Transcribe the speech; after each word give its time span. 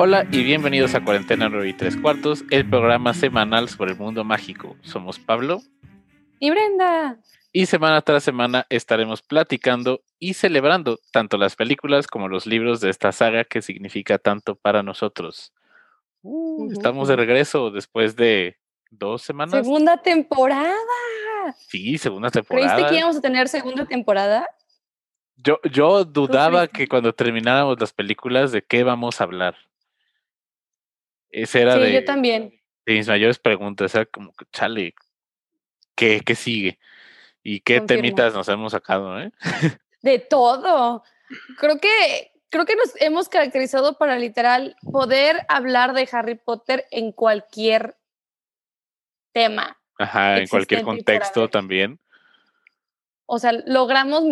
Hola 0.00 0.24
y 0.30 0.44
bienvenidos 0.44 0.94
a 0.94 1.02
Cuarentena 1.02 1.48
9 1.48 1.70
y 1.70 1.72
3 1.72 1.96
cuartos, 1.96 2.44
el 2.52 2.70
programa 2.70 3.14
semanal 3.14 3.68
sobre 3.68 3.94
el 3.94 3.98
mundo 3.98 4.22
mágico. 4.22 4.76
Somos 4.82 5.18
Pablo 5.18 5.60
y 6.38 6.50
Brenda. 6.50 7.18
Y 7.52 7.66
semana 7.66 8.00
tras 8.02 8.22
semana 8.22 8.64
estaremos 8.70 9.22
platicando 9.22 10.02
y 10.20 10.34
celebrando 10.34 11.00
tanto 11.10 11.36
las 11.36 11.56
películas 11.56 12.06
como 12.06 12.28
los 12.28 12.46
libros 12.46 12.80
de 12.80 12.90
esta 12.90 13.10
saga 13.10 13.42
que 13.42 13.60
significa 13.60 14.18
tanto 14.18 14.54
para 14.54 14.84
nosotros. 14.84 15.52
Uh, 16.22 16.70
estamos 16.70 17.08
de 17.08 17.16
regreso 17.16 17.72
después 17.72 18.14
de 18.14 18.56
dos 18.92 19.22
semanas. 19.22 19.66
Segunda 19.66 20.00
temporada. 20.00 20.76
Sí, 21.56 21.98
segunda 21.98 22.30
temporada. 22.30 22.72
¿Creíste 22.72 22.92
que 22.92 22.98
íbamos 23.00 23.16
a 23.16 23.20
tener 23.20 23.48
segunda 23.48 23.84
temporada? 23.84 24.46
Yo, 25.38 25.58
yo 25.68 26.04
dudaba 26.04 26.68
que 26.68 26.86
cuando 26.86 27.12
termináramos 27.12 27.80
las 27.80 27.92
películas 27.92 28.52
de 28.52 28.62
qué 28.62 28.84
vamos 28.84 29.20
a 29.20 29.24
hablar. 29.24 29.56
Esa 31.30 31.60
era 31.60 31.74
sí, 31.74 31.80
de, 31.80 31.92
yo 31.92 32.04
también. 32.04 32.60
de 32.86 32.94
mis 32.94 33.08
mayores 33.08 33.38
preguntas. 33.38 33.94
Era 33.94 34.06
como, 34.06 34.32
chale, 34.52 34.94
¿qué, 35.94 36.20
qué 36.24 36.34
sigue? 36.34 36.78
¿Y 37.42 37.60
qué 37.60 37.80
temitas 37.80 38.34
nos 38.34 38.48
hemos 38.48 38.72
sacado? 38.72 39.20
Eh? 39.20 39.30
De 40.02 40.18
todo. 40.18 41.02
Creo 41.58 41.78
que, 41.80 42.32
creo 42.50 42.64
que 42.64 42.76
nos 42.76 42.92
hemos 43.00 43.28
caracterizado 43.28 43.98
para 43.98 44.18
literal 44.18 44.76
poder 44.92 45.44
hablar 45.48 45.92
de 45.92 46.08
Harry 46.12 46.36
Potter 46.36 46.86
en 46.90 47.12
cualquier 47.12 47.96
tema. 49.32 49.78
Ajá, 49.98 50.38
en 50.38 50.48
cualquier 50.48 50.82
contexto 50.82 51.48
también. 51.48 52.00
O 53.26 53.38
sea, 53.38 53.52
logramos 53.66 54.22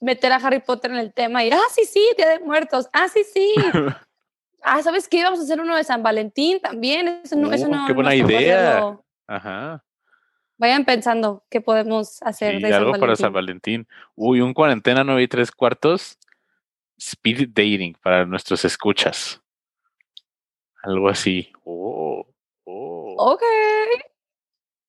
meter 0.00 0.32
a 0.32 0.36
Harry 0.36 0.60
Potter 0.60 0.92
en 0.92 0.98
el 0.98 1.12
tema 1.12 1.44
y, 1.44 1.50
ah, 1.50 1.58
sí, 1.74 1.84
sí, 1.84 2.06
Día 2.16 2.28
de 2.28 2.40
Muertos, 2.40 2.88
ah, 2.92 3.08
sí, 3.08 3.24
sí. 3.24 3.52
ah, 4.62 4.82
¿sabes 4.82 5.08
qué? 5.08 5.22
Vamos 5.22 5.40
a 5.40 5.42
hacer 5.42 5.60
uno 5.60 5.76
de 5.76 5.84
San 5.84 6.02
Valentín 6.02 6.60
también. 6.60 7.20
Eso 7.24 7.36
no, 7.36 7.52
eso 7.52 7.66
Uh, 7.66 7.70
no 7.70 7.86
qué 7.86 7.92
buena 7.92 8.14
idea. 8.14 8.98
Ajá. 9.26 9.84
Vayan 10.56 10.84
pensando 10.84 11.44
qué 11.50 11.60
podemos 11.60 12.20
hacer 12.22 12.56
Sí, 12.56 12.62
de 12.62 12.68
San 12.68 12.78
algo 12.78 12.90
Valentín. 12.90 13.00
para 13.00 13.16
San 13.16 13.32
Valentín. 13.32 13.88
Uy, 14.16 14.40
un 14.40 14.54
cuarentena 14.54 15.04
9 15.04 15.22
y 15.22 15.28
3 15.28 15.50
cuartos. 15.52 16.18
Speed 16.98 17.48
dating 17.50 17.94
para 18.02 18.26
nuestros 18.26 18.64
escuchas. 18.64 19.40
Algo 20.82 21.08
así. 21.08 21.52
Oh, 21.64 22.26
oh. 22.64 23.14
Ok, 23.18 23.42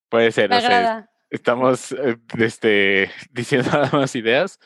Puede 0.08 0.32
ser, 0.32 0.50
me 0.50 0.56
no 0.56 0.62
sé, 0.62 1.04
estamos 1.30 1.92
eh, 1.92 2.16
este, 2.38 3.10
diciendo 3.30 3.70
nada 3.72 3.90
más 3.92 4.14
ideas. 4.16 4.58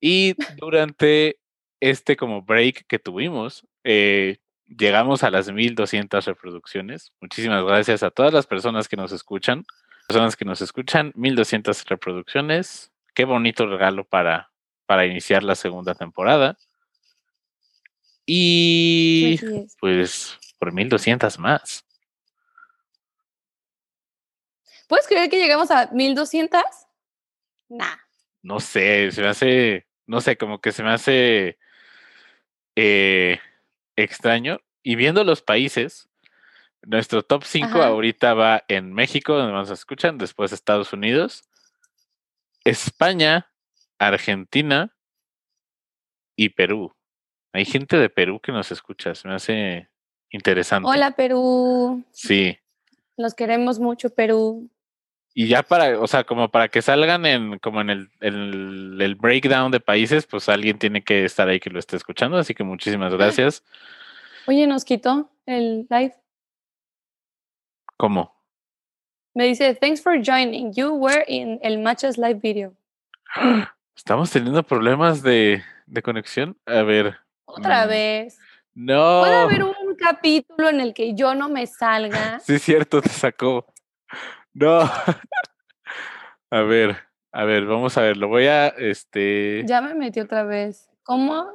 Y 0.00 0.34
durante 0.56 1.40
este 1.80 2.16
como 2.16 2.42
break 2.42 2.86
que 2.86 2.98
tuvimos, 2.98 3.66
eh, 3.88 4.38
llegamos 4.66 5.22
a 5.22 5.30
las 5.30 5.50
1200 5.50 6.24
reproducciones. 6.24 7.12
Muchísimas 7.20 7.64
gracias 7.64 8.02
a 8.02 8.10
todas 8.10 8.32
las 8.32 8.46
personas 8.46 8.88
que 8.88 8.96
nos 8.96 9.12
escuchan. 9.12 9.64
Personas 10.08 10.36
que 10.36 10.44
nos 10.44 10.60
escuchan, 10.60 11.12
1200 11.14 11.84
reproducciones. 11.84 12.90
Qué 13.14 13.24
bonito 13.24 13.64
regalo 13.66 14.04
para, 14.04 14.50
para 14.86 15.06
iniciar 15.06 15.44
la 15.44 15.54
segunda 15.54 15.94
temporada. 15.94 16.58
Y 18.26 19.38
pues 19.78 20.36
por 20.58 20.72
1200 20.72 21.38
más. 21.38 21.84
¿Puedes 24.88 25.06
creer 25.06 25.30
que 25.30 25.38
llegamos 25.38 25.70
a 25.70 25.90
1200? 25.92 26.60
Nah. 27.68 27.96
no 28.42 28.60
sé, 28.60 29.10
se 29.10 29.22
me 29.22 29.28
hace, 29.28 29.86
no 30.06 30.20
sé, 30.20 30.36
como 30.36 30.60
que 30.60 30.70
se 30.70 30.84
me 30.84 30.90
hace 30.90 31.58
eh, 32.76 33.40
extraño. 33.96 34.60
Y 34.82 34.94
viendo 34.94 35.24
los 35.24 35.42
países, 35.42 36.08
nuestro 36.82 37.22
top 37.22 37.44
5 37.44 37.66
Ajá. 37.66 37.86
ahorita 37.86 38.34
va 38.34 38.64
en 38.68 38.92
México, 38.92 39.34
donde 39.34 39.52
más 39.52 39.68
nos 39.68 39.78
escuchan, 39.80 40.18
después 40.18 40.52
Estados 40.52 40.92
Unidos, 40.92 41.44
España, 42.64 43.50
Argentina 43.98 44.94
y 46.36 46.50
Perú. 46.50 46.94
Hay 47.52 47.64
gente 47.64 47.96
de 47.96 48.10
Perú 48.10 48.40
que 48.40 48.52
nos 48.52 48.70
escucha, 48.70 49.14
se 49.14 49.26
me 49.26 49.34
hace 49.34 49.88
interesante. 50.30 50.88
Hola, 50.88 51.12
Perú. 51.12 52.04
Sí. 52.12 52.58
Los 53.16 53.34
queremos 53.34 53.78
mucho, 53.78 54.10
Perú. 54.10 54.70
Y 55.38 55.48
ya 55.48 55.62
para, 55.62 56.00
o 56.00 56.06
sea, 56.06 56.24
como 56.24 56.48
para 56.50 56.68
que 56.68 56.80
salgan 56.80 57.26
en, 57.26 57.58
como 57.58 57.82
en 57.82 57.90
el, 57.90 58.10
el, 58.20 58.96
el 58.98 59.14
breakdown 59.16 59.70
de 59.70 59.80
países, 59.80 60.26
pues 60.26 60.48
alguien 60.48 60.78
tiene 60.78 61.04
que 61.04 61.26
estar 61.26 61.46
ahí 61.46 61.60
que 61.60 61.68
lo 61.68 61.78
esté 61.78 61.94
escuchando. 61.96 62.38
Así 62.38 62.54
que 62.54 62.64
muchísimas 62.64 63.12
gracias. 63.12 63.62
Oye, 64.46 64.66
nos 64.66 64.86
quitó 64.86 65.30
el 65.44 65.86
live. 65.90 66.14
¿Cómo? 67.98 68.34
Me 69.34 69.44
dice, 69.44 69.74
thanks 69.74 70.02
for 70.02 70.16
joining. 70.22 70.72
You 70.72 70.94
were 70.94 71.24
in 71.28 71.58
el 71.62 71.80
Machas 71.80 72.16
live 72.16 72.40
video. 72.42 72.72
Estamos 73.94 74.30
teniendo 74.30 74.62
problemas 74.62 75.22
de, 75.22 75.62
de 75.86 76.02
conexión. 76.02 76.56
A 76.64 76.82
ver. 76.82 77.18
Otra 77.44 77.84
Mm, 77.84 77.88
vez. 77.88 78.38
No. 78.74 79.20
¿Puede 79.20 79.34
haber 79.36 79.64
un 79.64 79.96
capítulo 79.98 80.70
en 80.70 80.80
el 80.80 80.94
que 80.94 81.14
yo 81.14 81.34
no 81.34 81.50
me 81.50 81.66
salga? 81.66 82.40
Sí, 82.44 82.58
cierto, 82.58 83.02
te 83.02 83.10
sacó. 83.10 83.66
No. 84.58 84.80
a 86.50 86.60
ver, 86.62 86.96
a 87.30 87.44
ver, 87.44 87.66
vamos 87.66 87.96
a 87.98 88.00
ver. 88.00 88.16
Lo 88.16 88.28
voy 88.28 88.46
a, 88.46 88.68
este. 88.68 89.62
Ya 89.66 89.82
me 89.82 89.94
metí 89.94 90.18
otra 90.20 90.44
vez. 90.44 90.88
¿Cómo? 91.02 91.46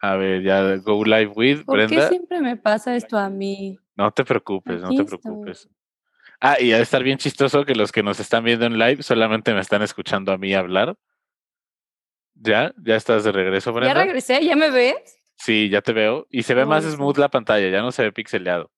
A 0.00 0.16
ver, 0.16 0.42
ya 0.42 0.76
go 0.76 1.04
live 1.04 1.32
with 1.34 1.64
¿Por 1.64 1.78
qué 1.78 1.86
Brenda. 1.86 2.08
siempre 2.08 2.40
me 2.40 2.56
pasa 2.56 2.94
esto 2.94 3.18
a 3.18 3.28
mí? 3.28 3.78
No 3.96 4.10
te 4.12 4.24
preocupes, 4.24 4.80
no 4.80 4.88
te 4.90 5.02
estoy. 5.02 5.18
preocupes. 5.18 5.68
Ah, 6.40 6.60
y 6.60 6.72
ha 6.72 6.76
de 6.76 6.82
estar 6.82 7.02
bien 7.02 7.18
chistoso 7.18 7.64
que 7.64 7.74
los 7.74 7.92
que 7.92 8.02
nos 8.02 8.18
están 8.18 8.42
viendo 8.44 8.66
en 8.66 8.78
live 8.78 9.02
solamente 9.02 9.52
me 9.52 9.60
están 9.60 9.82
escuchando 9.82 10.32
a 10.32 10.38
mí 10.38 10.54
hablar. 10.54 10.96
¿Ya? 12.34 12.72
¿Ya 12.84 12.96
estás 12.96 13.22
de 13.24 13.32
regreso, 13.32 13.70
Ya 13.70 13.76
Brenda? 13.76 13.94
regresé, 14.02 14.44
¿ya 14.44 14.56
me 14.56 14.70
ves? 14.70 15.20
Sí, 15.36 15.68
ya 15.68 15.82
te 15.82 15.92
veo. 15.92 16.26
Y 16.30 16.42
se 16.44 16.54
ve 16.54 16.66
más 16.66 16.84
smooth 16.84 17.18
la 17.18 17.28
pantalla, 17.28 17.68
ya 17.68 17.82
no 17.82 17.92
se 17.92 18.02
ve 18.02 18.12
pixeleado. 18.12 18.70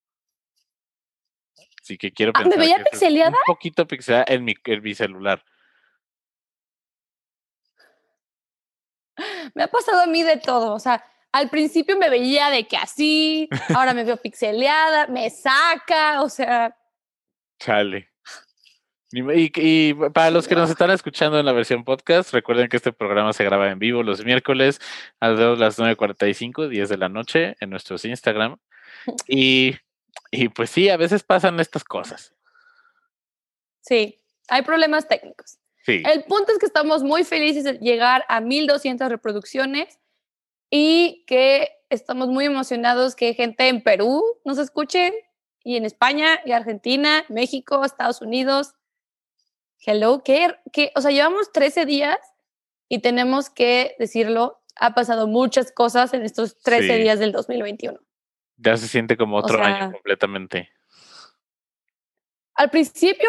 Así 1.84 1.98
que 1.98 2.12
quiero 2.12 2.32
Ah, 2.34 2.38
¿me 2.40 2.44
pensar 2.44 2.58
veía 2.60 2.76
que 2.76 2.80
eso 2.80 2.88
es 2.92 2.98
pixeleada? 3.00 3.30
Un 3.32 3.36
poquito 3.54 3.86
pixelada 3.86 4.24
en 4.28 4.42
mi, 4.44 4.54
en 4.64 4.82
mi 4.82 4.94
celular. 4.94 5.44
Me 9.54 9.62
ha 9.64 9.68
pasado 9.68 10.00
a 10.02 10.06
mí 10.06 10.22
de 10.22 10.38
todo. 10.38 10.74
O 10.74 10.78
sea, 10.78 11.04
al 11.32 11.50
principio 11.50 11.96
me 11.98 12.08
veía 12.08 12.50
de 12.50 12.66
que 12.66 12.76
así, 12.76 13.48
ahora 13.74 13.92
me 13.94 14.04
veo 14.04 14.16
pixeleada, 14.16 15.06
me 15.08 15.28
saca, 15.30 16.22
o 16.22 16.28
sea, 16.28 16.76
Chale. 17.60 18.10
Me- 19.12 19.36
Y, 19.36 19.52
y 19.54 19.94
para 20.12 20.30
los 20.30 20.48
que 20.48 20.56
nos 20.56 20.70
están 20.70 20.90
escuchando 20.90 21.38
en 21.38 21.46
la 21.46 21.52
versión 21.52 21.84
podcast, 21.84 22.32
recuerden 22.32 22.68
que 22.68 22.76
este 22.78 22.92
programa 22.92 23.32
se 23.32 23.44
graba 23.44 23.70
en 23.70 23.78
vivo 23.78 24.02
los 24.02 24.24
miércoles 24.24 24.80
de 25.20 25.56
las 25.56 25.78
9.45, 25.78 26.68
10 26.68 26.88
de 26.88 26.96
la 26.96 27.08
noche 27.08 27.54
en 27.60 27.70
nuestros 27.70 28.04
Instagram. 28.06 28.56
Y, 29.28 29.76
y 30.34 30.48
pues 30.48 30.70
sí, 30.70 30.88
a 30.88 30.96
veces 30.96 31.22
pasan 31.22 31.60
estas 31.60 31.84
cosas. 31.84 32.34
sí, 33.80 34.20
hay 34.48 34.62
problemas 34.62 35.08
técnicos. 35.08 35.58
Sí, 35.86 36.02
El 36.06 36.24
punto 36.24 36.52
es 36.52 36.58
que 36.58 36.66
estamos 36.66 37.02
muy 37.02 37.24
felices 37.24 37.64
de 37.64 37.74
llegar 37.74 38.24
a 38.28 38.40
1200 38.40 39.08
reproducciones 39.08 39.98
y 40.70 41.24
que 41.26 41.70
estamos 41.90 42.28
muy 42.28 42.46
emocionados 42.46 43.14
que 43.14 43.34
gente 43.34 43.68
en 43.68 43.82
Perú 43.82 44.22
nos 44.44 44.56
escuche 44.58 45.12
y 45.62 45.76
en 45.76 45.84
España 45.84 46.40
y 46.44 46.52
Argentina, 46.52 47.24
México, 47.28 47.84
Estados 47.84 48.22
Unidos. 48.22 48.74
Hello, 49.86 50.22
que, 50.22 50.54
que, 50.72 50.90
o 50.96 51.00
sea, 51.02 51.10
llevamos 51.10 51.52
13 51.52 51.84
días 51.84 52.18
y 52.88 53.00
tenemos 53.00 53.50
que 53.50 53.94
decirlo, 53.98 54.62
ha 54.76 54.94
pasado 54.94 55.26
muchas 55.26 55.70
cosas 55.72 56.14
en 56.14 56.22
estos 56.22 56.58
13 56.60 56.96
Sí. 56.96 57.02
días 57.02 57.18
del 57.18 57.32
2021. 57.32 57.98
Ya 58.56 58.76
se 58.76 58.88
siente 58.88 59.16
como 59.16 59.36
otro 59.36 59.62
año 59.62 59.76
sea, 59.76 59.92
completamente. 59.92 60.70
Al 62.54 62.70
principio, 62.70 63.28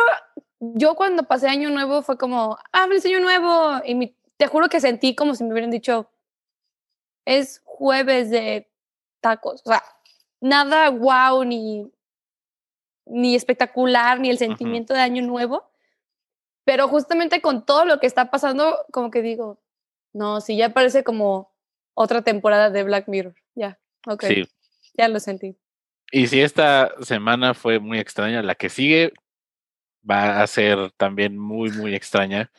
yo 0.60 0.96
cuando 0.96 1.24
pasé 1.24 1.48
año 1.48 1.70
nuevo 1.70 2.02
fue 2.02 2.18
como, 2.18 2.58
ah, 2.72 2.86
feliz 2.88 3.06
año 3.06 3.20
nuevo. 3.20 3.82
Y 3.86 3.96
mi- 3.96 4.16
te 4.38 4.48
juro 4.48 4.70
que 4.70 4.80
sentí 4.80 5.16
como 5.16 5.34
si 5.36 5.44
me 5.44 5.52
hubieran 5.52 5.72
dicho, 5.72 6.10
es 7.26 7.62
jueves 7.66 8.30
de 8.30 8.70
tacos. 9.20 9.62
O 9.66 9.70
sea, 9.70 9.84
nada 10.42 10.90
wow, 10.92 11.44
ni, 11.44 11.92
ni 13.06 13.36
espectacular, 13.36 14.20
ni 14.20 14.30
el 14.30 14.38
sentimiento 14.38 14.94
de 14.94 15.02
año 15.02 15.24
nuevo. 15.24 15.70
Pero 16.66 16.88
justamente 16.88 17.42
con 17.42 17.66
todo 17.66 17.86
lo 17.86 18.00
que 18.00 18.08
está 18.08 18.30
pasando, 18.32 18.86
como 18.92 19.12
que 19.12 19.22
digo, 19.22 19.60
no, 20.14 20.42
sí, 20.42 20.58
ya 20.58 20.70
parece 20.74 21.04
como 21.04 21.52
otra 21.94 22.22
temporada 22.24 22.70
de 22.70 22.84
Black 22.84 23.08
Mirror. 23.08 23.36
Ya, 23.56 23.80
ok, 24.08 24.24
Sí. 24.24 24.48
Ya 24.98 25.08
lo 25.08 25.20
sentí. 25.20 25.56
Y 26.12 26.28
si 26.28 26.42
esta 26.42 26.94
semana 27.02 27.54
fue 27.54 27.80
muy 27.80 28.00
extraña, 28.00 28.42
la 28.42 28.56
que 28.56 28.70
sigue 28.70 29.14
va 30.10 30.42
a 30.42 30.48
ser 30.48 30.92
también 30.98 31.38
muy, 31.38 31.72
muy 31.72 31.96
extraña. 31.96 32.52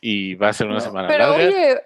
Y 0.00 0.34
va 0.34 0.50
a 0.50 0.52
ser 0.52 0.68
una 0.68 0.80
semana 0.80 1.08
Pero 1.08 1.30
larga. 1.30 1.46
oye, 1.46 1.80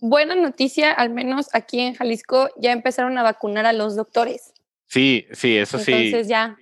buena 0.00 0.34
noticia, 0.34 0.92
al 0.92 1.10
menos 1.10 1.48
aquí 1.54 1.80
en 1.80 1.94
Jalisco 1.94 2.50
ya 2.56 2.72
empezaron 2.72 3.16
a 3.16 3.22
vacunar 3.22 3.64
a 3.64 3.72
los 3.72 3.96
doctores. 3.96 4.52
Sí, 4.86 5.26
sí, 5.32 5.56
eso 5.56 5.78
sí. 5.78 5.92
Entonces 5.92 6.28
ya 6.28 6.56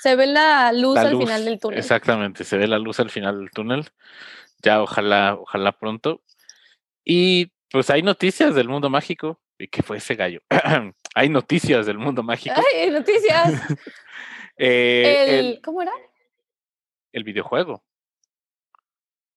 se 0.00 0.16
ve 0.16 0.26
la 0.26 0.72
luz 0.72 0.96
La 0.96 1.02
al 1.02 1.12
luz, 1.12 1.24
final 1.24 1.44
del 1.44 1.58
túnel. 1.58 1.78
Exactamente, 1.78 2.44
se 2.44 2.56
ve 2.56 2.66
la 2.66 2.78
luz 2.78 3.00
al 3.00 3.10
final 3.10 3.38
del 3.38 3.50
túnel. 3.50 3.88
Ya 4.62 4.82
ojalá, 4.82 5.36
ojalá 5.40 5.72
pronto. 5.72 6.22
Y 7.04 7.52
pues 7.70 7.88
hay 7.90 8.02
noticias 8.02 8.54
del 8.54 8.68
mundo 8.68 8.90
mágico. 8.90 9.40
¿Y 9.58 9.68
qué 9.68 9.82
fue 9.82 9.98
ese 9.98 10.14
gallo? 10.14 10.40
hay 11.14 11.28
noticias 11.28 11.86
del 11.86 11.98
mundo 11.98 12.22
mágico. 12.22 12.54
¡Ay, 12.74 12.90
noticias! 12.90 13.54
Eh, 14.62 15.38
el, 15.38 15.46
el, 15.46 15.62
¿Cómo 15.62 15.80
era? 15.80 15.92
el 17.12 17.24
videojuego. 17.24 17.82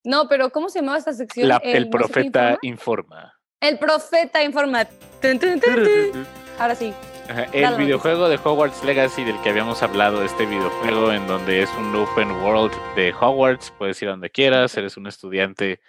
No, 0.03 0.27
pero 0.27 0.49
¿cómo 0.49 0.67
se 0.67 0.79
llamaba 0.79 0.97
esta 0.97 1.13
sección? 1.13 1.47
La- 1.47 1.61
el 1.63 1.85
qué 1.85 1.89
profeta 1.89 2.57
informa. 2.61 3.29
informa. 3.31 3.39
El 3.61 3.79
profeta 3.79 4.43
informa. 4.43 4.83
Tun, 5.21 5.39
tun, 5.39 5.61
tun, 5.61 5.75
tun. 5.75 6.27
Ahora 6.59 6.75
sí. 6.75 6.93
Ajá, 7.29 7.43
El 7.53 7.77
videojuego 7.77 8.27
de 8.27 8.35
Hogwarts 8.35 8.83
Legacy 8.83 9.23
del 9.23 9.39
que 9.43 9.49
habíamos 9.49 9.81
hablado, 9.81 10.25
este 10.25 10.45
videojuego 10.45 11.13
en 11.13 11.25
donde 11.25 11.61
es 11.61 11.69
un 11.75 11.95
open 11.95 12.29
world 12.43 12.73
de 12.97 13.13
Hogwarts, 13.13 13.71
puedes 13.77 14.01
ir 14.01 14.09
a 14.09 14.11
donde 14.11 14.29
quieras, 14.29 14.75
eres 14.75 14.97
un 14.97 15.07
estudiante 15.07 15.79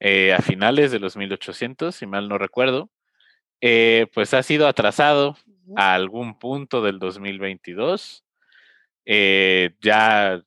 eh, 0.00 0.32
a 0.32 0.40
finales 0.40 0.90
de 0.92 0.98
los 0.98 1.18
1800, 1.18 1.94
si 1.94 2.06
mal 2.06 2.26
no 2.26 2.38
recuerdo, 2.38 2.88
eh, 3.62 4.08
pues 4.12 4.34
ha 4.34 4.42
sido 4.42 4.66
atrasado 4.66 5.36
a 5.76 5.94
algún 5.94 6.38
punto 6.38 6.82
del 6.82 6.98
2022. 6.98 8.24
Eh, 9.06 9.74
ya 9.80 10.42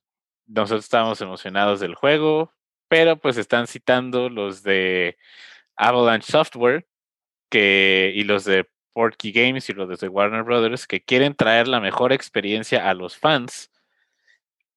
nosotros 0.46 0.84
estábamos 0.84 1.20
emocionados 1.22 1.80
del 1.80 1.94
juego, 1.94 2.52
pero 2.88 3.16
pues 3.16 3.38
están 3.38 3.66
citando 3.66 4.28
los 4.28 4.62
de 4.62 5.16
Avalanche 5.76 6.30
Software 6.30 6.86
que, 7.50 8.12
y 8.14 8.24
los 8.24 8.44
de 8.44 8.68
Porky 8.92 9.32
Games 9.32 9.68
y 9.70 9.72
los 9.72 9.98
de 9.98 10.08
Warner 10.08 10.42
Brothers 10.42 10.86
que 10.86 11.02
quieren 11.02 11.34
traer 11.34 11.68
la 11.68 11.80
mejor 11.80 12.12
experiencia 12.12 12.88
a 12.88 12.94
los 12.94 13.16
fans 13.16 13.70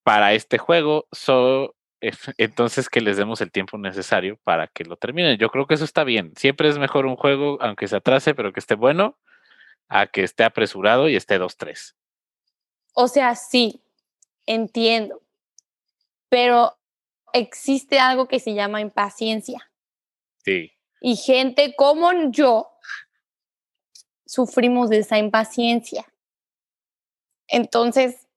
para 0.03 0.33
este 0.33 0.57
juego. 0.57 1.07
So, 1.11 1.75
entonces 2.01 2.89
que 2.89 3.01
les 3.01 3.17
demos 3.17 3.41
el 3.41 3.51
tiempo 3.51 3.77
necesario 3.77 4.37
para 4.43 4.67
que 4.67 4.85
lo 4.85 4.95
terminen. 4.95 5.37
Yo 5.37 5.49
creo 5.49 5.67
que 5.67 5.73
eso 5.73 5.83
está 5.83 6.03
bien. 6.03 6.33
Siempre 6.35 6.69
es 6.69 6.77
mejor 6.77 7.05
un 7.05 7.15
juego, 7.15 7.57
aunque 7.61 7.87
se 7.87 7.97
atrase, 7.97 8.33
pero 8.33 8.53
que 8.53 8.59
esté 8.59 8.75
bueno, 8.75 9.17
a 9.87 10.07
que 10.07 10.23
esté 10.23 10.43
apresurado 10.43 11.09
y 11.09 11.15
esté 11.15 11.39
2-3. 11.39 11.95
O 12.93 13.07
sea, 13.07 13.35
sí, 13.35 13.83
entiendo. 14.45 15.21
Pero 16.29 16.77
existe 17.33 17.99
algo 17.99 18.27
que 18.27 18.39
se 18.39 18.53
llama 18.53 18.81
impaciencia. 18.81 19.71
Sí. 20.43 20.71
Y 21.01 21.15
gente 21.15 21.75
como 21.75 22.31
yo 22.31 22.69
sufrimos 24.25 24.89
de 24.89 24.99
esa 24.99 25.17
impaciencia. 25.17 26.05
Entonces, 27.47 28.27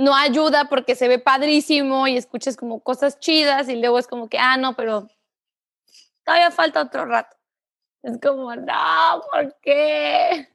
no 0.00 0.16
ayuda 0.16 0.64
porque 0.64 0.94
se 0.94 1.08
ve 1.08 1.18
padrísimo 1.18 2.08
y 2.08 2.16
escuchas 2.16 2.56
como 2.56 2.80
cosas 2.80 3.20
chidas 3.20 3.68
y 3.68 3.76
luego 3.76 3.98
es 3.98 4.06
como 4.06 4.30
que, 4.30 4.38
ah, 4.38 4.56
no, 4.56 4.74
pero 4.74 5.06
todavía 6.24 6.50
falta 6.50 6.80
otro 6.80 7.04
rato. 7.04 7.36
Es 8.02 8.18
como, 8.18 8.56
no, 8.56 9.22
¿por 9.30 9.54
qué? 9.60 10.48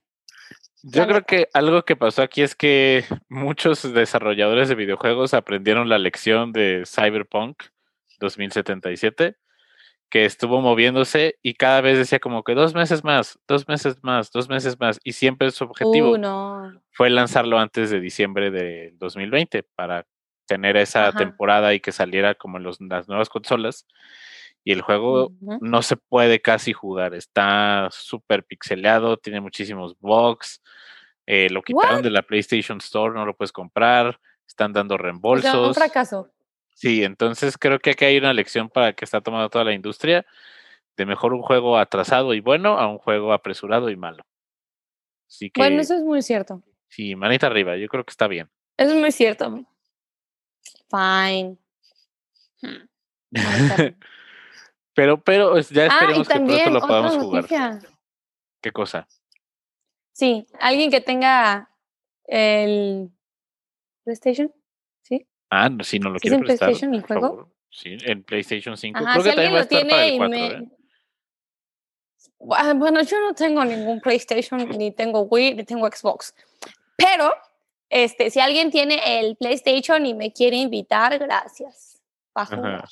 Yo 0.82 1.06
creo 1.06 1.24
que 1.26 1.48
algo 1.54 1.86
que 1.86 1.96
pasó 1.96 2.24
aquí 2.24 2.42
es 2.42 2.56
que 2.56 3.06
muchos 3.30 3.94
desarrolladores 3.94 4.68
de 4.68 4.74
videojuegos 4.74 5.36
aprendieron 5.36 5.90
la 5.90 6.00
lección 6.00 6.52
de 6.52 6.84
Cyberpunk 6.88 7.62
2077, 8.20 9.38
que 10.10 10.26
estuvo 10.26 10.62
moviéndose 10.62 11.38
y 11.42 11.56
cada 11.56 11.82
vez 11.82 11.98
decía 11.98 12.20
como 12.20 12.44
que 12.44 12.54
dos 12.54 12.74
meses 12.74 13.04
más, 13.04 13.40
dos 13.48 13.68
meses 13.68 13.98
más, 14.04 14.32
dos 14.32 14.48
meses 14.50 14.80
más, 14.80 15.00
y 15.04 15.14
siempre 15.14 15.52
su 15.52 15.64
objetivo 15.66 16.12
Uh, 16.12 16.18
no. 16.18 16.82
fue 16.92 17.10
lanzarlo 17.10 17.60
antes 17.60 17.90
de 17.90 18.00
diciembre 18.00 18.52
del 18.52 18.98
2020 18.98 19.64
para 19.76 20.06
tener 20.48 20.78
esa 20.78 21.08
Ajá. 21.08 21.18
temporada 21.18 21.74
y 21.74 21.80
que 21.80 21.92
saliera 21.92 22.36
como 22.36 22.58
en 22.58 22.64
los- 22.64 22.80
las 22.80 23.08
nuevas 23.08 23.30
consolas. 23.30 23.86
Y 24.64 24.72
el 24.72 24.82
juego 24.82 25.32
no 25.62 25.82
se 25.84 25.96
puede 25.96 26.42
casi 26.42 26.74
jugar, 26.74 27.14
está 27.14 27.88
súper 27.92 28.44
pixeleado, 28.44 29.18
tiene 29.18 29.40
muchísimos 29.42 29.96
bugs, 30.00 30.62
eh, 31.28 31.50
lo 31.52 31.62
quitaron 31.62 31.98
What? 31.98 32.04
de 32.04 32.10
la 32.12 32.22
PlayStation 32.24 32.78
Store, 32.80 33.14
no 33.14 33.26
lo 33.26 33.36
puedes 33.36 33.52
comprar, 33.52 34.20
están 34.48 34.72
dando 34.74 34.96
O 34.96 34.98
sea, 34.98 35.02
un 35.02 35.04
reembolsos. 35.04 35.76
fracaso. 35.76 36.30
Sí, 36.76 37.04
entonces 37.04 37.58
creo 37.58 37.80
que 37.80 37.92
aquí 37.92 38.06
hay 38.06 38.18
una 38.18 38.34
lección 38.34 38.70
para 38.70 38.94
que 38.94 39.06
está 39.06 39.22
tomando 39.22 39.50
toda 39.50 39.64
la 39.64 39.74
industria 39.74 40.26
de 40.98 41.06
mejor 41.06 41.34
un 41.34 41.42
juego 41.42 41.78
atrasado 41.78 42.34
y 42.34 42.42
bueno 42.42 42.78
a 42.78 42.88
un 42.88 42.98
juego 42.98 43.34
apresurado 43.34 43.90
y 43.90 43.96
malo. 43.96 44.26
Así 45.28 45.50
que 45.50 45.62
Bueno, 45.62 45.82
eso 45.82 45.96
es 45.96 46.04
muy 46.04 46.22
cierto. 46.22 46.62
sí, 46.90 47.16
manita 47.16 47.48
arriba, 47.48 47.78
yo 47.78 47.88
creo 47.88 48.04
que 48.04 48.12
está 48.12 48.28
bien. 48.28 48.50
Eso 48.78 48.92
es 48.92 49.00
muy 49.00 49.12
cierto. 49.12 49.66
Fine. 50.90 51.58
Hmm. 52.62 52.88
Pero, 54.96 55.22
pero 55.22 55.60
ya 55.60 55.84
ah, 55.84 55.88
esperemos 55.88 56.28
que 56.28 56.40
pronto 56.40 56.70
lo 56.70 56.80
podamos 56.80 57.18
jugar. 57.18 57.46
¿Qué 58.62 58.72
cosa? 58.72 59.06
Sí, 60.14 60.48
alguien 60.62 60.90
que 60.90 61.02
tenga 61.02 61.70
el 62.24 63.12
PlayStation. 64.06 64.54
Ah, 65.56 65.70
si 65.84 66.00
no 66.00 66.10
lo 66.10 66.20
¿Sí 66.20 66.28
es 66.28 66.32
quiere 66.32 66.36
en 66.38 66.42
prestar, 66.44 66.68
PlayStation 66.70 66.94
el 66.94 67.02
juego? 67.04 67.22
favor. 67.30 67.50
Sí, 67.70 67.98
en 68.06 68.24
PlayStation 68.24 68.78
5. 68.78 68.98
Ajá, 69.00 69.12
Creo 69.20 69.24
si 69.24 69.30
que 69.30 69.36
también 69.36 69.54
va 69.54 69.58
a 69.58 69.62
alguien 69.62 69.80
estar 69.80 69.90
para 69.90 70.02
lo 70.02 70.04
el 70.04 70.10
tiene 70.12 70.18
4, 70.18 70.26
y 70.26 70.30
me... 70.30 70.48
¿eh? 70.48 70.70
Ah, 72.52 72.74
Bueno, 72.76 73.02
yo 73.04 73.20
no 73.22 73.34
tengo 73.34 73.66
ningún 73.66 74.00
PlayStation, 74.02 74.68
ni 74.78 74.92
tengo 74.92 75.22
Wii, 75.24 75.56
ni 75.56 75.64
tengo 75.64 75.88
Xbox. 75.88 76.34
Pero, 76.96 77.34
este, 77.90 78.30
si 78.30 78.40
alguien 78.40 78.72
tiene 78.72 79.20
el 79.20 79.36
PlayStation 79.36 80.06
y 80.06 80.14
me 80.14 80.32
quiere 80.32 80.58
invitar, 80.58 81.18
gracias. 81.20 82.02
Para 82.34 82.46
Ajá. 82.48 82.56
jugar. 82.58 82.86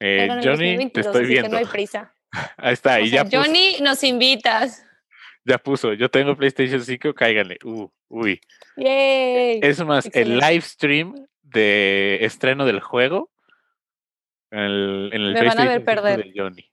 Eh, 0.00 0.24
el 0.24 0.30
Johnny, 0.42 0.90
te 0.90 1.02
2022, 1.02 1.06
estoy 1.06 1.20
así 1.22 1.28
que 1.28 1.32
viendo. 1.40 1.48
no 1.50 1.56
hay 1.58 1.64
prisa. 1.66 2.14
Ahí 2.56 2.72
está, 2.74 2.96
O 2.96 3.00
y 3.00 3.10
sea, 3.10 3.18
ya 3.18 3.24
puso, 3.24 3.36
Johnny, 3.42 3.76
nos 3.82 4.02
invitas. 4.04 4.84
ya 5.44 5.58
puso. 5.58 5.92
Yo 5.94 6.10
tengo 6.10 6.36
PlayStation 6.36 6.80
5, 6.82 7.14
cáiganle. 7.14 7.58
Uh, 7.64 7.88
uy. 8.08 8.40
Yay. 8.76 9.60
Es 9.62 9.82
más, 9.84 10.06
el 10.06 10.10
Excelente. 10.32 10.46
live 10.52 10.62
stream 10.62 11.26
de 11.52 12.18
estreno 12.24 12.64
del 12.64 12.80
juego 12.80 13.30
en 14.50 14.58
el, 14.60 15.10
en 15.12 15.22
el 15.22 15.32
Me 15.32 15.44
van 15.44 15.60
a 15.60 15.64
ver 15.64 15.84
PlayStation 15.84 15.84
5 15.84 15.84
perder. 15.84 16.24
de 16.24 16.32
Johnny. 16.34 16.72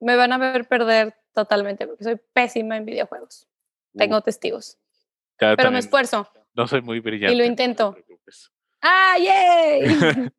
Me 0.00 0.16
van 0.16 0.32
a 0.32 0.38
ver 0.38 0.68
perder 0.68 1.14
totalmente 1.32 1.86
porque 1.86 2.04
soy 2.04 2.20
pésima 2.32 2.76
en 2.76 2.84
videojuegos. 2.84 3.46
Tengo 3.96 4.20
testigos. 4.20 4.78
Pero 5.36 5.70
me 5.70 5.78
esfuerzo. 5.78 6.28
No 6.54 6.66
soy 6.66 6.82
muy 6.82 7.00
brillante. 7.00 7.34
Y 7.34 7.36
lo 7.36 7.42
no 7.42 7.46
te 7.46 7.50
intento. 7.62 7.92
preocupes. 7.92 8.52
¡Ah, 8.80 9.16
yay! 9.18 10.30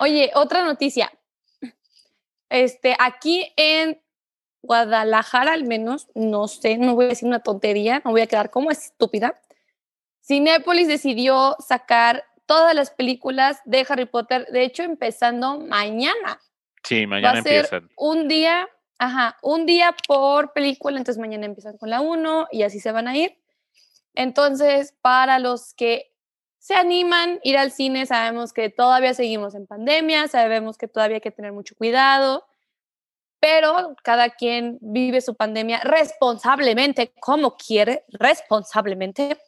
Oye, 0.00 0.30
otra 0.34 0.64
noticia. 0.64 1.12
Este, 2.48 2.96
aquí 2.98 3.52
en 3.56 4.00
Guadalajara, 4.62 5.52
al 5.52 5.64
menos, 5.64 6.08
no 6.14 6.48
sé, 6.48 6.78
no 6.78 6.94
voy 6.94 7.06
a 7.06 7.08
decir 7.08 7.28
una 7.28 7.42
tontería, 7.42 8.00
no 8.04 8.10
voy 8.12 8.22
a 8.22 8.26
quedar 8.26 8.50
como 8.50 8.70
estúpida. 8.70 9.40
Cinépolis 10.28 10.86
decidió 10.88 11.56
sacar 11.58 12.22
todas 12.44 12.74
las 12.74 12.90
películas 12.90 13.60
de 13.64 13.86
Harry 13.88 14.04
Potter, 14.04 14.46
de 14.52 14.62
hecho, 14.62 14.82
empezando 14.82 15.58
mañana. 15.58 16.38
Sí, 16.84 17.06
Va 17.06 17.10
mañana 17.10 17.38
a 17.38 17.42
ser 17.42 17.64
empiezan. 17.64 17.90
un 17.96 18.28
día, 18.28 18.68
ajá, 18.98 19.38
un 19.42 19.64
día 19.64 19.96
por 20.06 20.52
película, 20.52 20.98
entonces 20.98 21.18
mañana 21.18 21.46
empiezan 21.46 21.78
con 21.78 21.88
la 21.88 22.02
1 22.02 22.48
y 22.52 22.62
así 22.62 22.78
se 22.78 22.92
van 22.92 23.08
a 23.08 23.16
ir. 23.16 23.38
Entonces, 24.14 24.94
para 25.00 25.38
los 25.38 25.72
que 25.72 26.12
se 26.58 26.74
animan 26.74 27.36
a 27.36 27.38
ir 27.42 27.56
al 27.56 27.70
cine, 27.70 28.04
sabemos 28.04 28.52
que 28.52 28.68
todavía 28.68 29.14
seguimos 29.14 29.54
en 29.54 29.66
pandemia, 29.66 30.28
sabemos 30.28 30.76
que 30.76 30.88
todavía 30.88 31.16
hay 31.16 31.20
que 31.22 31.30
tener 31.30 31.52
mucho 31.52 31.74
cuidado, 31.74 32.46
pero 33.40 33.94
cada 34.02 34.30
quien 34.30 34.76
vive 34.82 35.22
su 35.22 35.36
pandemia 35.36 35.80
responsablemente, 35.80 37.12
como 37.18 37.56
quiere, 37.56 38.04
responsablemente. 38.08 39.38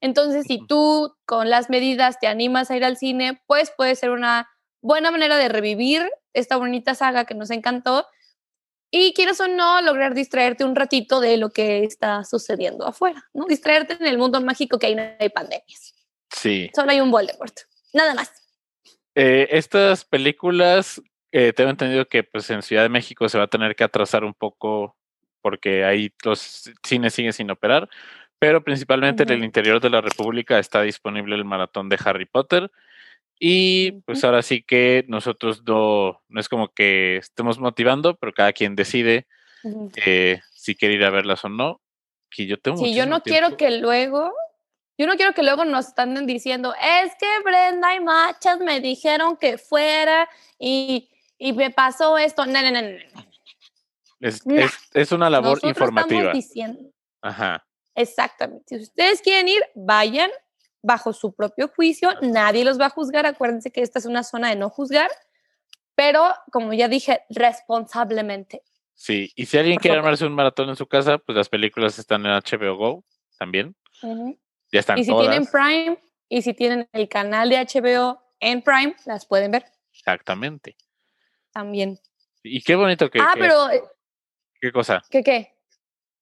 Entonces, 0.00 0.44
si 0.46 0.64
tú 0.66 1.14
con 1.24 1.50
las 1.50 1.70
medidas 1.70 2.18
te 2.20 2.26
animas 2.26 2.70
a 2.70 2.76
ir 2.76 2.84
al 2.84 2.96
cine, 2.96 3.42
pues 3.46 3.72
puede 3.76 3.94
ser 3.96 4.10
una 4.10 4.48
buena 4.82 5.10
manera 5.10 5.38
de 5.38 5.48
revivir 5.48 6.08
esta 6.32 6.56
bonita 6.56 6.94
saga 6.94 7.24
que 7.24 7.34
nos 7.34 7.50
encantó 7.50 8.06
y 8.90 9.12
quieras 9.14 9.40
o 9.40 9.48
no, 9.48 9.80
lograr 9.82 10.14
distraerte 10.14 10.64
un 10.64 10.76
ratito 10.76 11.20
de 11.20 11.36
lo 11.36 11.50
que 11.50 11.82
está 11.82 12.24
sucediendo 12.24 12.86
afuera, 12.86 13.24
¿no? 13.34 13.46
Distraerte 13.46 13.94
en 13.94 14.06
el 14.06 14.18
mundo 14.18 14.40
mágico 14.40 14.78
que 14.78 14.86
ahí 14.86 14.94
no 14.94 15.02
hay 15.18 15.28
pandemias. 15.28 15.94
Sí. 16.30 16.70
Solo 16.74 16.92
hay 16.92 17.00
un 17.00 17.10
Voldemort. 17.10 17.54
Nada 17.92 18.14
más. 18.14 18.30
Eh, 19.14 19.48
estas 19.50 20.04
películas, 20.04 21.00
eh, 21.32 21.52
tengo 21.52 21.70
entendido 21.70 22.06
que 22.06 22.22
pues 22.22 22.48
en 22.50 22.62
Ciudad 22.62 22.82
de 22.82 22.88
México 22.88 23.28
se 23.28 23.38
va 23.38 23.44
a 23.44 23.48
tener 23.48 23.74
que 23.74 23.84
atrasar 23.84 24.24
un 24.24 24.34
poco 24.34 24.96
porque 25.40 25.84
ahí 25.84 26.12
los 26.24 26.70
cines 26.84 27.14
siguen 27.14 27.32
sin 27.32 27.50
operar, 27.50 27.88
pero 28.38 28.62
principalmente 28.62 29.22
en 29.22 29.30
el 29.30 29.44
interior 29.44 29.80
de 29.80 29.90
la 29.90 30.00
República 30.00 30.58
está 30.58 30.82
disponible 30.82 31.34
el 31.34 31.44
maratón 31.44 31.88
de 31.88 31.98
Harry 32.04 32.26
Potter 32.26 32.70
Y 33.38 33.92
pues 34.06 34.24
ahora 34.24 34.42
sí 34.42 34.62
que 34.62 35.04
nosotros 35.08 35.62
no, 35.66 36.22
no 36.28 36.40
es 36.40 36.48
como 36.48 36.68
que 36.68 37.16
estemos 37.18 37.58
motivando, 37.58 38.14
pero 38.16 38.32
cada 38.32 38.52
quien 38.52 38.74
decide 38.76 39.26
Ujú. 39.62 39.90
eh, 39.96 40.40
si 40.52 40.74
quiere 40.74 40.94
ir 40.94 41.04
a 41.04 41.10
verlas 41.10 41.44
o 41.44 41.48
no. 41.50 41.80
Que 42.30 42.46
yo 42.46 42.58
tengo 42.58 42.78
Sí, 42.78 42.94
yo 42.94 43.04
no 43.06 43.22
quiero 43.22 43.48
tiempo. 43.48 43.56
que 43.58 43.78
luego, 43.78 44.32
yo 44.98 45.06
no 45.06 45.16
quiero 45.16 45.32
que 45.34 45.42
luego 45.42 45.64
nos 45.64 45.88
estén 45.88 46.26
diciendo, 46.26 46.74
es 46.74 47.12
que 47.20 47.26
Brenda 47.44 47.94
y 47.94 48.00
Machas 48.00 48.58
me 48.60 48.80
dijeron 48.80 49.36
que 49.36 49.58
fuera 49.58 50.28
y, 50.58 51.08
y 51.38 51.52
me 51.52 51.70
pasó 51.70 52.16
esto. 52.18 52.46
No, 52.46 52.62
no, 52.62 52.70
no, 52.70 52.82
no. 52.82 52.88
Es, 54.20 54.46
No. 54.46 54.56
es, 54.56 54.72
es 54.94 55.12
una 55.12 55.28
labor 55.30 55.50
Nosotros 55.62 55.70
informativa. 55.70 56.20
estamos 56.20 56.34
diciendo, 56.34 56.80
Ajá. 57.20 57.66
Exactamente. 57.96 58.76
Si 58.78 58.82
ustedes 58.84 59.20
quieren 59.22 59.48
ir, 59.48 59.62
vayan 59.74 60.30
bajo 60.82 61.12
su 61.12 61.34
propio 61.34 61.68
juicio. 61.74 62.10
Nadie 62.22 62.64
los 62.64 62.78
va 62.80 62.86
a 62.86 62.90
juzgar. 62.90 63.26
Acuérdense 63.26 63.72
que 63.72 63.82
esta 63.82 63.98
es 63.98 64.06
una 64.06 64.22
zona 64.22 64.50
de 64.50 64.56
no 64.56 64.70
juzgar. 64.70 65.10
Pero, 65.94 66.22
como 66.52 66.72
ya 66.74 66.88
dije, 66.88 67.22
responsablemente. 67.30 68.62
Sí, 68.94 69.32
y 69.34 69.46
si 69.46 69.58
alguien 69.58 69.76
Por 69.76 69.82
quiere 69.82 69.96
favor. 69.96 70.06
armarse 70.08 70.26
un 70.26 70.34
maratón 70.34 70.68
en 70.68 70.76
su 70.76 70.86
casa, 70.86 71.18
pues 71.18 71.36
las 71.36 71.48
películas 71.48 71.98
están 71.98 72.24
en 72.24 72.32
HBO 72.32 72.76
Go 72.76 73.04
también. 73.38 73.74
Ujú. 74.02 74.38
Ya 74.72 74.80
están 74.80 74.98
Y 74.98 75.04
si 75.04 75.10
todas. 75.10 75.28
tienen 75.28 75.46
Prime 75.50 75.98
y 76.28 76.42
si 76.42 76.54
tienen 76.54 76.88
el 76.92 77.08
canal 77.08 77.48
de 77.50 77.56
HBO 77.58 78.20
en 78.40 78.62
Prime, 78.62 78.94
las 79.06 79.26
pueden 79.26 79.50
ver 79.50 79.64
Exactamente. 79.92 80.76
también. 81.52 81.98
Y 82.42 82.62
qué 82.62 82.74
bonito 82.74 83.10
que, 83.10 83.20
ah, 83.20 83.30
que- 83.34 83.40
pero 83.40 83.66
qué 84.60 84.72
cosa. 84.72 85.02
¿qué 85.10 85.22
qué? 85.22 85.55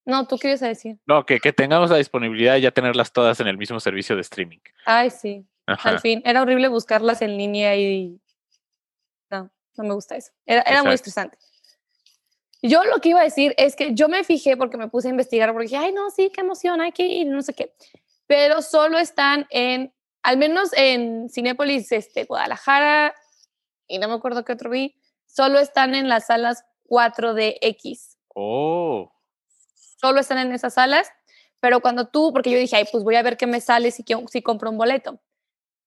No, 0.04 0.26
tú 0.26 0.36
quieres 0.38 0.60
decir. 0.60 0.98
No, 1.06 1.24
que, 1.24 1.40
que 1.40 1.52
tengamos 1.52 1.90
la 1.90 1.96
disponibilidad 1.96 2.54
de 2.54 2.60
ya 2.60 2.70
tenerlas 2.70 3.12
todas 3.12 3.40
en 3.40 3.46
el 3.46 3.56
mismo 3.56 3.80
servicio 3.80 4.14
de 4.14 4.22
streaming. 4.22 4.58
Ay, 4.84 5.10
sí. 5.10 5.46
Ajá. 5.66 5.90
Al 5.90 6.00
fin, 6.00 6.20
era 6.24 6.42
horrible 6.42 6.68
buscarlas 6.68 7.22
en 7.22 7.38
línea 7.38 7.74
y 7.76 8.20
no, 9.30 9.50
no 9.76 9.84
me 9.84 9.94
gusta 9.94 10.16
eso. 10.16 10.32
Era, 10.44 10.60
era 10.62 10.82
muy 10.82 10.92
estresante. 10.92 11.38
Yo 12.66 12.82
lo 12.84 12.98
que 12.98 13.10
iba 13.10 13.20
a 13.20 13.24
decir 13.24 13.54
es 13.58 13.76
que 13.76 13.94
yo 13.94 14.08
me 14.08 14.24
fijé 14.24 14.56
porque 14.56 14.76
me 14.76 14.88
puse 14.88 15.08
a 15.08 15.10
investigar 15.10 15.52
porque 15.52 15.68
dije, 15.68 15.76
ay, 15.76 15.92
no, 15.92 16.10
sí, 16.10 16.30
qué 16.34 16.40
emoción, 16.40 16.80
hay 16.80 16.92
que 16.92 17.06
ir, 17.06 17.26
no 17.26 17.42
sé 17.42 17.52
qué. 17.54 17.74
Pero 18.26 18.62
solo 18.62 18.98
están 18.98 19.46
en, 19.50 19.92
al 20.22 20.38
menos 20.38 20.70
en 20.74 21.28
Cinépolis, 21.28 21.92
este, 21.92 22.24
Guadalajara, 22.24 23.14
y 23.86 23.98
no 23.98 24.08
me 24.08 24.14
acuerdo 24.14 24.44
qué 24.44 24.52
otro 24.52 24.70
vi, 24.70 24.96
solo 25.26 25.58
están 25.58 25.94
en 25.94 26.08
las 26.08 26.28
salas 26.28 26.64
4DX. 26.88 28.16
Oh, 28.34 29.12
Solo 30.04 30.20
están 30.20 30.36
en 30.36 30.52
esas 30.52 30.74
salas, 30.74 31.10
pero 31.60 31.80
cuando 31.80 32.08
tú, 32.08 32.30
porque 32.30 32.50
yo 32.50 32.58
dije, 32.58 32.76
ay, 32.76 32.84
pues 32.92 33.04
voy 33.04 33.16
a 33.16 33.22
ver 33.22 33.38
qué 33.38 33.46
me 33.46 33.62
sale 33.62 33.90
si, 33.90 34.04
si 34.30 34.42
compro 34.42 34.68
un 34.68 34.76
boleto. 34.76 35.18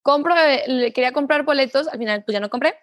Compro, 0.01 0.33
quería 0.65 1.11
comprar 1.11 1.43
boletos, 1.43 1.87
al 1.87 1.99
final 1.99 2.23
pues 2.23 2.33
ya 2.33 2.39
no 2.39 2.49
compré, 2.49 2.73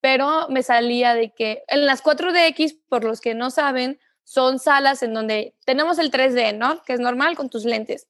pero 0.00 0.46
me 0.48 0.62
salía 0.62 1.14
de 1.14 1.32
que 1.32 1.64
en 1.66 1.86
las 1.86 2.04
4DX, 2.04 2.78
por 2.88 3.02
los 3.02 3.20
que 3.20 3.34
no 3.34 3.50
saben, 3.50 3.98
son 4.22 4.60
salas 4.60 5.02
en 5.02 5.12
donde 5.12 5.56
tenemos 5.64 5.98
el 5.98 6.12
3D, 6.12 6.56
¿no? 6.56 6.80
Que 6.84 6.92
es 6.92 7.00
normal 7.00 7.34
con 7.34 7.50
tus 7.50 7.64
lentes. 7.64 8.06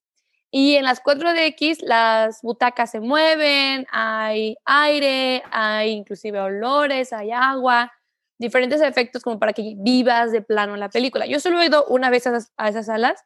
Y 0.51 0.75
en 0.75 0.85
las 0.85 1.03
4DX 1.03 1.79
las 1.81 2.43
butacas 2.43 2.91
se 2.91 3.01
mueven, 3.01 3.87
hay 3.91 4.59
aire, 4.67 5.43
hay 5.51 5.93
inclusive 5.93 6.39
olores, 6.41 7.15
hay 7.15 7.31
agua, 7.33 7.91
diferentes 8.39 8.81
efectos 8.83 9.23
como 9.23 9.39
para 9.39 9.53
que 9.53 9.75
vivas 9.77 10.33
de 10.33 10.43
plano 10.43 10.77
la 10.77 10.89
película. 10.89 11.27
Yo 11.27 11.41
solo 11.41 11.61
he 11.61 11.67
ido 11.67 11.85
una 11.87 12.11
vez 12.11 12.27
a 12.27 12.31
esas, 12.31 12.53
a 12.57 12.69
esas 12.69 12.87
salas 12.87 13.23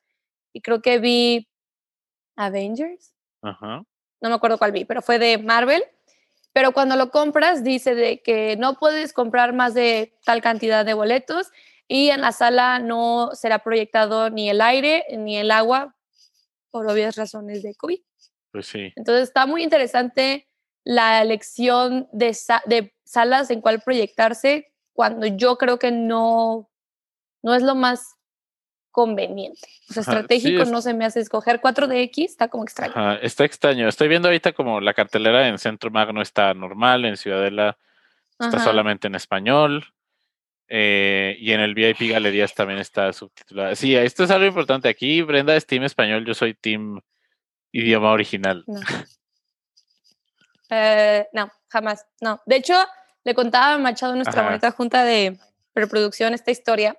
y 0.53 0.61
creo 0.61 0.81
que 0.83 0.99
vi 0.99 1.49
Avengers, 2.37 3.13
ajá. 3.43 3.83
no 4.21 4.29
me 4.29 4.35
acuerdo 4.35 4.59
cuál 4.59 4.73
vi, 4.73 4.85
pero 4.85 5.03
fue 5.03 5.19
de 5.19 5.39
Marvel. 5.39 5.83
Pero 6.53 6.73
cuando 6.73 6.97
lo 6.97 7.11
compras 7.11 7.63
dice 7.63 7.95
de 7.95 8.23
que 8.23 8.57
no 8.57 8.75
puedes 8.79 9.13
comprar 9.13 9.53
más 9.53 9.73
de 9.75 10.19
tal 10.25 10.43
cantidad 10.43 10.85
de 10.85 10.95
boletos 10.95 11.53
y 11.87 12.11
en 12.11 12.23
la 12.23 12.33
sala 12.33 12.81
no 12.81 13.31
será 13.35 13.61
proyectado 13.61 14.31
ni 14.31 14.51
el 14.51 14.61
aire 14.61 15.05
ni 15.17 15.37
el 15.37 15.53
agua 15.53 15.95
por 16.71 16.89
obvias 16.91 17.15
razones 17.17 17.63
de 17.63 17.75
COVID. 17.77 18.01
Pues 18.51 18.67
sí. 18.67 18.93
Entonces 18.97 19.29
está 19.29 19.47
muy 19.47 19.63
interesante 19.63 20.49
la 20.83 21.23
elección 21.23 22.09
de, 22.13 22.35
sa- 22.35 22.63
de 22.67 22.95
salas 23.05 23.51
en 23.51 23.61
cuál 23.61 23.81
proyectarse 23.83 24.70
cuando 24.93 25.27
yo 25.27 25.57
creo 25.57 25.79
que 25.79 25.91
no, 25.93 26.71
no 27.43 27.55
es 27.55 27.63
lo 27.63 27.75
más 27.75 28.15
conveniente. 28.91 29.69
O 29.89 29.93
sea, 29.93 30.03
Ajá, 30.03 30.13
sí, 30.13 30.17
estratégico 30.19 30.63
es- 30.63 30.71
no 30.71 30.83
se 30.83 30.95
me 30.95 31.05
hace 31.05 31.21
escoger 31.21 31.61
4DX, 31.61 32.25
está 32.25 32.49
como 32.49 32.65
extraño. 32.65 32.93
Ajá, 32.95 33.15
está 33.23 33.45
extraño. 33.45 33.89
Estoy 33.89 34.09
viendo 34.09 34.29
ahorita 34.29 34.53
como 34.53 34.81
la 34.81 34.95
cartelera 34.95 35.47
en 35.49 35.59
Centro 35.59 35.91
Magno 35.91 36.21
está 36.23 36.53
normal, 36.55 37.05
en 37.05 37.17
Ciudadela 37.17 37.79
está 38.39 38.57
Ajá. 38.57 38.65
solamente 38.65 39.07
en 39.07 39.15
español. 39.15 39.85
eh, 40.73 41.37
y 41.41 41.51
en 41.51 41.59
el 41.61 41.75
VIP 41.75 42.11
Galerías 42.13 42.55
también 42.55 42.79
está 42.79 43.13
subtitulada. 43.13 43.75
Sí, 43.75 43.97
esto 43.97 44.23
es 44.23 44.31
algo 44.31 44.47
importante 44.47 44.89
aquí. 44.89 45.21
Brenda 45.23 45.57
es 45.57 45.67
team 45.67 45.83
español, 45.83 46.25
yo 46.25 46.33
soy 46.33 46.55
team 46.55 47.01
idioma 47.73 48.13
original. 48.13 48.63
No. 48.69 48.81
Eh, 50.71 51.27
no, 51.33 51.51
jamás. 51.69 52.07
No. 52.21 52.41
De 52.47 52.57
hecho, 52.57 52.75
le 53.25 53.35
contaba 53.35 53.75
a 53.75 53.79
Machado 53.79 54.15
nuestra 54.15 54.41
Ajá. 54.41 54.51
bonita 54.51 54.71
junta 54.71 55.05
de 55.05 55.39
preproducción 55.73 56.35
esta 56.35 56.51
historia. 56.51 56.99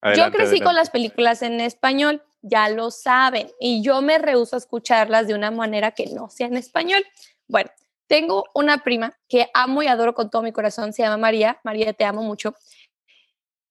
Adelante, 0.00 0.20
yo 0.20 0.36
crecí 0.36 0.58
con 0.58 0.68
adelante. 0.68 0.80
las 0.80 0.90
películas 0.90 1.42
en 1.42 1.60
español, 1.60 2.22
ya 2.42 2.68
lo 2.68 2.90
saben, 2.90 3.50
y 3.58 3.82
yo 3.82 4.02
me 4.02 4.18
rehúso 4.18 4.56
a 4.56 4.58
escucharlas 4.58 5.26
de 5.26 5.34
una 5.34 5.50
manera 5.50 5.92
que 5.92 6.06
no 6.06 6.28
sea 6.28 6.46
en 6.46 6.56
español. 6.56 7.04
Bueno, 7.48 7.70
tengo 8.06 8.44
una 8.54 8.78
prima 8.78 9.16
que 9.28 9.50
amo 9.54 9.82
y 9.82 9.86
adoro 9.86 10.14
con 10.14 10.30
todo 10.30 10.42
mi 10.42 10.52
corazón, 10.52 10.92
se 10.92 11.02
llama 11.02 11.16
María. 11.16 11.58
María, 11.64 11.92
te 11.92 12.04
amo 12.04 12.22
mucho. 12.22 12.54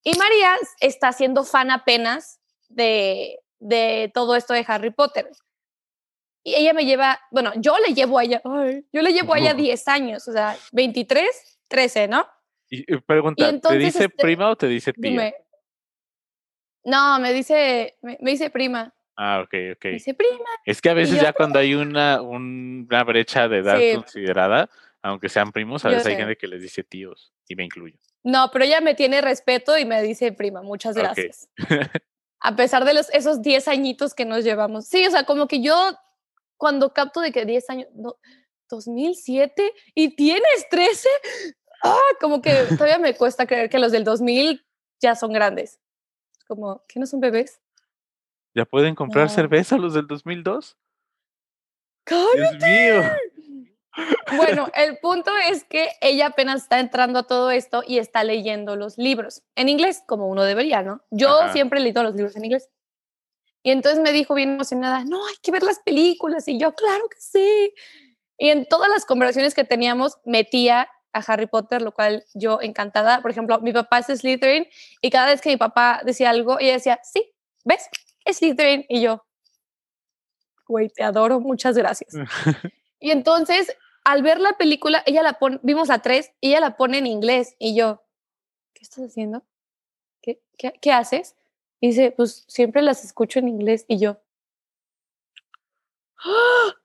Y 0.04 0.18
María 0.18 0.56
está 0.80 1.14
siendo 1.14 1.44
fan 1.44 1.72
apenas 1.72 2.40
de, 2.68 3.40
de 3.60 4.12
todo 4.14 4.36
esto 4.36 4.54
de 4.54 4.66
Harry 4.68 4.90
Potter. 4.90 5.30
Y 6.44 6.56
ella 6.56 6.74
me 6.74 6.86
lleva, 6.86 7.22
bueno, 7.32 7.54
yo 7.56 7.78
le 7.80 7.94
llevo 7.94 8.20
a 8.20 8.24
ella, 8.26 8.42
ay, 8.44 8.86
yo 8.92 9.02
le 9.02 9.14
llevo 9.14 9.34
a 9.34 9.40
ella 9.40 9.54
10 9.54 9.88
años, 9.88 10.28
o 10.28 10.34
sea, 10.34 10.58
23, 10.74 11.26
13, 11.68 12.08
¿no? 12.08 12.28
Y, 12.70 12.92
y 12.94 12.98
pregunta, 13.02 13.46
¿te 13.46 13.50
entonces, 13.56 13.80
dice 13.80 14.06
este, 14.06 14.18
prima 14.24 14.50
o 14.50 14.56
te 14.56 14.68
dice 14.68 14.94
tía? 14.94 15.10
Dime. 15.12 15.36
No, 16.86 17.20
me 17.20 17.32
dice, 17.34 17.98
me, 18.02 18.18
me 18.22 18.32
dice 18.32 18.50
prima. 18.50 18.94
Ah, 19.16 19.42
ok, 19.44 19.54
ok. 19.76 19.86
Me 19.86 19.92
dice 19.92 20.14
prima. 20.14 20.50
Es 20.66 20.82
que 20.82 20.90
a 20.90 20.94
veces 20.94 21.22
ya 21.22 21.34
cuando 21.34 21.60
hay 21.60 21.76
una, 21.76 22.22
un- 22.22 22.88
una 22.90 23.04
brecha 23.04 23.48
de 23.48 23.60
edad 23.60 23.78
Sí. 23.78 23.94
considerada, 23.96 24.70
aunque 25.02 25.30
sean 25.30 25.52
primos, 25.52 25.86
a 25.86 25.90
veces 25.90 26.08
hay 26.08 26.16
gente 26.16 26.36
que 26.36 26.48
les 26.48 26.62
dice 26.62 26.84
tíos, 26.84 27.32
y 27.48 27.56
me 27.56 27.64
incluyo. 27.64 27.98
No, 28.24 28.50
pero 28.52 28.66
ella 28.66 28.82
me 28.82 28.96
tiene 28.96 29.22
respeto 29.22 29.78
y 29.78 29.86
me 29.86 30.02
dice 30.02 30.32
prima, 30.32 30.62
muchas 30.62 30.96
gracias. 30.96 31.50
A 32.40 32.56
pesar 32.56 32.84
de 32.86 32.94
los, 32.94 33.10
esos 33.14 33.42
10 33.42 33.68
añitos 33.68 34.14
que 34.14 34.26
nos 34.26 34.44
llevamos. 34.44 34.88
Sí, 34.88 35.06
o 35.06 35.12
sea, 35.12 35.24
como 35.26 35.48
que 35.48 35.62
yo 35.62 35.92
cuando 36.58 36.94
capto 36.94 37.20
de 37.22 37.32
que 37.32 37.46
10 37.46 37.70
años, 37.70 37.88
no, 37.94 38.16
2007 38.76 39.74
y 39.94 40.16
tienes 40.16 40.68
13, 40.70 41.10
ah, 41.84 41.98
como 42.20 42.42
que 42.42 42.54
todavía 42.70 43.00
me 43.00 43.16
cuesta 43.16 43.46
creer 43.46 43.70
que 43.70 43.80
los 43.80 43.92
del 43.92 44.04
2000 44.04 44.66
ya 45.02 45.16
son 45.16 45.34
grandes. 45.34 45.80
Como, 46.48 46.84
¿que 46.88 47.00
no 47.00 47.06
son 47.06 47.20
bebés? 47.20 47.62
¿Ya 48.56 48.66
pueden 48.66 48.96
comprar 48.96 49.30
cerveza 49.30 49.78
los 49.78 49.94
del 49.94 50.08
2002? 50.08 50.78
¡Cállate! 52.04 52.38
Dios 52.38 52.54
mío. 52.62 53.12
Bueno, 54.38 54.70
el 54.76 54.98
punto 55.00 55.32
es 55.50 55.64
que 55.64 55.90
ella 56.02 56.28
apenas 56.28 56.64
está 56.64 56.80
entrando 56.80 57.20
a 57.20 57.24
todo 57.24 57.52
esto 57.52 57.84
y 57.86 57.98
está 57.98 58.24
leyendo 58.24 58.76
los 58.76 58.98
libros 58.98 59.44
en 59.56 59.70
inglés, 59.70 60.04
como 60.08 60.28
uno 60.28 60.44
debería, 60.44 60.84
¿no? 60.84 61.02
Yo 61.12 61.42
Ajá. 61.42 61.54
siempre 61.54 61.80
he 61.80 61.84
leído 61.84 62.04
los 62.04 62.16
libros 62.16 62.36
en 62.36 62.46
inglés. 62.46 62.70
Y 63.64 63.72
entonces 63.72 64.02
me 64.02 64.12
dijo 64.12 64.34
bien 64.36 64.56
emocionada, 64.56 65.06
no, 65.06 65.26
hay 65.26 65.36
que 65.42 65.52
ver 65.52 65.64
las 65.64 65.80
películas. 65.80 66.48
Y 66.48 66.60
yo, 66.60 66.74
claro 66.74 67.08
que 67.08 67.20
sí. 67.20 67.74
Y 68.44 68.50
en 68.50 68.66
todas 68.66 68.90
las 68.90 69.06
conversaciones 69.06 69.54
que 69.54 69.64
teníamos, 69.64 70.18
metía 70.26 70.90
a 71.14 71.20
Harry 71.20 71.48
Potter, 71.48 71.82
lo 71.82 71.94
cual 71.94 72.26
yo 72.34 72.60
encantada. 72.62 73.22
Por 73.22 73.32
ejemplo, 73.32 73.62
mi 73.62 73.72
papá 73.72 74.00
es 74.00 74.08
Slytherin 74.08 74.68
y 75.00 75.12
cada 75.12 75.28
vez 75.28 75.40
que 75.40 75.50
mi 75.50 75.56
papá 75.56 76.02
decía 76.04 76.30
algo, 76.30 76.60
ella 76.60 76.74
decía, 76.74 77.00
sí, 77.04 77.34
¿ves? 77.64 77.88
Es 78.26 78.40
Slytherin. 78.40 78.86
Y 78.90 79.00
yo, 79.00 79.26
güey, 80.68 80.90
te 80.90 81.04
adoro, 81.04 81.40
muchas 81.40 81.78
gracias. 81.78 82.16
Y 83.00 83.12
entonces, 83.12 83.74
al 84.04 84.24
ver 84.24 84.42
la 84.42 84.58
película, 84.58 85.04
ella 85.06 85.24
la 85.24 85.40
pone, 85.40 85.60
vimos 85.64 85.88
la 85.88 86.00
3 86.00 86.34
y 86.42 86.50
ella 86.50 86.60
la 86.60 86.76
pone 86.76 86.98
en 86.98 87.08
inglés. 87.08 87.56
Y 87.60 87.78
yo, 87.78 88.04
¿qué 88.74 88.84
estás 88.84 89.06
haciendo? 89.06 89.44
¿Qué, 90.22 90.42
qué, 90.58 90.74
qué 90.82 90.92
haces? 90.92 91.38
Y 91.80 91.88
dice, 91.88 92.12
pues 92.12 92.44
siempre 92.50 92.82
las 92.82 93.06
escucho 93.06 93.40
en 93.40 93.48
inglés. 93.48 93.86
Y 93.88 94.00
yo, 94.00 94.18
¡Ah! 96.18 96.83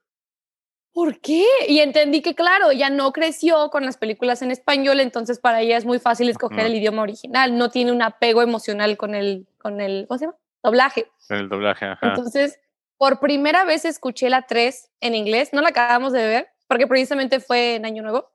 ¿Por 0.98 1.20
qué? 1.20 1.44
Y 1.68 1.78
entendí 1.78 2.22
que, 2.22 2.34
claro, 2.34 2.72
ella 2.72 2.90
no 2.90 3.12
creció 3.12 3.70
con 3.70 3.84
las 3.84 3.96
películas 3.96 4.42
en 4.42 4.50
español, 4.50 4.98
entonces 4.98 5.38
para 5.38 5.60
ella 5.60 5.76
es 5.76 5.84
muy 5.84 6.00
fácil 6.00 6.28
escoger 6.28 6.66
el 6.66 6.74
idioma 6.74 7.02
original. 7.02 7.56
No 7.56 7.70
tiene 7.70 7.92
un 7.92 8.02
apego 8.02 8.42
emocional 8.42 8.96
con 8.96 9.14
el, 9.14 9.46
con 9.58 9.80
el, 9.80 10.06
¿cómo 10.08 10.18
se 10.18 10.24
llama? 10.24 10.38
Doblaje. 10.60 11.08
El 11.28 11.48
doblaje, 11.48 11.86
ajá. 11.86 12.04
Entonces, 12.08 12.58
por 12.96 13.20
primera 13.20 13.64
vez 13.64 13.84
escuché 13.84 14.28
la 14.28 14.48
3 14.48 14.90
en 15.00 15.14
inglés, 15.14 15.50
no 15.52 15.62
la 15.62 15.68
acabamos 15.68 16.12
de 16.12 16.26
ver, 16.26 16.48
porque 16.66 16.88
precisamente 16.88 17.38
fue 17.38 17.76
en 17.76 17.86
Año 17.86 18.02
Nuevo. 18.02 18.32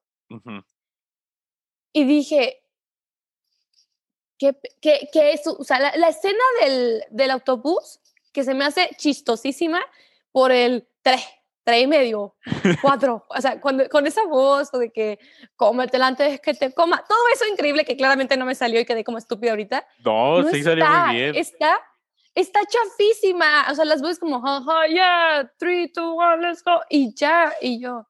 Y 1.91 2.05
dije, 2.05 2.63
¿qué, 4.37 4.55
qué, 4.81 5.09
qué 5.11 5.33
es? 5.33 5.45
O 5.47 5.65
sea, 5.65 5.81
la, 5.81 5.97
la 5.97 6.07
escena 6.07 6.43
del, 6.61 7.03
del 7.09 7.31
autobús, 7.31 7.99
que 8.31 8.45
se 8.45 8.53
me 8.53 8.63
hace 8.63 8.89
chistosísima 8.95 9.81
por 10.31 10.53
el 10.53 10.87
tres, 11.01 11.25
tres 11.63 11.83
y 11.83 11.87
medio, 11.87 12.35
cuatro. 12.81 13.25
o 13.29 13.41
sea, 13.41 13.59
cuando, 13.59 13.87
con 13.89 14.05
esa 14.05 14.25
voz 14.25 14.71
de 14.71 14.91
que 14.91 15.19
cómetela 15.55 16.07
antes 16.07 16.39
que 16.41 16.53
te 16.53 16.73
coma. 16.73 17.03
Todo 17.07 17.19
eso 17.33 17.45
increíble 17.47 17.85
que 17.85 17.97
claramente 17.97 18.37
no 18.37 18.45
me 18.45 18.55
salió 18.55 18.79
y 18.79 18.85
quedé 18.85 19.03
como 19.03 19.17
estúpida 19.17 19.51
ahorita. 19.51 19.85
No, 20.03 20.41
no 20.41 20.49
sí 20.49 20.63
salió 20.63 20.85
muy 20.85 21.15
bien. 21.15 21.35
Está, 21.35 21.79
está 22.35 22.59
chafísima. 22.65 23.67
O 23.71 23.75
sea, 23.75 23.85
las 23.85 24.01
voces 24.01 24.19
como, 24.19 24.41
jaja, 24.41 24.87
yeah, 24.87 25.51
three, 25.57 25.91
two, 25.91 26.15
one, 26.15 26.47
let's 26.47 26.63
go. 26.63 26.81
Y 26.89 27.13
ya, 27.15 27.53
y 27.61 27.81
yo. 27.81 28.05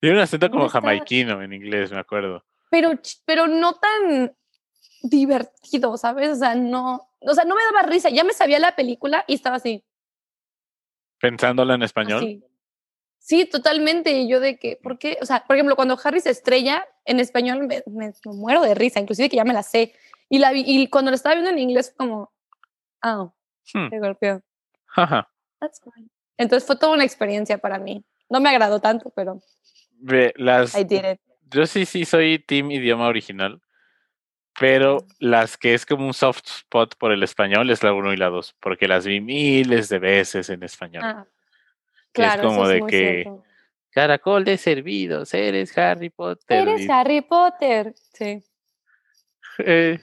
Tiene 0.00 0.16
un 0.16 0.22
acento 0.22 0.46
¿dónde 0.46 0.56
como 0.56 0.66
está? 0.66 0.80
jamaiquino 0.80 1.42
en 1.42 1.52
inglés, 1.52 1.90
me 1.90 1.98
acuerdo. 1.98 2.44
Pero, 2.70 2.92
pero 3.24 3.46
no 3.46 3.74
tan 3.74 4.36
divertido, 5.02 5.96
¿sabes? 5.96 6.30
O 6.30 6.34
sea, 6.36 6.54
no, 6.54 7.08
o 7.20 7.34
sea, 7.34 7.44
no 7.44 7.54
me 7.54 7.62
daba 7.64 7.82
risa. 7.88 8.10
Ya 8.10 8.24
me 8.24 8.32
sabía 8.32 8.58
la 8.58 8.76
película 8.76 9.24
y 9.26 9.34
estaba 9.34 9.56
así. 9.56 9.84
Pensándolo 11.20 11.74
en 11.74 11.82
español. 11.82 12.18
así. 12.18 12.47
Sí, 13.28 13.44
totalmente. 13.44 14.10
Y 14.12 14.26
yo 14.26 14.40
de 14.40 14.58
que, 14.58 14.78
¿por 14.82 14.98
qué? 14.98 15.18
O 15.20 15.26
sea, 15.26 15.44
por 15.46 15.54
ejemplo, 15.56 15.76
cuando 15.76 15.98
Harry 16.02 16.18
se 16.20 16.30
estrella 16.30 16.86
en 17.04 17.20
español 17.20 17.58
me, 17.66 17.82
me- 17.86 18.12
me 18.24 18.32
muero 18.32 18.62
de 18.62 18.74
risa, 18.74 19.00
inclusive 19.00 19.28
que 19.28 19.36
ya 19.36 19.44
me 19.44 19.52
la 19.52 19.62
sé. 19.62 19.92
Y, 20.30 20.38
la 20.38 20.50
vi- 20.50 20.64
y 20.66 20.88
cuando 20.88 21.10
la 21.10 21.16
estaba 21.16 21.34
viendo 21.34 21.50
en 21.50 21.58
inglés 21.58 21.92
como, 21.94 22.32
ah, 23.02 23.30
Hmm. 23.74 23.90
se 23.90 23.98
golpeó. 23.98 24.40
That's 25.60 25.78
fine. 25.82 26.08
Entonces 26.38 26.66
fue 26.66 26.76
toda 26.78 26.94
una 26.94 27.04
experiencia 27.04 27.58
para 27.58 27.78
mí. 27.78 28.02
No 28.30 28.40
me 28.40 28.48
agradó 28.48 28.80
tanto, 28.80 29.10
pero 29.14 29.42
las, 30.36 30.74
I 30.74 30.84
did 30.84 31.04
it. 31.12 31.20
yo 31.50 31.66
sí, 31.66 31.84
sí 31.84 32.06
soy 32.06 32.38
team 32.38 32.70
idioma 32.70 33.08
original, 33.08 33.60
pero 34.58 35.04
las 35.18 35.58
que 35.58 35.74
es 35.74 35.84
como 35.84 36.06
un 36.06 36.14
soft 36.14 36.46
spot 36.46 36.96
por 36.96 37.12
el 37.12 37.22
español 37.22 37.68
es 37.68 37.82
la 37.82 37.92
1 37.92 38.14
y 38.14 38.16
la 38.16 38.30
2, 38.30 38.56
porque 38.58 38.88
las 38.88 39.04
vi 39.04 39.20
miles 39.20 39.90
de 39.90 39.98
veces 39.98 40.48
en 40.48 40.62
español. 40.62 41.02
Ah, 41.04 41.26
es 42.24 42.36
como 42.36 42.52
eso 42.52 42.62
es 42.64 42.68
de 42.68 42.80
muy 42.80 42.90
que 42.90 43.22
cierto. 43.22 43.44
Caracol 43.90 44.44
de 44.44 44.56
servidos, 44.58 45.34
eres 45.34 45.76
Harry 45.76 46.10
Potter. 46.10 46.68
Eres 46.68 46.82
y, 46.82 46.90
Harry 46.90 47.20
Potter. 47.22 47.94
Sí. 48.12 48.42
eh, 49.58 49.98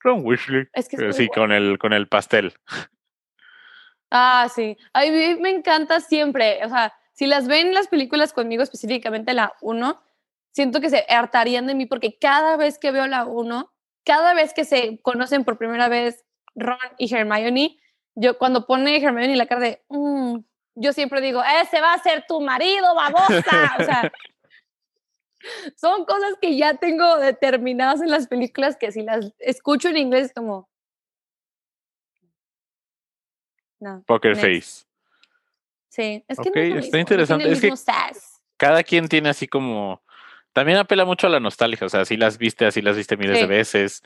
Ron 0.00 0.20
Weasley. 0.24 0.68
Es 0.72 0.88
que 0.88 1.12
sí, 1.12 1.28
con 1.28 1.50
el, 1.50 1.78
con 1.78 1.92
el 1.92 2.06
pastel. 2.08 2.52
Ah, 4.10 4.48
sí. 4.54 4.76
A 4.92 5.00
mí 5.02 5.36
me 5.40 5.50
encanta 5.50 6.00
siempre. 6.00 6.64
O 6.64 6.68
sea, 6.68 6.92
si 7.12 7.26
las 7.26 7.46
ven 7.48 7.74
las 7.74 7.88
películas 7.88 8.32
conmigo, 8.32 8.62
específicamente 8.62 9.32
la 9.34 9.54
1, 9.60 10.00
siento 10.52 10.80
que 10.80 10.90
se 10.90 11.04
hartarían 11.08 11.66
de 11.66 11.74
mí 11.74 11.86
porque 11.86 12.18
cada 12.18 12.56
vez 12.56 12.78
que 12.78 12.92
veo 12.92 13.06
la 13.06 13.24
1, 13.24 13.72
cada 14.04 14.34
vez 14.34 14.52
que 14.54 14.64
se 14.64 15.00
conocen 15.02 15.44
por 15.44 15.58
primera 15.58 15.88
vez 15.88 16.24
Ron 16.54 16.78
y 16.98 17.12
Hermione, 17.12 17.78
yo 18.14 18.38
cuando 18.38 18.66
pone 18.66 19.02
Hermione 19.02 19.34
la 19.34 19.46
cara 19.46 19.60
de, 19.62 19.82
"Mm", 19.88 20.38
yo 20.74 20.92
siempre 20.92 21.20
digo, 21.20 21.42
ese 21.62 21.80
va 21.80 21.94
a 21.94 22.02
ser 22.02 22.24
tu 22.26 22.40
marido, 22.40 22.94
babosa. 22.94 23.76
O 23.78 23.84
sea, 23.84 24.12
son 25.76 26.04
cosas 26.04 26.34
que 26.40 26.56
ya 26.56 26.74
tengo 26.74 27.18
determinadas 27.18 28.00
en 28.00 28.10
las 28.10 28.26
películas 28.26 28.76
que 28.76 28.92
si 28.92 29.02
las 29.02 29.32
escucho 29.38 29.88
en 29.88 29.96
inglés 29.96 30.26
es 30.26 30.32
como... 30.32 30.68
No. 33.80 34.02
Poker 34.06 34.36
next. 34.36 34.42
Face. 34.42 34.94
Sí, 35.94 36.24
es 36.26 36.38
que 36.38 36.50
no 36.50 36.78
es 36.78 36.86
está 36.86 36.96
mismo, 36.96 36.98
interesante. 36.98 37.52
Es 37.52 37.60
que-. 37.60 37.72
Cada 38.56 38.82
quien 38.82 39.08
tiene 39.08 39.28
así 39.28 39.46
como. 39.46 40.02
También 40.52 40.78
apela 40.78 41.04
mucho 41.04 41.26
a 41.26 41.30
la 41.30 41.38
nostalgia. 41.38 41.86
O 41.86 41.88
sea, 41.88 42.00
así 42.00 42.16
las 42.16 42.38
viste, 42.38 42.64
así 42.66 42.80
las 42.80 42.96
viste 42.96 43.16
miles 43.16 43.38
de 43.38 43.46
veces. 43.46 44.02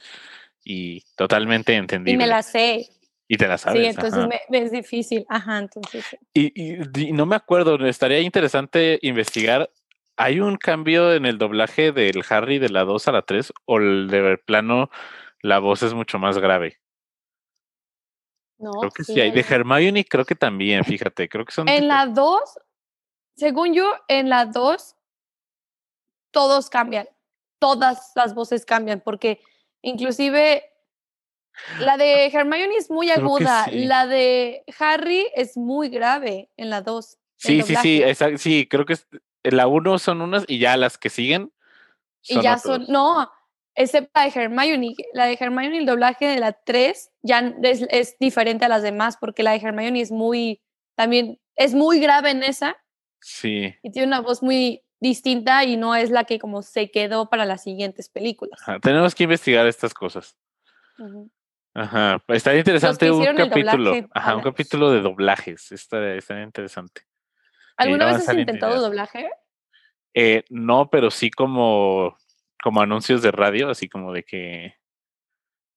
Y 0.64 1.02
totalmente 1.16 1.74
entendible. 1.76 2.12
Y 2.12 2.16
me 2.16 2.26
la 2.26 2.42
sé. 2.42 2.90
Y 3.28 3.36
te 3.36 3.46
la 3.46 3.58
sabes. 3.58 3.82
sí, 3.82 3.86
entonces 3.86 4.26
me, 4.26 4.40
me 4.48 4.62
es 4.62 4.72
difícil. 4.72 5.26
Ajá, 5.28 5.58
entonces. 5.58 6.04
sí. 6.04 6.16
Y, 6.32 7.08
y 7.08 7.12
no 7.12 7.26
me 7.26 7.36
acuerdo, 7.36 7.76
estaría 7.86 8.20
interesante 8.20 8.98
investigar. 9.02 9.70
¿Hay 10.16 10.40
un 10.40 10.56
cambio 10.56 11.12
en 11.12 11.26
el 11.26 11.38
doblaje 11.38 11.92
del 11.92 12.24
Harry 12.28 12.58
de 12.58 12.70
la 12.70 12.84
2 12.84 13.06
a 13.06 13.12
la 13.12 13.22
3? 13.22 13.52
¿O 13.66 13.78
el 13.78 14.08
de 14.08 14.38
plano 14.38 14.90
la 15.42 15.58
voz 15.58 15.82
es 15.82 15.94
mucho 15.94 16.18
más 16.18 16.38
grave? 16.38 16.80
No, 18.58 18.72
Creo 18.72 18.90
que 18.90 19.04
sí, 19.04 19.14
sí, 19.14 19.20
hay. 19.20 19.30
De 19.30 19.44
Hermione 19.48 20.04
creo 20.04 20.24
que 20.24 20.34
también, 20.34 20.84
fíjate. 20.84 21.28
Creo 21.28 21.44
que 21.44 21.52
son. 21.52 21.68
En 21.68 21.86
la 21.86 22.06
2, 22.06 22.40
según 23.36 23.74
yo, 23.74 23.92
en 24.08 24.28
la 24.28 24.46
2, 24.46 24.96
todos 26.32 26.68
cambian. 26.68 27.08
Todas 27.60 28.12
las 28.16 28.34
voces 28.34 28.64
cambian, 28.64 29.00
porque 29.00 29.40
inclusive 29.82 30.64
la 31.80 31.96
de 31.96 32.26
Hermione 32.26 32.76
es 32.76 32.90
muy 32.90 33.08
Creo 33.08 33.24
aguda, 33.26 33.64
sí. 33.66 33.84
la 33.84 34.06
de 34.06 34.64
Harry 34.78 35.26
es 35.34 35.56
muy 35.56 35.88
grave 35.88 36.50
en 36.56 36.70
la 36.70 36.82
2. 36.82 37.18
Sí, 37.36 37.62
sí, 37.62 37.74
sí, 37.76 38.02
esa- 38.02 38.36
sí, 38.38 38.66
creo 38.68 38.84
que 38.84 38.94
es- 38.94 39.06
en 39.44 39.56
la 39.56 39.66
1 39.68 39.98
son 39.98 40.20
unas 40.22 40.44
y 40.48 40.58
ya 40.58 40.76
las 40.76 40.98
que 40.98 41.08
siguen. 41.10 41.52
Y 42.22 42.40
ya 42.42 42.56
otros. 42.56 42.62
son, 42.62 42.86
no, 42.88 43.30
excepto 43.74 44.10
la 44.14 44.24
de 44.28 44.32
Hermione. 44.40 44.94
La 45.14 45.26
de 45.26 45.36
Hermione, 45.38 45.78
el 45.78 45.86
doblaje 45.86 46.26
de 46.26 46.40
la 46.40 46.52
3 46.52 47.10
ya 47.22 47.54
es, 47.62 47.86
es 47.90 48.16
diferente 48.18 48.64
a 48.64 48.68
las 48.68 48.82
demás, 48.82 49.16
porque 49.20 49.42
la 49.44 49.52
de 49.52 49.58
Hermione 49.58 50.00
es 50.00 50.10
muy, 50.10 50.60
también, 50.96 51.40
es 51.54 51.74
muy 51.74 52.00
grave 52.00 52.30
en 52.30 52.42
esa 52.42 52.76
Sí. 53.20 53.74
y 53.82 53.90
tiene 53.92 54.08
una 54.08 54.20
voz 54.20 54.42
muy 54.42 54.82
distinta 55.00 55.62
y 55.64 55.76
no 55.76 55.94
es 55.94 56.10
la 56.10 56.24
que 56.24 56.40
como 56.40 56.62
se 56.62 56.90
quedó 56.90 57.30
para 57.30 57.44
las 57.44 57.62
siguientes 57.62 58.08
películas. 58.08 58.60
ajá, 58.62 58.80
Tenemos 58.80 59.14
que 59.14 59.22
investigar 59.24 59.64
estas 59.68 59.94
cosas. 59.94 60.36
Ajá. 61.78 62.20
Estaría 62.28 62.58
interesante 62.58 63.08
un 63.10 63.24
capítulo. 63.24 63.90
doblaje, 63.90 64.08
Ajá, 64.12 64.34
un 64.34 64.42
capítulo 64.42 64.90
de 64.90 65.00
doblajes. 65.00 65.70
Estaría, 65.70 66.16
estaría 66.16 66.42
interesante. 66.42 67.02
¿Alguna 67.76 68.06
vez 68.06 68.28
has 68.28 68.36
intentado 68.36 68.72
ideas. 68.72 68.82
doblaje? 68.82 69.30
Eh, 70.12 70.42
no, 70.50 70.90
pero 70.90 71.12
sí 71.12 71.30
como, 71.30 72.18
como 72.60 72.80
anuncios 72.80 73.22
de 73.22 73.30
radio, 73.30 73.70
así 73.70 73.88
como 73.88 74.12
de 74.12 74.24
que 74.24 74.74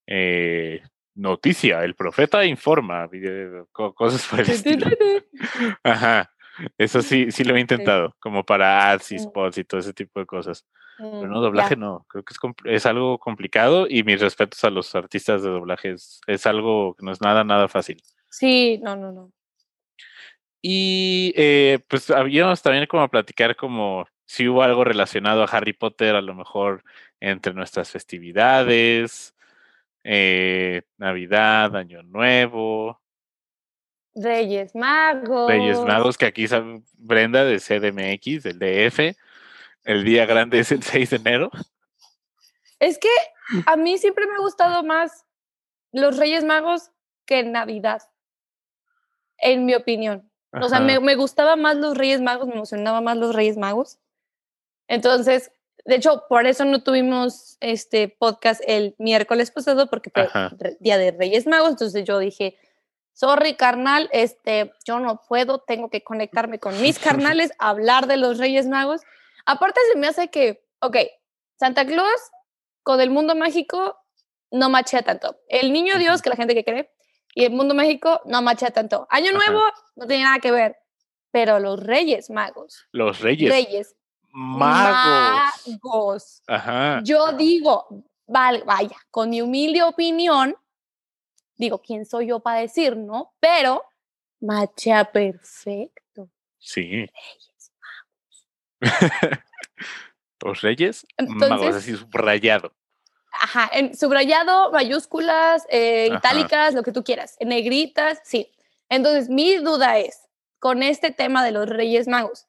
eh, 0.08 0.82
noticia, 1.14 1.84
el 1.84 1.94
profeta 1.94 2.46
informa, 2.46 3.08
cosas 3.72 4.26
por 4.28 4.40
el 4.40 4.50
estilo. 4.50 4.88
Ajá. 5.84 6.32
Eso 6.78 7.02
sí, 7.02 7.32
sí 7.32 7.44
lo 7.44 7.56
he 7.56 7.60
intentado, 7.60 8.16
como 8.20 8.44
para 8.44 8.92
ads 8.92 9.12
y 9.14 9.20
spots 9.20 9.58
y 9.58 9.64
todo 9.64 9.80
ese 9.80 9.94
tipo 9.94 10.20
de 10.20 10.26
cosas. 10.26 10.66
Pero 10.98 11.28
Mm, 11.28 11.32
no, 11.32 11.42
doblaje 11.42 11.72
ya. 11.72 11.76
no, 11.78 12.06
creo 12.08 12.24
que 12.24 12.34
es, 12.34 12.40
es 12.66 12.86
algo 12.86 13.18
complicado 13.18 13.88
y 13.90 14.04
mis 14.04 14.22
respetos 14.22 14.64
a 14.64 14.70
los 14.70 14.94
artistas 14.94 15.42
de 15.42 15.50
doblaje, 15.50 15.92
es, 15.92 16.22
es 16.28 16.46
algo 16.46 16.96
que 16.96 17.06
no 17.06 17.12
es 17.12 17.22
nada, 17.22 17.44
nada 17.44 17.68
fácil. 17.68 18.02
Sí, 18.30 18.80
no, 18.84 18.96
no, 18.96 19.12
no. 19.12 19.32
Y 20.62 21.34
eh, 21.36 21.80
pues 21.88 22.12
habíamos 22.12 22.62
también 22.62 22.86
como 22.86 23.02
a 23.02 23.08
platicar 23.08 23.56
como 23.56 24.06
si 24.26 24.48
hubo 24.48 24.62
algo 24.62 24.84
relacionado 24.84 25.44
a 25.44 25.48
Harry 25.48 25.74
Potter, 25.74 26.16
a 26.16 26.22
lo 26.22 26.36
mejor 26.36 26.84
entre 27.20 27.54
nuestras 27.54 27.90
festividades, 27.90 29.36
eh, 30.04 30.84
Navidad, 30.98 31.76
Año 31.76 32.04
Nuevo, 32.04 33.02
Reyes 34.16 34.76
Magos. 34.76 35.50
Reyes 35.50 35.80
Magos, 35.80 36.18
que 36.18 36.26
aquí 36.26 36.48
sabe 36.48 36.82
Brenda 36.94 37.44
de 37.44 37.60
CDMX, 37.60 38.44
del 38.44 38.60
DF. 38.60 39.18
El 39.84 40.04
día 40.04 40.26
grande 40.26 40.60
es 40.60 40.72
el 40.72 40.84
6 40.84 41.10
de 41.10 41.16
enero. 41.16 41.52
Es 42.80 42.98
que 42.98 43.10
a 43.66 43.76
mí 43.76 43.98
siempre 43.98 44.26
me 44.28 44.36
ha 44.36 44.40
gustado 44.40 44.84
más 44.84 45.26
los 45.92 46.18
Reyes 46.18 46.44
Magos 46.44 46.92
que 47.26 47.44
Navidad, 47.44 48.02
en 49.38 49.66
mi 49.66 49.76
opinión. 49.76 50.30
O 50.54 50.68
sea, 50.68 50.82
me, 50.82 51.00
me 51.00 51.16
gustaba 51.16 51.56
más 51.56 51.78
los 51.78 51.98
Reyes 51.98 52.22
Magos, 52.22 52.48
me 52.48 52.56
emocionaba 52.56 53.00
más 53.00 53.18
los 53.18 53.34
Reyes 53.34 53.58
Magos. 53.58 54.00
Entonces, 54.88 55.52
de 55.86 55.96
hecho, 55.96 56.26
por 56.28 56.46
eso 56.46 56.66
no 56.66 56.84
tuvimos 56.84 57.58
este 57.60 58.10
podcast 58.10 58.62
el 58.68 58.96
miércoles 59.00 59.52
pasado, 59.52 59.88
porque 59.90 60.10
fue 60.10 60.24
Ajá. 60.24 60.52
día 60.80 60.98
de 60.98 61.12
Reyes 61.12 61.48
Magos. 61.48 61.70
Entonces 61.70 62.04
yo 62.04 62.20
dije, 62.20 62.58
sorry, 63.14 63.56
carnal, 63.56 64.10
este, 64.12 64.74
yo 64.86 65.00
no 65.00 65.22
puedo, 65.28 65.60
tengo 65.60 65.90
que 65.90 66.04
conectarme 66.04 66.60
con 66.60 66.80
mis 66.82 67.00
carnales, 67.36 67.52
hablar 67.60 68.08
de 68.08 68.18
los 68.18 68.38
Reyes 68.38 68.68
Magos. 68.68 69.02
Aparte, 69.46 69.80
se 69.92 69.98
me 69.98 70.08
hace 70.08 70.30
que, 70.30 70.64
ok, 70.80 70.98
Santa 71.60 71.86
Claus 71.86 72.32
con 72.84 73.00
el 73.02 73.10
mundo 73.10 73.36
mágico 73.36 73.98
no 74.52 74.70
machea 74.70 75.04
tanto. 75.04 75.40
El 75.48 75.72
niño 75.72 75.98
Dios, 75.98 76.22
que 76.22 76.30
la 76.30 76.36
gente 76.36 76.54
que 76.54 76.66
cree, 76.66 76.92
y 77.34 77.46
el 77.46 77.52
mundo 77.52 77.74
mágico 77.74 78.22
no 78.26 78.42
machea 78.42 78.72
tanto. 78.72 79.08
Año 79.10 79.30
Ajá. 79.30 79.38
Nuevo 79.38 79.64
no 79.96 80.08
tiene 80.08 80.24
nada 80.24 80.40
que 80.40 80.52
ver. 80.52 80.78
Pero 81.32 81.60
los 81.60 81.82
Reyes 81.82 82.30
Magos, 82.30 82.86
Los 82.92 83.22
Reyes 83.22 83.50
Reyes 83.50 83.96
Magos. 84.32 85.80
Magos. 85.82 86.44
Ajá. 86.48 87.00
Yo 87.04 87.32
digo, 87.34 87.88
vale, 88.28 88.64
vaya, 88.66 88.98
con 89.10 89.30
mi 89.30 89.42
humilde 89.42 89.82
opinión, 89.82 90.56
digo, 91.62 91.82
¿quién 91.82 92.06
soy 92.06 92.28
yo 92.28 92.40
para 92.40 92.60
decir, 92.60 92.98
no? 92.98 93.34
Pero 93.40 93.86
machea 94.42 95.12
perfecto. 95.12 96.28
Sí. 96.58 97.06
Los 100.44 100.62
Reyes 100.62 101.06
Magos, 101.20 101.36
Entonces, 101.36 101.76
así 101.76 101.96
subrayado. 101.96 102.74
ajá, 103.32 103.70
en 103.74 103.96
subrayado, 103.96 104.72
mayúsculas, 104.72 105.68
eh, 105.70 106.10
itálicas, 106.12 106.74
lo 106.74 106.82
que 106.82 106.92
tú 106.92 107.04
quieras, 107.04 107.38
en 107.40 107.50
negritas, 107.50 108.20
sí. 108.24 108.52
Entonces, 108.90 109.30
mi 109.30 109.58
duda 109.58 110.00
es, 110.00 110.28
con 110.58 110.82
este 110.82 111.12
tema 111.12 111.46
de 111.46 111.52
los 111.52 111.70
Reyes 111.70 112.08
Magos, 112.08 112.48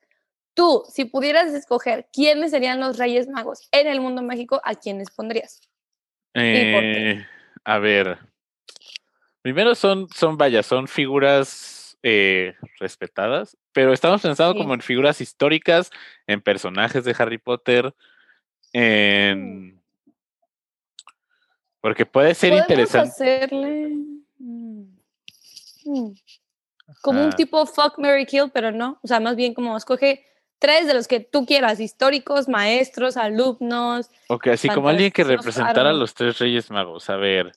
tú, 0.55 0.85
si 0.89 1.05
pudieras 1.05 1.53
escoger 1.53 2.09
quiénes 2.11 2.51
serían 2.51 2.81
los 2.81 2.97
Reyes 2.97 3.29
Magos 3.29 3.69
en 3.73 3.87
el 3.87 4.01
mundo 4.01 4.23
México, 4.23 4.63
¿a 4.65 4.75
quiénes 4.75 5.11
pondrías? 5.11 5.61
Eh, 6.33 7.27
a 7.65 7.79
ver. 7.79 8.32
Primero 9.43 9.75
son, 9.75 10.09
son, 10.15 10.39
vaya, 10.39 10.63
son 10.63 10.87
figuras 10.87 11.99
eh, 12.05 12.55
respetadas, 12.79 13.57
pero 13.73 13.93
estamos 13.93 14.23
pensando 14.23 14.53
Sí. 14.53 14.59
como 14.59 14.75
en 14.75 14.81
figuras 14.81 15.21
históricas, 15.21 15.91
en 16.27 16.41
personajes 16.41 17.05
de 17.05 17.15
Harry 17.19 17.39
Potter, 17.39 17.95
en... 18.73 19.81
Porque 21.81 22.07
puede 22.07 22.35
ser 22.37 22.53
interesante. 22.53 23.09
hacerle 23.09 23.89
mm, 24.39 24.85
mm, 25.85 26.15
como 27.01 27.25
un 27.25 27.33
tipo 27.33 27.67
fuck, 27.67 27.99
Mary 27.99 28.25
kill, 28.25 28.51
pero 28.55 28.71
no. 28.71 29.01
O 29.03 29.09
sea, 29.09 29.19
más 29.19 29.35
bien 29.35 29.53
como 29.53 29.77
escoge 29.77 30.25
tres 30.61 30.87
de 30.87 30.95
los 30.95 31.09
que 31.09 31.19
tú 31.19 31.45
quieras, 31.45 31.81
históricos, 31.81 32.49
maestros, 32.49 33.17
alumnos. 33.17 34.09
Ok, 34.29 34.47
así 34.49 34.69
como 34.69 34.89
alguien 34.89 35.11
que 35.11 35.25
representara 35.25 35.91
a 35.91 35.93
los 35.93 36.15
tres 36.15 36.39
Reyes 36.39 36.71
Magos. 36.71 37.11
A 37.11 37.17
ver. 37.17 37.51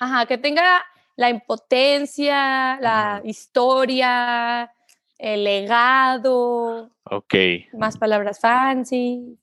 Ajá, 0.00 0.26
que 0.26 0.38
tenga 0.38 0.84
la 1.18 1.30
impotencia, 1.30 2.78
la 2.80 3.20
historia, 3.24 4.72
el 5.18 5.42
legado, 5.42 6.92
Ok. 7.02 7.34
más 7.72 7.98
palabras 7.98 8.38
fancy. 8.38 9.36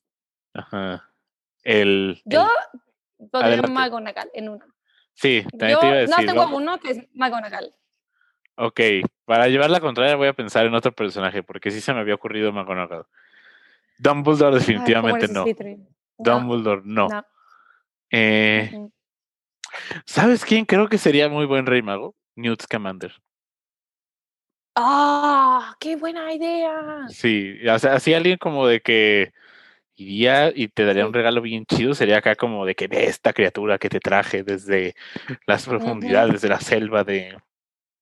Ajá. 0.53 1.11
El. 1.63 2.21
Yo 2.23 2.47
el- 3.19 3.29
adelante. 3.33 3.71
McGonagall 3.71 4.31
en 4.33 4.49
uno. 4.49 4.65
sí, 5.15 5.43
también 5.51 5.71
Yo 5.71 5.79
te 5.81 5.88
iba 5.88 5.97
a 5.97 6.05
no 6.05 6.25
tengo 6.25 6.55
uno 6.55 6.79
que 6.79 6.91
es 6.91 6.99
McGonagall. 7.13 7.73
Ok, 8.55 8.79
para 9.25 9.49
llevar 9.49 9.69
la 9.69 9.81
contraria 9.81 10.15
voy 10.15 10.29
a 10.29 10.33
pensar 10.33 10.65
en 10.65 10.75
otro 10.75 10.93
personaje, 10.93 11.43
porque 11.43 11.71
sí 11.71 11.81
se 11.81 11.93
me 11.93 11.99
había 11.99 12.15
ocurrido 12.15 12.53
McGonagall. 12.53 13.05
Dumbledore 13.97 14.55
Ay, 14.59 14.63
¿cómo 14.63 14.77
definitivamente 14.77 15.27
no. 15.27 15.45
Dumbledore 16.17 16.83
no. 16.85 17.09
no. 17.09 17.25
Eh. 18.11 18.71
¿Sabes 20.05 20.45
quién 20.45 20.65
creo 20.65 20.88
que 20.89 20.97
sería 20.97 21.29
muy 21.29 21.45
buen 21.45 21.65
rey 21.65 21.81
mago? 21.81 22.15
Newt 22.35 22.61
Scamander. 22.63 23.13
¡Ah! 24.75 25.75
¡Qué 25.79 25.95
buena 25.95 26.33
idea! 26.33 27.07
Sí, 27.09 27.57
o 27.67 27.79
sea, 27.79 27.93
así 27.93 28.13
alguien 28.13 28.38
como 28.38 28.67
de 28.67 28.81
que 28.81 29.31
iría 29.95 30.51
y 30.53 30.67
te 30.67 30.83
daría 30.85 31.07
un 31.07 31.13
regalo 31.13 31.41
bien 31.41 31.65
chido, 31.65 31.93
sería 31.93 32.17
acá 32.17 32.35
como 32.35 32.65
de 32.65 32.75
que 32.75 32.88
ve 32.88 33.05
esta 33.05 33.31
criatura 33.31 33.77
que 33.77 33.89
te 33.89 33.99
traje 33.99 34.43
desde 34.43 34.95
las 35.47 35.65
profundidades 35.65 36.41
de 36.41 36.49
la 36.49 36.59
selva 36.59 37.05
de, 37.05 37.38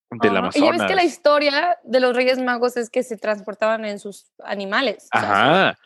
del 0.10 0.38
Ajá, 0.38 0.50
Y 0.56 0.62
ya 0.62 0.72
ves 0.72 0.82
que 0.82 0.96
la 0.96 1.02
Amazonas. 1.02 1.06
historia 1.06 1.78
de 1.84 2.00
los 2.00 2.16
Reyes 2.16 2.40
Magos 2.40 2.78
es 2.78 2.90
que 2.90 3.04
se 3.04 3.18
transportaban 3.18 3.86
en 3.86 4.00
sus 4.00 4.32
animales. 4.44 5.10
o 5.14 5.20
sea, 5.20 5.32
Ajá. 5.32 5.80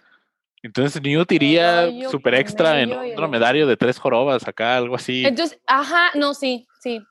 Entonces 0.64 1.02
Newt 1.02 1.32
iría 1.32 1.66
Caballo, 1.86 2.10
super 2.10 2.34
extra 2.36 2.82
en 2.82 2.92
un 2.92 3.16
dromedario 3.16 3.68
de 3.68 3.78
tres 3.78 4.00
jorobas 4.00 4.48
acá, 4.48 4.76
algo 4.78 4.96
así. 4.96 5.24
Entonces, 5.26 5.60
ajá, 5.68 6.10
no, 6.16 6.34
sí, 6.34 6.68
sí. 6.80 7.02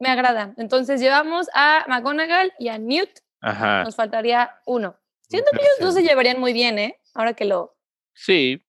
Me 0.00 0.08
agrada. 0.08 0.54
Entonces 0.56 1.00
llevamos 1.00 1.48
a 1.54 1.84
McGonagall 1.88 2.52
y 2.58 2.68
a 2.68 2.78
Newt. 2.78 3.10
Ajá. 3.40 3.84
Nos 3.84 3.96
faltaría 3.96 4.50
uno. 4.66 4.88
un 4.90 4.96
Siento 5.28 5.50
que 5.52 5.58
ellos 5.58 5.78
dos 5.80 5.94
se 5.94 6.02
llevarían 6.02 6.40
muy 6.40 6.52
bien, 6.52 6.78
¿eh? 6.78 6.98
Ahora 7.14 7.34
que 7.34 7.44
lo. 7.44 7.76
Sí, 8.14 8.64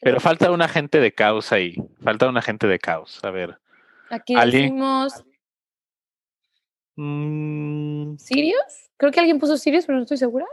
pero 0.00 0.20
falta 0.20 0.50
un 0.50 0.60
agente 0.60 1.00
de 1.00 1.12
caos 1.12 1.50
ahí. 1.52 1.76
Falta 2.02 2.28
un 2.28 2.36
agente 2.36 2.66
de 2.66 2.78
caos. 2.78 3.18
A 3.24 3.30
ver. 3.30 3.58
Aquí 4.10 4.34
alguien- 4.34 4.62
decimos 4.64 5.24
Mm, 6.96 8.16
Sirius. 8.18 8.90
Creo 8.96 9.10
que 9.10 9.20
alguien 9.20 9.38
puso 9.38 9.56
Sirius, 9.56 9.86
pero 9.86 9.96
no 9.98 10.02
estoy 10.02 10.16
segura. 10.16 10.46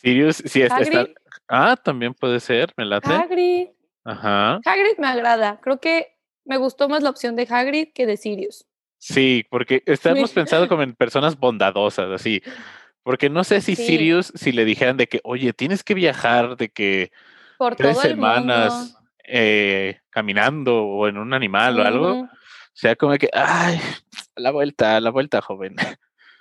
Sirius, 0.00 0.36
sí, 0.36 0.62
está, 0.62 0.80
está-. 0.80 1.08
Ah, 1.48 1.76
también 1.76 2.14
puede 2.14 2.40
ser, 2.40 2.72
me 2.76 2.84
late. 2.84 3.12
Hagrid. 3.12 3.68
Ajá. 4.04 4.60
Hagrid 4.64 4.98
me 4.98 5.08
agrada. 5.08 5.60
Creo 5.60 5.80
que 5.80 6.16
me 6.44 6.56
gustó 6.56 6.88
más 6.88 7.02
la 7.02 7.10
opción 7.10 7.36
de 7.36 7.46
Hagrid 7.48 7.88
que 7.94 8.06
de 8.06 8.16
Sirius. 8.16 8.66
Sí, 8.98 9.46
porque 9.50 9.82
estamos 9.86 10.30
pensando 10.32 10.68
como 10.68 10.82
en 10.82 10.94
personas 10.94 11.38
bondadosas, 11.38 12.10
así. 12.10 12.42
Porque 13.02 13.30
no 13.30 13.44
sé 13.44 13.60
si 13.60 13.76
Sí. 13.76 13.86
Sirius, 13.86 14.32
si 14.34 14.52
le 14.52 14.64
dijeran 14.64 14.96
de 14.96 15.06
que, 15.06 15.20
oye, 15.24 15.52
tienes 15.52 15.82
que 15.82 15.94
viajar 15.94 16.56
de 16.56 16.68
que 16.68 17.10
Por 17.58 17.76
tres 17.76 17.94
todo 17.94 18.02
semanas 18.02 18.96
eh, 19.24 20.00
caminando 20.10 20.84
o 20.84 21.08
en 21.08 21.18
un 21.18 21.32
animal 21.32 21.78
o 21.80 21.84
algo, 21.84 22.20
o 22.22 22.28
sea, 22.72 22.96
como 22.96 23.16
que, 23.16 23.28
ay, 23.32 23.80
la 24.36 24.50
vuelta, 24.50 25.00
la 25.00 25.10
vuelta, 25.10 25.40
joven. 25.40 25.76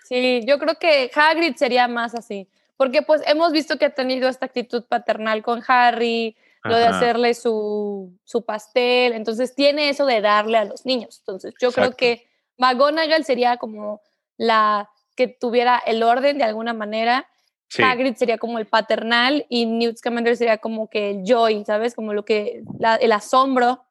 Sí, 0.04 0.42
yo 0.48 0.58
creo 0.60 0.76
que 0.80 1.12
Hagrid 1.14 1.56
sería 1.56 1.88
más 1.88 2.16
así, 2.16 2.50
porque 2.80 3.02
pues 3.02 3.22
hemos 3.28 3.52
visto 3.52 3.78
que 3.78 3.86
ha 3.86 3.94
tenido 3.94 4.30
esta 4.30 4.46
actitud 4.46 4.86
paternal 4.86 5.44
con 5.44 5.62
Harry, 5.68 6.38
lo 6.64 6.78
de 6.78 6.86
Ajá, 6.86 6.96
hacerle 6.98 7.34
su, 7.34 8.18
su 8.24 8.46
pastel, 8.46 9.12
entonces 9.12 9.54
tiene 9.54 9.90
eso 9.90 10.06
de 10.06 10.22
darle 10.22 10.58
a 10.58 10.64
los 10.64 10.86
niños. 10.86 11.20
Entonces 11.20 11.54
yo 11.60 11.74
creo 11.74 11.92
que 11.92 12.26
McGonagall 12.58 13.26
sería 13.26 13.58
como 13.58 14.02
la 14.38 14.90
que 15.18 15.28
tuviera 15.28 15.78
el 15.86 16.04
orden 16.04 16.38
de 16.38 16.46
alguna 16.46 16.74
manera, 16.74 17.28
Sí, 17.68 17.84
Hagrid 17.84 18.16
sería 18.16 18.38
como 18.38 18.60
el 18.60 18.66
paternal 18.66 19.46
y 19.50 19.66
Newt 19.66 19.98
Scamander 19.98 20.38
sería 20.38 20.58
como 20.58 20.90
que 20.90 21.12
el 21.12 21.24
joy, 21.26 21.66
¿sabes? 21.66 21.94
Como 21.94 22.14
lo 22.14 22.24
que, 22.24 22.64
la- 22.80 22.96
el 22.96 23.12
asombro 23.12 23.86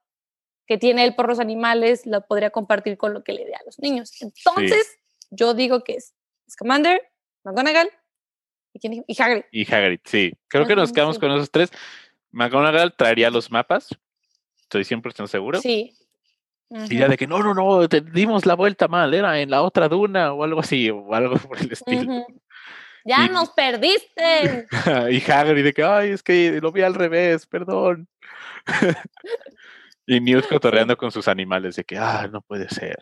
que 0.66 0.79
tiene 0.79 1.05
él 1.05 1.14
por 1.14 1.29
los 1.29 1.40
animales 1.40 2.07
lo 2.07 2.27
podría 2.27 2.48
compartir 2.51 2.96
con 2.96 3.12
lo 3.12 3.22
que 3.22 3.35
le 3.35 3.44
dé 3.44 3.55
a 3.55 3.62
los 3.66 3.79
niños. 3.79 4.12
Entonces, 4.22 4.98
yo 5.31 5.53
digo 5.55 5.85
que 5.85 5.92
es 5.96 6.14
Scamander, 6.51 7.03
McGonagall 7.44 7.88
y, 8.73 8.79
quién 8.81 8.93
dijo? 8.93 9.05
y 9.07 9.23
Hagrid. 9.23 9.43
y 9.51 9.75
Hagrid, 9.75 10.01
sí. 10.05 10.33
Creo 10.49 10.67
que 10.67 10.77
nos 10.77 10.93
quedamos 10.93 11.17
sí. 11.17 11.21
con 11.21 11.33
esos 11.33 11.51
tres. 11.51 11.71
McGonagall 12.31 12.95
traería 12.95 13.31
los 13.31 13.51
mapas, 13.51 13.89
estoy 14.61 14.83
100% 14.85 15.27
seguro. 15.27 15.61
Sí. 15.61 15.95
Y 16.71 16.99
ya 16.99 17.09
de 17.09 17.17
que 17.17 17.27
no, 17.27 17.39
no, 17.43 17.55
no, 17.55 17.89
te 17.89 18.03
dimos 18.03 18.45
la 18.45 18.55
vuelta 18.55 18.89
mal, 18.89 19.15
era 19.15 19.41
en 19.41 19.51
la 19.51 19.63
otra 19.63 19.89
duna 19.89 20.35
o 20.35 20.45
algo 20.45 20.61
así, 20.61 20.91
o 20.91 21.15
algo 21.15 21.37
por 21.49 21.59
el 21.59 21.73
estilo. 21.73 22.27
Ya 23.05 23.25
Y- 23.25 23.29
nos 23.31 23.51
perdiste. 23.51 24.67
y 25.11 25.31
Hagrid 25.31 25.65
de 25.65 25.73
que, 25.73 25.83
ay, 25.83 26.11
es 26.11 26.23
que 26.23 26.61
lo 26.61 26.71
vi 26.71 26.83
al 26.83 26.95
revés, 26.95 27.47
perdón. 27.47 28.07
y 30.07 30.21
Newt 30.21 30.47
cotorreando 30.49 30.97
con 30.97 31.11
sus 31.11 31.27
animales 31.27 31.77
de 31.77 31.85
que, 31.85 31.97
ah, 31.97 32.29
no 32.31 32.43
puede 32.43 32.69
ser. 32.69 32.99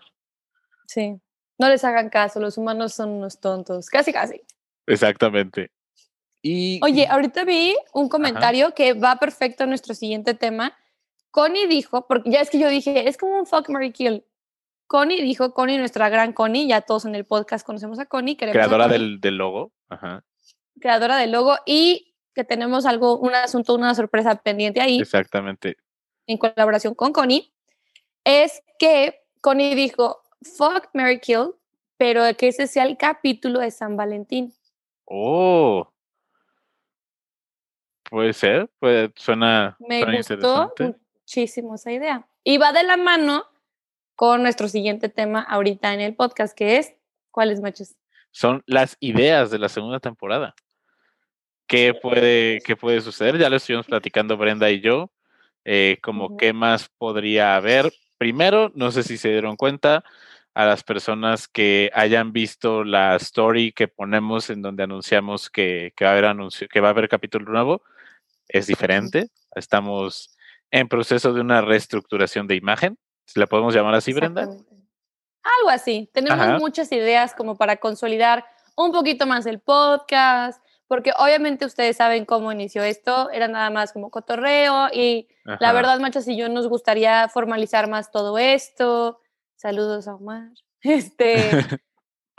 Sí. 0.86 1.16
No 1.58 1.68
les 1.68 1.82
hagan 1.84 2.10
caso, 2.10 2.38
los 2.38 2.58
humanos 2.58 2.94
son 2.94 3.10
unos 3.10 3.40
tontos. 3.40 3.88
Casi, 3.88 4.12
casi. 4.12 4.42
Exactamente. 4.86 5.70
Y 6.42 6.80
Oye, 6.82 7.06
ahorita 7.08 7.44
vi 7.44 7.76
un 7.92 8.08
comentario 8.08 8.72
que 8.74 8.92
va 8.92 9.16
perfecto 9.16 9.64
a 9.64 9.66
nuestro 9.66 9.94
siguiente 9.94 10.34
tema. 10.34 10.76
Connie 11.30 11.66
dijo, 11.66 12.06
porque 12.06 12.30
ya 12.30 12.40
es 12.40 12.50
que 12.50 12.58
yo 12.58 12.68
dije, 12.68 13.08
es 13.08 13.16
como 13.16 13.38
un 13.38 13.46
fuck, 13.46 13.68
Mary 13.68 13.92
kill. 13.92 14.24
Connie 14.86 15.22
dijo, 15.22 15.52
Connie, 15.52 15.78
nuestra 15.78 16.08
gran 16.08 16.32
Connie, 16.32 16.68
ya 16.68 16.80
todos 16.80 17.04
en 17.04 17.14
el 17.14 17.24
podcast 17.24 17.66
conocemos 17.66 17.98
a 17.98 18.06
Connie, 18.06 18.36
queremos 18.36 18.56
a 18.56 18.60
creadora 18.60 18.84
Connie, 18.84 18.98
del, 18.98 19.20
del 19.20 19.36
logo. 19.36 19.72
Ajá, 19.88 20.24
creadora 20.80 21.16
del 21.16 21.32
logo 21.32 21.56
y 21.66 22.14
que 22.34 22.44
tenemos 22.44 22.86
algo, 22.86 23.18
un 23.18 23.34
asunto, 23.34 23.74
una 23.74 23.94
sorpresa 23.94 24.36
pendiente 24.36 24.80
ahí 24.80 25.00
exactamente. 25.00 25.76
en 26.26 26.38
colaboración 26.38 26.94
con 26.94 27.12
Connie, 27.12 27.52
es 28.24 28.62
que 28.78 29.22
Connie 29.40 29.74
dijo, 29.74 30.22
fuck, 30.42 30.88
Mary 30.92 31.20
kill, 31.20 31.54
pero 31.96 32.22
que 32.36 32.48
ese 32.48 32.66
sea 32.66 32.84
el 32.84 32.96
capítulo 32.96 33.60
de 33.60 33.70
San 33.70 33.96
Valentín. 33.96 34.52
Oh. 35.06 35.90
Puede 38.10 38.32
ser, 38.32 38.68
puede, 38.78 39.12
suena, 39.16 39.76
Me 39.80 40.00
suena 40.00 40.18
gustó 40.18 40.74
muchísimo 40.78 41.74
esa 41.74 41.90
idea. 41.90 42.28
Y 42.44 42.58
va 42.58 42.72
de 42.72 42.84
la 42.84 42.96
mano 42.96 43.44
con 44.14 44.42
nuestro 44.42 44.68
siguiente 44.68 45.08
tema 45.08 45.42
ahorita 45.42 45.92
en 45.92 46.00
el 46.00 46.14
podcast, 46.14 46.56
que 46.56 46.76
es 46.76 46.94
¿cuáles 47.30 47.60
machos? 47.60 47.96
Son 48.30 48.62
las 48.66 48.96
ideas 49.00 49.50
de 49.50 49.58
la 49.58 49.68
segunda 49.68 49.98
temporada. 49.98 50.54
¿Qué 51.66 51.94
puede, 51.94 52.60
qué 52.64 52.76
puede 52.76 53.00
suceder? 53.00 53.38
Ya 53.38 53.50
lo 53.50 53.56
estuvimos 53.56 53.86
platicando 53.86 54.36
Brenda 54.36 54.70
y 54.70 54.80
yo. 54.80 55.10
eh, 55.64 55.98
como 56.00 56.36
qué 56.36 56.52
más 56.52 56.88
podría 56.96 57.56
haber. 57.56 57.92
Primero, 58.18 58.70
no 58.76 58.92
sé 58.92 59.02
si 59.02 59.18
se 59.18 59.30
dieron 59.30 59.56
cuenta, 59.56 60.04
a 60.56 60.64
las 60.64 60.82
personas 60.82 61.48
que 61.48 61.90
hayan 61.92 62.32
visto 62.32 62.82
la 62.82 63.14
story 63.16 63.72
que 63.72 63.88
ponemos 63.88 64.48
en 64.48 64.62
donde 64.62 64.84
anunciamos 64.84 65.50
que, 65.50 65.92
que 65.94 66.06
va 66.06 66.12
a 66.12 66.12
haber 66.14 66.24
anuncio, 66.24 66.66
que 66.66 66.80
va 66.80 66.88
a 66.88 66.90
haber 66.92 67.10
capítulo 67.10 67.52
nuevo, 67.52 67.82
es 68.48 68.66
diferente. 68.66 69.28
Estamos 69.54 70.34
en 70.70 70.88
proceso 70.88 71.34
de 71.34 71.42
una 71.42 71.60
reestructuración 71.60 72.46
de 72.46 72.54
imagen. 72.54 72.96
La 73.34 73.46
podemos 73.46 73.74
llamar 73.74 73.96
así, 73.96 74.14
Brenda. 74.14 74.44
Algo 74.44 75.68
así. 75.68 76.08
Tenemos 76.14 76.40
Ajá. 76.40 76.58
muchas 76.58 76.90
ideas 76.90 77.34
como 77.34 77.56
para 77.56 77.76
consolidar 77.76 78.46
un 78.76 78.92
poquito 78.92 79.26
más 79.26 79.44
el 79.44 79.60
podcast, 79.60 80.64
porque 80.88 81.12
obviamente 81.18 81.66
ustedes 81.66 81.98
saben 81.98 82.24
cómo 82.24 82.50
inició 82.50 82.82
esto, 82.82 83.28
era 83.30 83.46
nada 83.46 83.68
más 83.68 83.92
como 83.92 84.10
cotorreo 84.10 84.88
y 84.90 85.28
la 85.60 85.72
verdad, 85.72 86.00
Machas 86.00 86.26
y 86.28 86.36
yo 86.38 86.48
nos 86.48 86.66
gustaría 86.66 87.28
formalizar 87.28 87.90
más 87.90 88.10
todo 88.10 88.38
esto. 88.38 89.20
Saludos 89.56 90.06
a 90.08 90.14
Omar. 90.14 90.50
Este, 90.82 91.50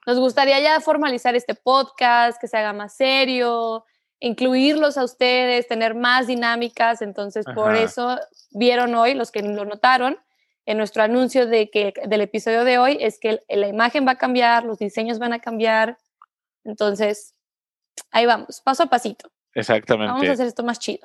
nos 0.06 0.20
gustaría 0.20 0.60
ya 0.62 0.80
formalizar 0.80 1.36
este 1.36 1.54
podcast, 1.54 2.40
que 2.40 2.48
se 2.48 2.56
haga 2.56 2.72
más 2.72 2.96
serio, 2.96 3.84
incluirlos 4.20 4.98
a 4.98 5.04
ustedes, 5.04 5.68
tener 5.68 5.96
más 5.96 6.28
dinámicas. 6.28 7.02
Entonces, 7.02 7.46
por 7.54 7.76
eso 7.76 8.18
vieron 8.52 8.96
hoy, 8.96 9.16
los 9.16 9.32
que 9.32 9.42
lo 9.42 9.66
notaron, 9.66 10.18
en 10.66 10.78
nuestro 10.78 11.04
anuncio 11.04 11.48
de 11.48 11.70
que, 11.70 11.94
del 12.08 12.22
episodio 12.22 12.64
de 12.64 12.78
hoy, 12.78 12.98
es 13.02 13.20
que 13.20 13.42
la 13.50 13.68
imagen 13.68 14.08
va 14.08 14.12
a 14.12 14.18
cambiar, 14.18 14.64
los 14.64 14.80
diseños 14.80 15.20
van 15.20 15.34
a 15.34 15.40
cambiar. 15.40 15.98
Entonces, 16.64 17.36
ahí 18.12 18.26
vamos, 18.26 18.62
paso 18.62 18.84
a 18.84 18.88
pasito. 18.88 19.30
Vamos 19.30 19.70
a 19.70 19.76
Exactamente. 19.76 20.30
hacer 20.30 20.48
esto 20.48 20.64
más 20.64 20.80
chido. 20.80 21.04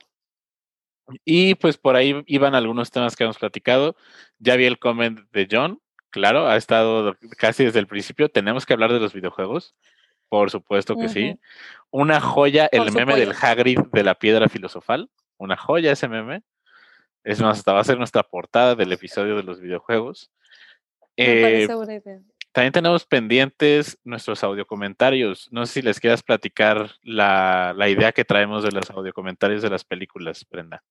Y 1.25 1.55
pues 1.57 1.77
por 1.79 1.97
ahí 1.97 2.23
iban 2.27 2.55
algunos 2.55 2.91
temas 2.91 3.17
que 3.17 3.25
hemos 3.25 3.39
platicado. 3.39 3.97
Ya 4.39 4.57
vi 4.57 4.67
el 4.67 4.79
comment 4.79 5.19
de 5.33 5.49
John, 5.51 5.81
claro, 6.13 6.47
ha 6.49 6.57
estado 6.57 7.17
casi 7.37 7.65
desde 7.65 7.81
el 7.81 7.89
principio. 7.89 8.29
Tenemos 8.29 8.65
que 8.65 8.73
hablar 8.73 8.93
de 8.93 9.01
los 9.01 9.13
videojuegos. 9.13 9.75
Por 10.29 10.51
supuesto 10.51 10.97
que 10.97 11.09
sí. 11.09 11.39
Una 11.91 12.21
joya, 12.21 12.69
el 12.73 12.85
Por 12.85 12.95
meme 12.95 13.17
del. 13.17 13.35
Hagrid 13.39 13.81
de 13.93 14.05
la 14.05 14.15
piedra 14.15 14.49
filosofal. 14.49 15.11
Una 15.37 15.57
joya 15.57 15.93
ese 15.93 16.09
meme. 16.09 16.43
Es 17.25 17.41
más, 17.41 17.59
hasta 17.59 17.73
va 17.73 17.81
a 17.81 17.85
ser 17.85 17.99
nuestra 17.99 18.23
portada 18.23 18.75
del 18.75 18.93
episodio 18.93 19.37
de 19.37 19.43
los 19.43 19.61
videojuegos. 19.61 20.31
Me 21.17 21.25
Eh, 21.25 21.43
parece 21.43 21.75
buena 21.75 21.95
idea. 21.97 22.21
también 22.53 22.73
tenemos 22.73 23.05
pendientes 23.05 23.99
nuestros 24.05 24.43
audio 24.43 24.67
comentarios. 24.67 25.49
No 25.53 25.67
sé 25.67 25.75
si 25.75 25.83
les 25.83 26.01
quieras 26.01 26.23
platicar 26.23 26.93
la, 27.03 27.75
la 27.77 27.89
idea 27.91 28.13
que 28.13 28.25
traemos 28.25 28.65
de 28.65 28.73
los 28.73 28.91
audio 28.91 29.13
comentarios 29.13 29.61
de 29.63 29.71
las 29.71 29.85
películas, 29.85 30.47
Brenda. 30.51 30.83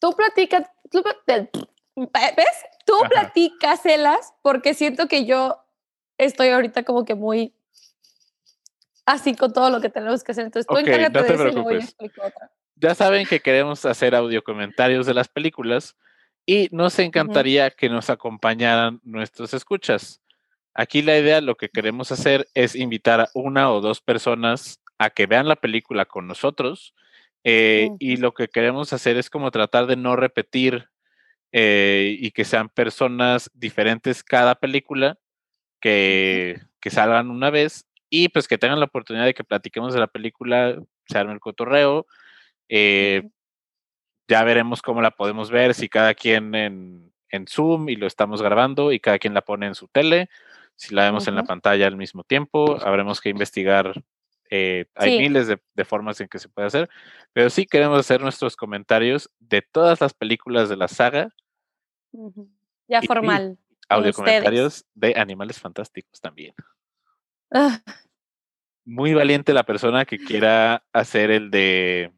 Tú 0.00 0.14
platicas, 0.14 0.68
tú, 0.90 1.02
¿ves? 1.96 2.64
Tú 2.88 2.94
platícaselas 3.10 4.32
porque 4.40 4.72
siento 4.72 5.08
que 5.08 5.26
yo 5.26 5.62
estoy 6.16 6.48
ahorita 6.48 6.84
como 6.84 7.04
que 7.04 7.14
muy 7.14 7.52
así 9.04 9.34
con 9.34 9.52
todo 9.52 9.68
lo 9.68 9.82
que 9.82 9.90
tenemos 9.90 10.24
que 10.24 10.32
hacer. 10.32 10.46
Entonces 10.46 10.66
tú 10.66 10.72
Ok, 10.72 10.80
encárgate 10.80 11.18
no 11.18 11.26
te 11.26 11.28
de 11.28 11.34
eso 11.34 11.42
y 11.42 11.46
yo 11.46 11.52
preocupes. 11.52 11.84
explico 11.84 12.22
otra. 12.24 12.50
Ya 12.76 12.94
saben 12.94 13.26
que 13.26 13.40
queremos 13.40 13.84
hacer 13.84 14.14
audio 14.14 14.42
comentarios 14.42 15.04
de 15.04 15.12
las 15.12 15.28
películas 15.28 15.96
y 16.46 16.70
nos 16.72 16.98
encantaría 16.98 17.70
que 17.70 17.90
nos 17.90 18.08
acompañaran 18.08 19.02
nuestros 19.04 19.52
escuchas. 19.52 20.22
Aquí 20.72 21.02
la 21.02 21.18
idea, 21.18 21.42
lo 21.42 21.56
que 21.56 21.68
queremos 21.68 22.10
hacer 22.10 22.48
es 22.54 22.74
invitar 22.74 23.20
a 23.20 23.28
una 23.34 23.70
o 23.70 23.82
dos 23.82 24.00
personas 24.00 24.80
a 24.96 25.10
que 25.10 25.26
vean 25.26 25.46
la 25.46 25.56
película 25.56 26.06
con 26.06 26.26
nosotros 26.26 26.94
eh, 27.44 27.90
y 27.98 28.16
lo 28.16 28.32
que 28.32 28.48
queremos 28.48 28.94
hacer 28.94 29.18
es 29.18 29.28
como 29.28 29.50
tratar 29.50 29.86
de 29.86 29.96
no 29.96 30.16
repetir 30.16 30.88
eh, 31.52 32.16
y 32.18 32.30
que 32.30 32.44
sean 32.44 32.68
personas 32.68 33.50
diferentes 33.54 34.22
cada 34.22 34.54
película 34.54 35.18
que, 35.80 36.60
que 36.80 36.90
salgan 36.90 37.30
una 37.30 37.50
vez 37.50 37.86
y 38.10 38.28
pues 38.28 38.48
que 38.48 38.58
tengan 38.58 38.80
la 38.80 38.86
oportunidad 38.86 39.24
de 39.26 39.34
que 39.34 39.44
platiquemos 39.44 39.94
de 39.94 40.00
la 40.00 40.06
película, 40.06 40.78
se 41.06 41.18
arme 41.18 41.32
el 41.34 41.40
cotorreo. 41.40 42.06
eh, 42.68 43.28
ya 44.28 44.44
veremos 44.44 44.82
cómo 44.82 45.00
la 45.00 45.10
podemos 45.10 45.50
ver, 45.50 45.74
si 45.74 45.88
cada 45.88 46.14
quien 46.14 46.54
en, 46.54 47.12
en 47.30 47.46
Zoom 47.46 47.88
y 47.88 47.96
lo 47.96 48.06
estamos 48.06 48.42
grabando 48.42 48.92
y 48.92 49.00
cada 49.00 49.18
quien 49.18 49.34
la 49.34 49.40
pone 49.42 49.66
en 49.66 49.74
su 49.74 49.88
tele, 49.88 50.28
si 50.76 50.94
la 50.94 51.04
vemos 51.04 51.26
en 51.28 51.34
la 51.34 51.44
pantalla 51.44 51.86
al 51.86 51.96
mismo 51.96 52.24
tiempo, 52.24 52.78
habremos 52.84 53.20
que 53.20 53.30
investigar. 53.30 53.94
Eh, 54.50 54.86
hay 54.94 55.12
Sí. 55.12 55.18
miles 55.18 55.46
de, 55.46 55.60
de 55.74 55.84
formas 55.84 56.20
en 56.20 56.28
que 56.28 56.38
se 56.38 56.48
puede 56.48 56.68
hacer, 56.68 56.88
pero 57.32 57.50
sí 57.50 57.66
queremos 57.66 57.98
hacer 58.00 58.20
nuestros 58.20 58.56
comentarios 58.56 59.30
de 59.38 59.62
todas 59.62 60.00
las 60.00 60.14
películas 60.14 60.68
de 60.68 60.76
la 60.76 60.88
saga. 60.88 61.28
Ya 62.88 63.00
Y- 63.02 63.06
formal. 63.06 63.58
con 63.88 63.98
audio 63.98 64.12
comentarios 64.12 64.84
de 64.94 65.14
Animales 65.16 65.58
Fantásticos 65.58 66.20
también. 66.20 66.54
Ah, 67.50 67.80
Muy 68.84 69.12
valiente 69.14 69.52
la 69.52 69.64
persona 69.64 70.04
que 70.06 70.18
quiera 70.18 70.82
hacer 70.92 71.30
el 71.30 71.50
de 71.50 72.12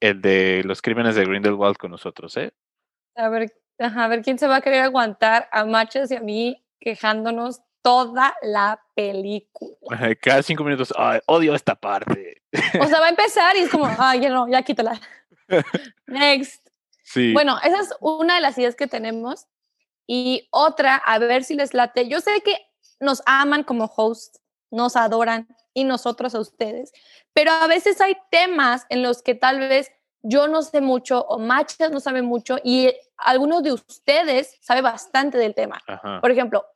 el 0.00 0.20
de 0.22 0.62
los 0.64 0.80
crímenes 0.82 1.14
de 1.14 1.24
Grindelwald 1.24 1.76
con 1.76 1.90
nosotros, 1.90 2.36
¿eh? 2.38 2.52
a 3.16 3.28
ver, 3.28 3.52
ajá, 3.78 4.04
a 4.04 4.08
ver 4.08 4.22
quién 4.22 4.38
se 4.38 4.46
va 4.46 4.56
a 4.56 4.60
querer 4.62 4.80
aguantar 4.82 5.48
a 5.52 5.64
Machas 5.66 6.10
y 6.10 6.16
a 6.16 6.20
mí 6.20 6.64
quejándonos 6.80 7.60
toda 7.82 8.34
la 8.42 8.82
película. 8.94 10.14
Cada 10.20 10.42
cinco 10.42 10.64
minutos, 10.64 10.92
"Ay, 10.96 11.20
odio 11.26 11.54
esta 11.54 11.74
parte. 11.74 12.42
O 12.80 12.86
sea, 12.86 13.00
va 13.00 13.06
a 13.06 13.10
empezar 13.10 13.56
y 13.56 13.60
es 13.60 13.70
como, 13.70 13.84
ay, 13.98 14.20
ya 14.20 14.30
no, 14.30 14.48
ya 14.48 14.62
quítala. 14.62 15.00
Next. 16.06 16.66
Sí. 17.04 17.32
Bueno, 17.32 17.58
esa 17.62 17.80
es 17.80 17.94
una 18.00 18.36
de 18.36 18.40
las 18.40 18.56
ideas 18.58 18.74
que 18.76 18.86
tenemos. 18.86 19.46
Y 20.06 20.48
otra, 20.50 20.96
a 20.96 21.18
ver 21.18 21.44
si 21.44 21.54
les 21.54 21.74
late. 21.74 22.08
Yo 22.08 22.20
sé 22.20 22.40
que 22.44 22.56
nos 23.00 23.22
aman 23.26 23.62
como 23.64 23.84
hosts, 23.84 24.40
nos 24.70 24.96
adoran 24.96 25.48
y 25.72 25.84
nosotros 25.84 26.34
a 26.34 26.40
ustedes, 26.40 26.92
pero 27.32 27.52
a 27.52 27.66
veces 27.66 28.00
hay 28.00 28.16
temas 28.30 28.86
en 28.88 29.02
los 29.02 29.22
que 29.22 29.34
tal 29.34 29.60
vez 29.60 29.92
yo 30.22 30.48
no 30.48 30.62
sé 30.62 30.80
mucho 30.80 31.22
o 31.22 31.38
Machas 31.38 31.90
no 31.90 32.00
sabe 32.00 32.22
mucho 32.22 32.58
y 32.62 32.92
algunos 33.16 33.62
de 33.62 33.72
ustedes 33.72 34.58
sabe 34.60 34.82
bastante 34.82 35.38
del 35.38 35.54
tema. 35.54 35.80
Ajá. 35.86 36.20
Por 36.20 36.30
ejemplo, 36.30 36.66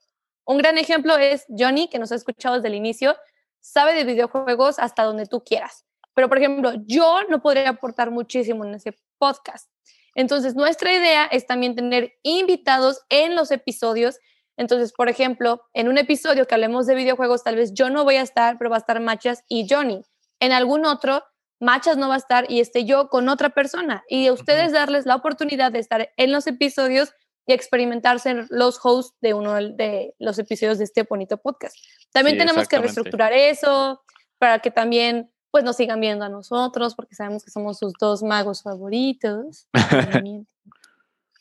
un 0.46 0.58
gran 0.58 0.78
ejemplo 0.78 1.16
es 1.16 1.44
Johnny, 1.48 1.88
que 1.88 1.98
nos 1.98 2.12
ha 2.12 2.16
escuchado 2.16 2.56
desde 2.56 2.68
el 2.68 2.74
inicio, 2.74 3.16
sabe 3.60 3.94
de 3.94 4.04
videojuegos 4.04 4.78
hasta 4.78 5.04
donde 5.04 5.26
tú 5.26 5.42
quieras. 5.42 5.84
Pero, 6.14 6.28
por 6.28 6.38
ejemplo, 6.38 6.72
yo 6.86 7.22
no 7.28 7.42
podría 7.42 7.70
aportar 7.70 8.10
muchísimo 8.10 8.64
en 8.64 8.74
ese 8.74 8.94
podcast. 9.18 9.70
Entonces, 10.14 10.54
nuestra 10.54 10.92
idea 10.92 11.24
es 11.26 11.46
también 11.46 11.74
tener 11.74 12.12
invitados 12.22 13.00
en 13.08 13.34
los 13.34 13.50
episodios. 13.50 14.18
Entonces, 14.56 14.92
por 14.92 15.08
ejemplo, 15.08 15.62
en 15.72 15.88
un 15.88 15.98
episodio 15.98 16.46
que 16.46 16.54
hablemos 16.54 16.86
de 16.86 16.94
videojuegos, 16.94 17.42
tal 17.42 17.56
vez 17.56 17.72
yo 17.74 17.90
no 17.90 18.04
voy 18.04 18.16
a 18.16 18.22
estar, 18.22 18.58
pero 18.58 18.70
va 18.70 18.76
a 18.76 18.78
estar 18.78 19.00
Machas 19.00 19.42
y 19.48 19.66
Johnny. 19.68 20.02
En 20.38 20.52
algún 20.52 20.86
otro, 20.86 21.24
Machas 21.58 21.96
no 21.96 22.08
va 22.08 22.14
a 22.14 22.18
estar 22.18 22.48
y 22.48 22.60
esté 22.60 22.84
yo 22.84 23.08
con 23.08 23.28
otra 23.28 23.50
persona. 23.50 24.04
Y 24.08 24.28
a 24.28 24.32
ustedes 24.32 24.72
darles 24.72 25.06
la 25.06 25.16
oportunidad 25.16 25.72
de 25.72 25.80
estar 25.80 26.10
en 26.16 26.30
los 26.30 26.46
episodios 26.46 27.12
y 27.46 27.52
experimentarse 27.52 28.30
en 28.30 28.46
los 28.50 28.78
hosts 28.82 29.16
de 29.20 29.34
uno 29.34 29.54
de 29.54 30.14
los 30.18 30.38
episodios 30.38 30.78
de 30.78 30.84
este 30.84 31.02
bonito 31.02 31.36
podcast. 31.36 31.76
También 32.12 32.36
Sí, 32.36 32.38
tenemos 32.38 32.68
que 32.68 32.78
reestructurar 32.78 33.32
eso 33.32 34.02
para 34.38 34.60
que 34.60 34.70
también 34.70 35.30
pues 35.50 35.62
nos 35.62 35.76
sigan 35.76 36.00
viendo 36.00 36.24
a 36.24 36.28
nosotros 36.28 36.94
porque 36.94 37.14
sabemos 37.14 37.44
que 37.44 37.50
somos 37.50 37.78
sus 37.78 37.92
dos 38.00 38.22
magos 38.22 38.62
favoritos. 38.62 39.68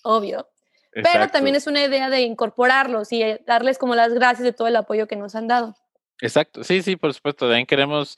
Obvio. 0.03 0.47
Pero 0.91 1.27
también 1.29 1.55
es 1.55 1.65
una 1.65 1.83
idea 1.83 2.09
de 2.09 2.21
incorporarlos 2.21 3.11
y 3.11 3.23
eh, 3.23 3.41
darles 3.47 3.79
como 3.79 3.95
las 3.95 4.13
gracias 4.13 4.43
de 4.43 4.53
todo 4.53 4.67
el 4.67 4.75
apoyo 4.75 5.07
que 5.07 5.15
nos 5.15 5.33
han 5.33 5.47
dado. 5.47 5.75
Exacto, 6.21 6.63
sí, 6.63 6.83
sí, 6.83 6.95
por 6.95 7.13
supuesto, 7.13 7.47
también 7.47 7.65
queremos 7.65 8.17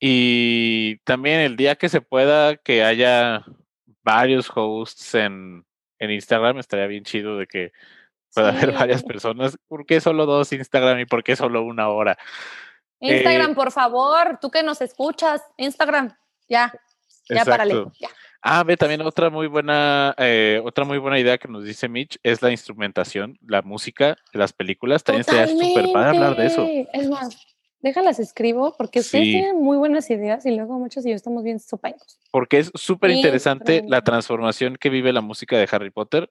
y 0.00 0.96
también 1.04 1.40
el 1.40 1.56
día 1.56 1.74
que 1.74 1.88
se 1.88 2.00
pueda 2.00 2.56
que 2.56 2.82
haya 2.82 3.44
varios 4.02 4.50
hosts 4.54 5.14
en, 5.14 5.66
en 5.98 6.10
Instagram, 6.10 6.58
estaría 6.58 6.86
bien 6.86 7.04
chido 7.04 7.36
de 7.36 7.46
que 7.46 7.72
pueda 8.34 8.48
haber 8.70 8.72
varias 8.72 9.00
Sí. 9.00 9.06
personas. 9.06 9.56
¿Por 9.68 9.86
qué 9.86 10.00
solo 10.00 10.26
dos 10.26 10.52
Instagram 10.52 11.00
y 11.00 11.06
por 11.06 11.22
qué 11.24 11.36
solo 11.36 11.62
una 11.62 11.88
hora? 11.88 12.18
Instagram, 13.00 13.52
Eh, 13.52 13.54
por 13.54 13.70
favor, 13.72 14.38
tú 14.40 14.50
que 14.50 14.62
nos 14.62 14.80
escuchas, 14.80 15.42
Instagram, 15.56 16.16
ya, 16.48 16.72
ya 17.28 17.44
párale, 17.44 17.84
ya. 18.00 18.08
Ah, 18.40 18.62
ve, 18.62 18.76
también 18.76 19.00
otra 19.02 19.30
muy 19.30 19.48
buena, 19.48 20.14
eh, 20.16 20.60
otra 20.64 20.84
muy 20.84 20.98
buena 20.98 21.18
idea 21.18 21.38
que 21.38 21.48
nos 21.48 21.64
dice 21.64 21.88
Mitch 21.88 22.18
es 22.22 22.40
la 22.40 22.50
instrumentación, 22.52 23.36
la 23.44 23.62
música 23.62 24.16
las 24.32 24.52
películas. 24.52 25.02
También 25.02 25.24
sería 25.24 25.48
súper 25.48 25.92
padre 25.92 26.10
hablar 26.10 26.36
de 26.36 26.46
eso. 26.46 26.64
Es 26.92 27.08
más, 27.08 27.36
déjalas 27.80 28.18
escribo 28.18 28.74
porque 28.76 29.00
ustedes 29.00 29.24
Sí. 29.24 29.32
tienen 29.32 29.56
muy 29.62 29.76
buenas 29.76 30.10
ideas 30.10 30.44
y 30.46 30.54
luego 30.56 30.78
muchos 30.78 31.04
y 31.06 31.10
yo 31.10 31.14
estamos 31.16 31.44
bien 31.44 31.60
sopaicos. 31.60 32.18
Porque 32.30 32.58
es 32.58 32.70
súper 32.74 33.10
interesante 33.10 33.82
la 33.86 34.02
transformación 34.02 34.76
que 34.76 34.90
vive 34.90 35.12
la 35.12 35.20
música 35.20 35.56
de 35.58 35.68
Harry 35.70 35.90
Potter. 35.90 36.30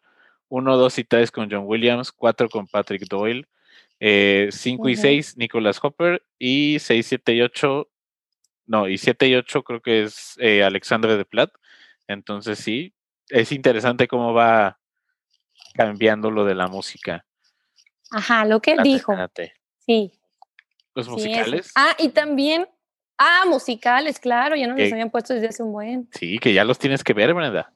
1, 0.49 0.77
2 0.77 0.97
y 0.99 1.03
3 1.03 1.29
con 1.31 1.49
John 1.51 1.63
Williams, 1.65 2.11
4 2.13 2.47
con 2.49 2.67
Patrick 2.67 3.03
Doyle, 3.09 3.45
5 3.99 4.87
y 4.89 4.93
Ujú. 4.93 5.01
6 5.01 5.35
Nicholas 5.37 5.79
Hopper 5.83 6.23
y 6.39 6.77
6, 6.79 7.05
7 7.05 7.33
y 7.33 7.41
8, 7.41 7.89
no, 8.65 8.87
y 8.87 8.97
7 8.97 9.27
y 9.27 9.35
8 9.35 9.63
creo 9.63 9.81
que 9.81 10.03
es 10.03 10.35
eh, 10.39 10.63
Alexandre 10.63 11.17
de 11.17 11.25
Plat. 11.25 11.49
Entonces 12.07 12.59
sí, 12.59 12.93
es 13.29 13.51
interesante 13.51 14.07
cómo 14.07 14.33
va 14.33 14.79
cambiando 15.73 16.31
lo 16.31 16.45
de 16.45 16.55
la 16.55 16.67
música. 16.67 17.25
Ajá, 18.11 18.45
lo 18.45 18.61
que 18.61 18.71
él 18.71 18.79
dijo. 18.83 19.13
Sí. 19.85 20.16
Los 20.97 21.05
sí, 21.05 21.11
musicales. 21.11 21.71
Ah, 21.75 21.95
y 21.99 22.09
también, 22.09 22.67
ah, 23.19 23.43
musicales, 23.47 24.19
claro, 24.19 24.55
ya 24.55 24.65
no 24.65 24.75
los 24.75 24.91
habían 24.91 25.11
puesto 25.11 25.35
desde 25.35 25.49
hace 25.49 25.61
un 25.61 25.71
buen. 25.71 26.09
Sí, 26.11 26.39
que 26.39 26.53
ya 26.53 26.63
los 26.63 26.79
tienes 26.79 27.03
que 27.03 27.13
ver, 27.13 27.35
Brenda. 27.35 27.71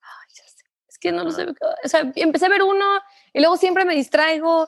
Ay, 0.00 0.28
ya 0.34 0.44
sé. 0.44 0.64
Es 0.88 0.98
que 0.98 1.12
no 1.12 1.24
lo 1.24 1.30
sé. 1.30 1.46
O 1.84 1.88
sea, 1.88 2.10
empecé 2.16 2.46
a 2.46 2.48
ver 2.48 2.62
uno 2.62 2.86
y 3.34 3.40
luego 3.40 3.58
siempre 3.58 3.84
me 3.84 3.94
distraigo 3.94 4.66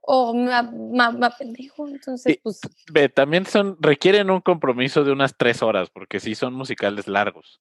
o 0.00 0.32
más 0.32 1.36
pendejo. 1.36 1.86
Entonces, 1.86 2.38
pues. 2.42 2.60
Ve, 2.90 3.10
también 3.10 3.44
son, 3.44 3.76
requieren 3.78 4.30
un 4.30 4.40
compromiso 4.40 5.04
de 5.04 5.12
unas 5.12 5.36
tres 5.36 5.62
horas, 5.62 5.90
porque 5.90 6.18
sí 6.18 6.34
son 6.34 6.54
musicales 6.54 7.06
largos. 7.08 7.60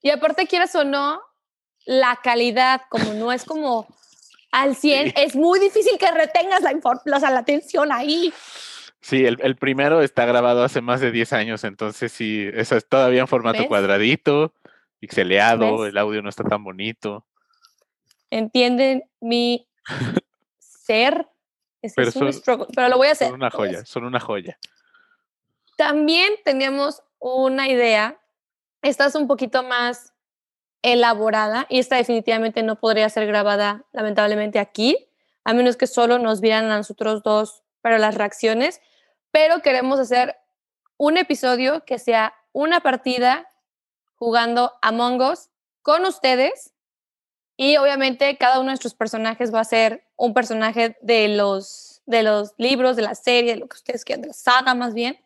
Y 0.00 0.08
aparte, 0.08 0.46
quieras 0.46 0.74
o 0.74 0.84
no, 0.84 1.20
la 1.84 2.18
calidad, 2.22 2.80
como 2.88 3.12
no 3.12 3.30
es 3.30 3.44
como 3.44 3.86
al 4.50 4.74
100, 4.74 5.14
es 5.16 5.36
muy 5.36 5.60
difícil 5.60 5.96
que 5.98 6.10
retengas 6.10 6.60
la, 6.62 7.30
la 7.30 7.38
atención 7.38 7.92
ahí. 7.92 8.32
Sí, 9.00 9.24
el, 9.24 9.56
primero 9.56 10.02
está 10.02 10.26
grabado 10.26 10.62
hace 10.62 10.82
más 10.82 11.00
de 11.00 11.10
10 11.10 11.32
años, 11.32 11.64
entonces 11.64 12.12
sí, 12.12 12.48
eso 12.52 12.76
es 12.76 12.86
todavía 12.86 13.22
en 13.22 13.28
formato 13.28 13.66
cuadradito, 13.66 14.52
pixeleado, 14.98 15.86
el 15.86 15.96
audio 15.96 16.20
no 16.20 16.28
está 16.28 16.44
tan 16.44 16.62
bonito. 16.62 17.24
¿Entienden 18.28 19.04
mi 19.20 19.66
ser? 20.58 21.26
pero, 21.96 22.12
pero 22.74 22.88
lo 22.88 22.98
voy 22.98 23.08
a 23.08 23.12
hacer. 23.12 23.28
Son 23.28 23.36
una 23.36 23.50
joya, 23.50 23.84
son 23.86 24.04
una 24.04 24.20
joya. 24.20 24.58
También 25.76 26.34
teníamos 26.44 27.02
una 27.18 27.68
idea, 27.68 28.20
esta 28.82 29.06
es 29.06 29.14
un 29.14 29.26
poquito 29.26 29.62
más 29.62 30.09
elaborada 30.82 31.66
y 31.68 31.78
esta 31.78 31.96
definitivamente 31.96 32.62
no 32.62 32.76
podría 32.76 33.08
ser 33.08 33.26
grabada 33.26 33.84
lamentablemente 33.92 34.58
aquí, 34.58 35.08
a 35.44 35.52
menos 35.52 35.76
que 35.76 35.86
solo 35.86 36.18
nos 36.18 36.40
vieran 36.40 36.70
a 36.70 36.76
nosotros 36.76 37.22
dos 37.22 37.62
para 37.80 37.98
las 37.98 38.14
reacciones, 38.14 38.80
pero 39.30 39.62
queremos 39.62 39.98
hacer 39.98 40.36
un 40.96 41.16
episodio 41.16 41.84
que 41.84 41.98
sea 41.98 42.34
una 42.52 42.80
partida 42.80 43.48
jugando 44.16 44.72
Among 44.82 45.22
Us 45.22 45.48
con 45.82 46.04
ustedes. 46.04 46.74
Y 47.56 47.76
obviamente 47.76 48.36
cada 48.38 48.56
uno 48.56 48.64
de 48.64 48.72
nuestros 48.72 48.94
personajes 48.94 49.54
va 49.54 49.60
a 49.60 49.64
ser 49.64 50.06
un 50.16 50.34
personaje 50.34 50.96
de 51.02 51.28
los, 51.28 52.02
de 52.06 52.22
los 52.22 52.52
libros, 52.56 52.96
de 52.96 53.02
la 53.02 53.14
serie, 53.14 53.52
de 53.52 53.60
lo 53.60 53.68
que 53.68 53.76
ustedes 53.76 54.04
quieran, 54.04 54.22
de 54.22 54.28
la 54.28 54.34
saga 54.34 54.74
más 54.74 54.94
bien 54.94 55.18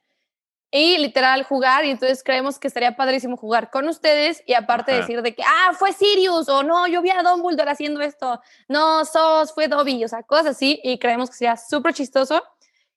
y 0.76 0.98
literal 0.98 1.44
jugar 1.44 1.84
y 1.84 1.90
entonces 1.90 2.24
creemos 2.24 2.58
que 2.58 2.66
estaría 2.66 2.96
padrísimo 2.96 3.36
jugar 3.36 3.70
con 3.70 3.86
ustedes 3.86 4.42
y 4.44 4.54
aparte 4.54 4.90
decir 4.90 5.22
de 5.22 5.32
que, 5.32 5.44
ah, 5.44 5.72
fue 5.72 5.92
Sirius 5.92 6.48
o 6.48 6.64
no, 6.64 6.88
yo 6.88 7.00
vi 7.00 7.10
a 7.10 7.22
Dumbledore 7.22 7.70
haciendo 7.70 8.00
esto, 8.00 8.40
no, 8.66 9.04
Sos 9.04 9.54
fue 9.54 9.68
Dobby, 9.68 10.04
o 10.04 10.08
sea, 10.08 10.24
cosas 10.24 10.46
así 10.46 10.80
y 10.82 10.98
creemos 10.98 11.30
que 11.30 11.36
sería 11.36 11.56
súper 11.56 11.94
chistoso 11.94 12.42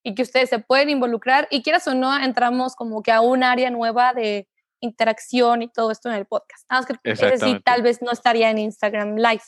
y 0.02 0.16
que 0.16 0.24
ustedes 0.24 0.50
se 0.50 0.58
pueden 0.58 0.90
involucrar 0.90 1.48
y 1.52 1.62
quieras 1.62 1.88
o 1.88 1.94
no, 1.94 2.18
entramos 2.18 2.76
como 2.76 3.04
que 3.04 3.12
a 3.12 3.22
un 3.22 3.44
área 3.44 3.70
nueva 3.70 4.16
de 4.16 4.48
interacción 4.80 5.62
y 5.62 5.68
todo 5.68 5.92
esto 5.92 6.10
en 6.10 6.16
el 6.16 6.26
podcast. 6.26 6.66
Nada 6.72 6.82
más 6.82 6.88
que 6.88 7.12
es 7.12 7.20
decir, 7.20 7.62
tal 7.63 7.84
vez 7.84 8.02
no 8.02 8.10
estaría 8.10 8.50
en 8.50 8.58
Instagram 8.58 9.18
Live, 9.18 9.44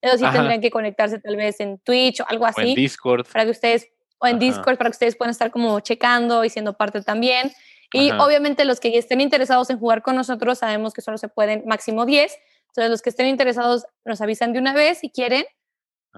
pero 0.00 0.18
sí 0.18 0.24
tendrían 0.30 0.60
que 0.60 0.70
conectarse 0.70 1.18
tal 1.18 1.36
vez 1.36 1.58
en 1.60 1.78
Twitch 1.78 2.20
o 2.20 2.26
algo 2.28 2.44
así. 2.44 2.60
O 2.60 2.64
en 2.64 2.74
Discord. 2.74 3.26
Para 3.26 3.46
que 3.46 3.52
ustedes, 3.52 3.88
o 4.18 4.26
en 4.26 4.38
Discord, 4.38 4.76
para 4.76 4.90
que 4.90 4.96
ustedes 4.96 5.16
puedan 5.16 5.30
estar 5.30 5.50
como 5.50 5.80
checando 5.80 6.44
y 6.44 6.50
siendo 6.50 6.74
parte 6.74 7.00
también. 7.00 7.50
Y 7.92 8.12
obviamente 8.12 8.64
los 8.64 8.78
que 8.78 8.96
estén 8.96 9.20
interesados 9.20 9.70
en 9.70 9.78
jugar 9.78 10.02
con 10.02 10.14
nosotros, 10.16 10.58
sabemos 10.58 10.92
que 10.92 11.02
solo 11.02 11.18
se 11.18 11.28
pueden 11.28 11.64
máximo 11.66 12.06
10. 12.06 12.32
Entonces 12.68 12.90
los 12.90 13.02
que 13.02 13.10
estén 13.10 13.26
interesados 13.26 13.84
nos 14.04 14.20
avisan 14.20 14.52
de 14.52 14.60
una 14.60 14.72
vez 14.72 14.98
si 14.98 15.10
quieren. 15.10 15.44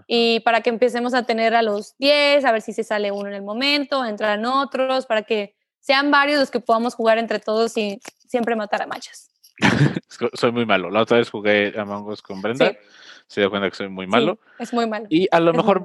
Y 0.07 0.41
para 0.41 0.61
que 0.61 0.71
empecemos 0.71 1.15
a 1.15 1.25
tener 1.25 1.55
a 1.55 1.63
los 1.63 1.97
10, 1.99 2.45
a 2.45 2.53
ver 2.53 2.63
si 2.63 2.73
se 2.73 2.85
sale 2.85 3.11
uno 3.11 3.29
en 3.29 3.35
el 3.35 3.43
momento, 3.43 4.05
entran 4.05 4.45
otros, 4.45 5.07
para 5.07 5.23
que 5.23 5.55
sean 5.81 6.11
varios 6.11 6.41
los 6.41 6.51
que 6.51 6.61
podamos 6.61 6.95
jugar 6.95 7.19
entre 7.19 7.41
todos 7.41 7.77
y 7.77 8.01
siempre 8.27 8.57
matar 8.57 8.83
a 8.83 8.87
machas. 8.87 9.31
soy 10.35 10.53
muy 10.53 10.67
malo. 10.67 10.91
La 10.91 11.03
otra 11.03 11.19
vez 11.19 11.31
jugué 11.31 11.75
Among 11.79 12.09
Us 12.09 12.23
con 12.23 12.41
Brenda. 12.41 12.73
Se 13.27 13.41
dio 13.41 13.51
cuenta 13.51 13.71
que 13.71 13.77
soy 13.77 13.89
muy 13.89 14.07
malo. 14.07 14.39
es 14.59 14.73
muy 14.73 14.87
malo. 14.87 15.07
Y 15.09 15.27
a 15.31 15.41
lo 15.41 15.53
mejor 15.55 15.83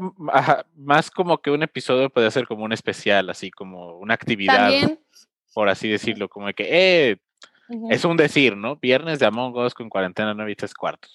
más 0.75 1.11
como 1.11 1.37
que 1.41 1.51
un 1.51 1.63
episodio 1.63 2.09
puede 2.09 2.29
ser 2.31 2.45
como 2.45 2.65
un 2.65 2.73
especial, 2.73 3.29
así 3.29 3.51
como 3.51 3.97
una 3.97 4.13
actividad. 4.13 4.69
También 4.69 4.99
por 5.53 5.69
así 5.69 5.89
decirlo, 5.89 6.29
como 6.29 6.47
de 6.47 6.53
que, 6.53 6.67
eh, 6.69 7.17
es 7.89 8.05
un 8.05 8.17
decir, 8.17 8.55
¿no? 8.55 8.77
Viernes 8.77 9.19
de 9.19 9.25
Among 9.25 9.55
Us 9.57 9.73
con 9.73 9.89
cuarentena 9.89 10.33
9 10.33 10.51
y 10.51 10.55
3 10.55 10.73
cuartos. 10.73 11.13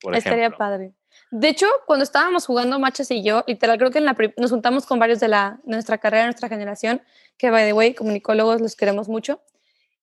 Por 0.00 0.14
Estaría 0.14 0.50
padre. 0.50 0.92
De 1.30 1.48
hecho, 1.48 1.66
cuando 1.86 2.04
estábamos 2.04 2.46
jugando 2.46 2.78
Machas 2.78 3.10
y 3.10 3.22
yo, 3.22 3.44
literal, 3.46 3.78
creo 3.78 3.90
que 3.90 3.98
en 3.98 4.04
la 4.04 4.16
nos 4.36 4.50
juntamos 4.50 4.86
con 4.86 4.98
varios 4.98 5.20
de 5.20 5.28
la, 5.28 5.60
nuestra 5.64 5.98
carrera, 5.98 6.24
nuestra 6.24 6.48
generación, 6.48 7.02
que, 7.36 7.50
by 7.50 7.66
the 7.66 7.72
way, 7.72 7.94
comunicólogos 7.94 8.60
los 8.60 8.76
queremos 8.76 9.08
mucho. 9.08 9.42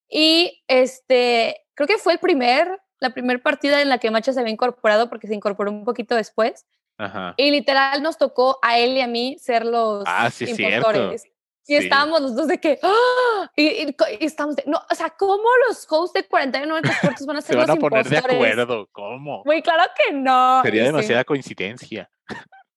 Y 0.09 0.63
este, 0.67 1.65
creo 1.73 1.87
que 1.87 1.97
fue 1.97 2.13
el 2.13 2.19
primer, 2.19 2.79
la 2.99 3.11
primera 3.11 3.41
partida 3.41 3.81
en 3.81 3.89
la 3.89 3.97
que 3.97 4.11
Machas 4.11 4.35
se 4.35 4.41
había 4.41 4.53
incorporado, 4.53 5.09
porque 5.09 5.27
se 5.27 5.35
incorporó 5.35 5.71
un 5.71 5.85
poquito 5.85 6.15
después. 6.15 6.65
Ajá. 6.97 7.33
Y 7.37 7.51
literal 7.51 8.01
nos 8.03 8.17
tocó 8.17 8.59
a 8.61 8.77
él 8.77 8.95
y 8.97 9.01
a 9.01 9.07
mí 9.07 9.37
ser 9.39 9.65
los 9.65 10.03
ah, 10.05 10.29
sí, 10.29 10.45
impostores. 10.45 11.21
Cierto. 11.23 11.34
Y 11.67 11.75
estábamos 11.75 12.21
los 12.21 12.35
dos 12.35 12.47
de 12.47 12.59
que, 12.59 12.79
¡ah! 12.83 13.51
y, 13.55 13.63
y, 13.63 13.95
estamos 14.19 14.55
de, 14.55 14.63
no, 14.67 14.79
o 14.89 14.95
sea, 14.95 15.09
¿cómo 15.09 15.43
los 15.67 15.87
hosts 15.89 16.13
de 16.13 16.27
49 16.27 16.89
cortos 17.01 17.25
van 17.25 17.37
a 17.37 17.41
ser 17.41 17.53
Se 17.53 17.59
van 17.59 17.71
a 17.71 17.75
poner 17.75 18.07
de 18.07 18.17
acuerdo, 18.17 18.87
¿cómo? 18.91 19.41
Muy 19.45 19.61
claro 19.63 19.83
que 19.95 20.13
no. 20.13 20.61
Sería 20.63 20.83
demasiada 20.83 21.23
coincidencia. 21.23 22.09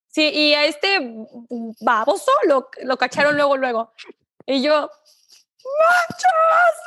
Sí, 0.08 0.30
y 0.32 0.54
a 0.54 0.64
este 0.64 0.98
baboso 1.80 2.30
lo, 2.46 2.70
lo 2.82 2.96
cacharon 2.96 3.36
luego, 3.36 3.56
luego. 3.56 3.92
Y 4.46 4.62
yo, 4.62 4.72
¡machos! 4.72 4.90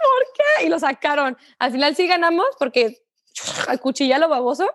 ¿Por 0.01 0.27
qué? 0.35 0.65
Y 0.65 0.69
lo 0.69 0.79
sacaron. 0.79 1.37
Al 1.59 1.71
final 1.71 1.95
sí 1.95 2.07
ganamos 2.07 2.47
porque 2.57 2.97
al 3.67 3.79
lo 4.19 4.29
baboso, 4.29 4.67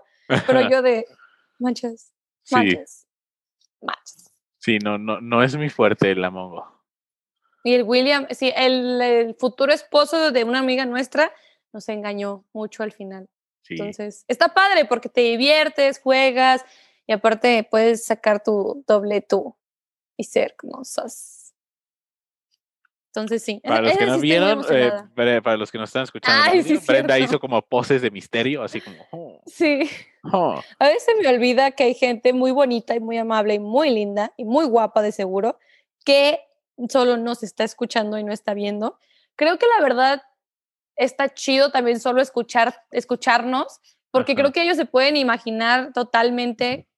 pero 0.47 0.69
yo 0.69 0.83
de, 0.83 1.07
manchas, 1.59 2.13
manchas, 2.51 3.07
manchas. 3.81 4.33
Sí, 4.59 4.79
no, 4.79 4.99
no, 4.99 5.21
no 5.21 5.43
es 5.43 5.57
muy 5.57 5.71
fuerte 5.71 6.13
el 6.13 6.25
amongo. 6.25 6.76
Y 7.67 7.75
el 7.75 7.83
William, 7.83 8.29
sí, 8.31 8.53
el, 8.55 9.35
futuro 9.41 9.73
esposo 9.73 10.31
de 10.31 10.45
una 10.45 10.61
amiga 10.61 10.87
nuestra 10.87 11.33
nos 11.73 11.89
engañó 11.89 12.45
mucho 12.53 12.85
al 12.85 12.93
final. 12.93 13.29
Entonces, 13.69 14.25
está 14.29 14.55
padre 14.55 14.85
porque 14.85 15.09
te 15.09 15.23
diviertes, 15.23 15.99
juegas 15.99 16.65
y 17.09 17.13
aparte 17.13 17.67
puedes 17.69 18.05
sacar 18.05 18.41
tu 18.41 18.85
doble 18.87 19.21
tú 19.21 19.57
y 20.17 20.23
ser 20.23 20.55
como 20.55 20.85
sos. 20.85 21.55
Entonces, 23.09 23.43
sí. 23.43 23.61
Para 23.65 23.83
los 23.83 23.99
que 23.99 24.07
no 24.07 24.21
vieron, 24.21 24.65
eh, 24.71 24.93
para 25.43 25.57
los 25.57 25.73
que 25.73 25.79
nos 25.79 25.89
están 25.89 26.05
escuchando, 26.05 26.63
Brenda 26.87 27.19
hizo 27.19 27.41
como 27.41 27.61
poses 27.63 28.01
de 28.01 28.13
misterio, 28.13 28.63
así 28.63 28.81
como. 28.81 29.09
Oh, 29.11 29.43
sí. 29.45 29.91
Oh". 30.33 30.63
A 30.79 30.87
veces 30.87 31.17
me 31.21 31.27
olvida 31.27 31.73
que 31.73 31.83
hay 31.83 31.95
gente 31.95 32.33
muy 32.33 32.53
bonita 32.53 32.95
y 32.95 33.01
muy 33.01 33.19
amable 33.19 33.55
y 33.55 33.59
muy 33.59 33.91
linda 33.91 34.33
y 34.37 34.45
muy 34.45 34.67
guapa 34.67 35.03
de 35.03 35.11
seguro 35.11 35.59
que 36.05 36.46
solo 36.89 37.17
nos 37.17 37.43
está 37.43 37.65
escuchando 37.65 38.19
y 38.19 38.25
no 38.25 38.33
está 38.33 38.55
viendo. 38.55 38.99
Creo 39.37 39.59
que 39.59 39.67
la 39.77 39.83
verdad 39.83 40.23
está 40.97 41.33
chido 41.33 41.71
también 41.71 42.01
solo 42.01 42.23
escuchar, 42.23 42.75
escucharnos, 42.91 43.81
porque 44.11 44.35
creo 44.35 44.53
que 44.53 44.63
ellos 44.63 44.77
se 44.77 44.87
pueden 44.87 45.17
imaginar 45.17 45.93
totalmente 45.93 46.89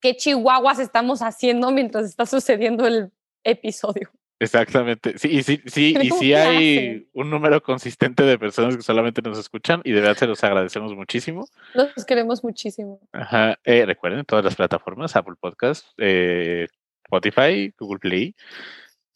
qué 0.00 0.16
chihuahuas 0.16 0.78
estamos 0.78 1.22
haciendo 1.22 1.70
mientras 1.70 2.04
está 2.04 2.26
sucediendo 2.26 2.86
el 2.86 3.10
episodio. 3.44 4.10
Exactamente. 4.42 5.18
Sí, 5.18 5.28
y 5.28 5.42
sí, 5.44 5.62
sí, 5.66 5.96
y 6.00 6.10
sí 6.10 6.34
hay 6.34 7.08
un 7.12 7.30
número 7.30 7.62
consistente 7.62 8.24
de 8.24 8.38
personas 8.40 8.76
que 8.76 8.82
solamente 8.82 9.22
nos 9.22 9.38
escuchan 9.38 9.80
y 9.84 9.92
de 9.92 10.00
verdad 10.00 10.16
se 10.16 10.26
los 10.26 10.42
agradecemos 10.42 10.94
muchísimo. 10.96 11.46
Los 11.74 12.04
queremos 12.04 12.42
muchísimo. 12.42 13.00
Ajá. 13.12 13.56
Eh, 13.64 13.86
recuerden 13.86 14.24
todas 14.24 14.44
las 14.44 14.56
plataformas, 14.56 15.14
Apple 15.14 15.36
Podcast, 15.38 15.86
eh, 15.98 16.66
Spotify, 17.04 17.72
Google 17.78 18.00
Play. 18.00 18.34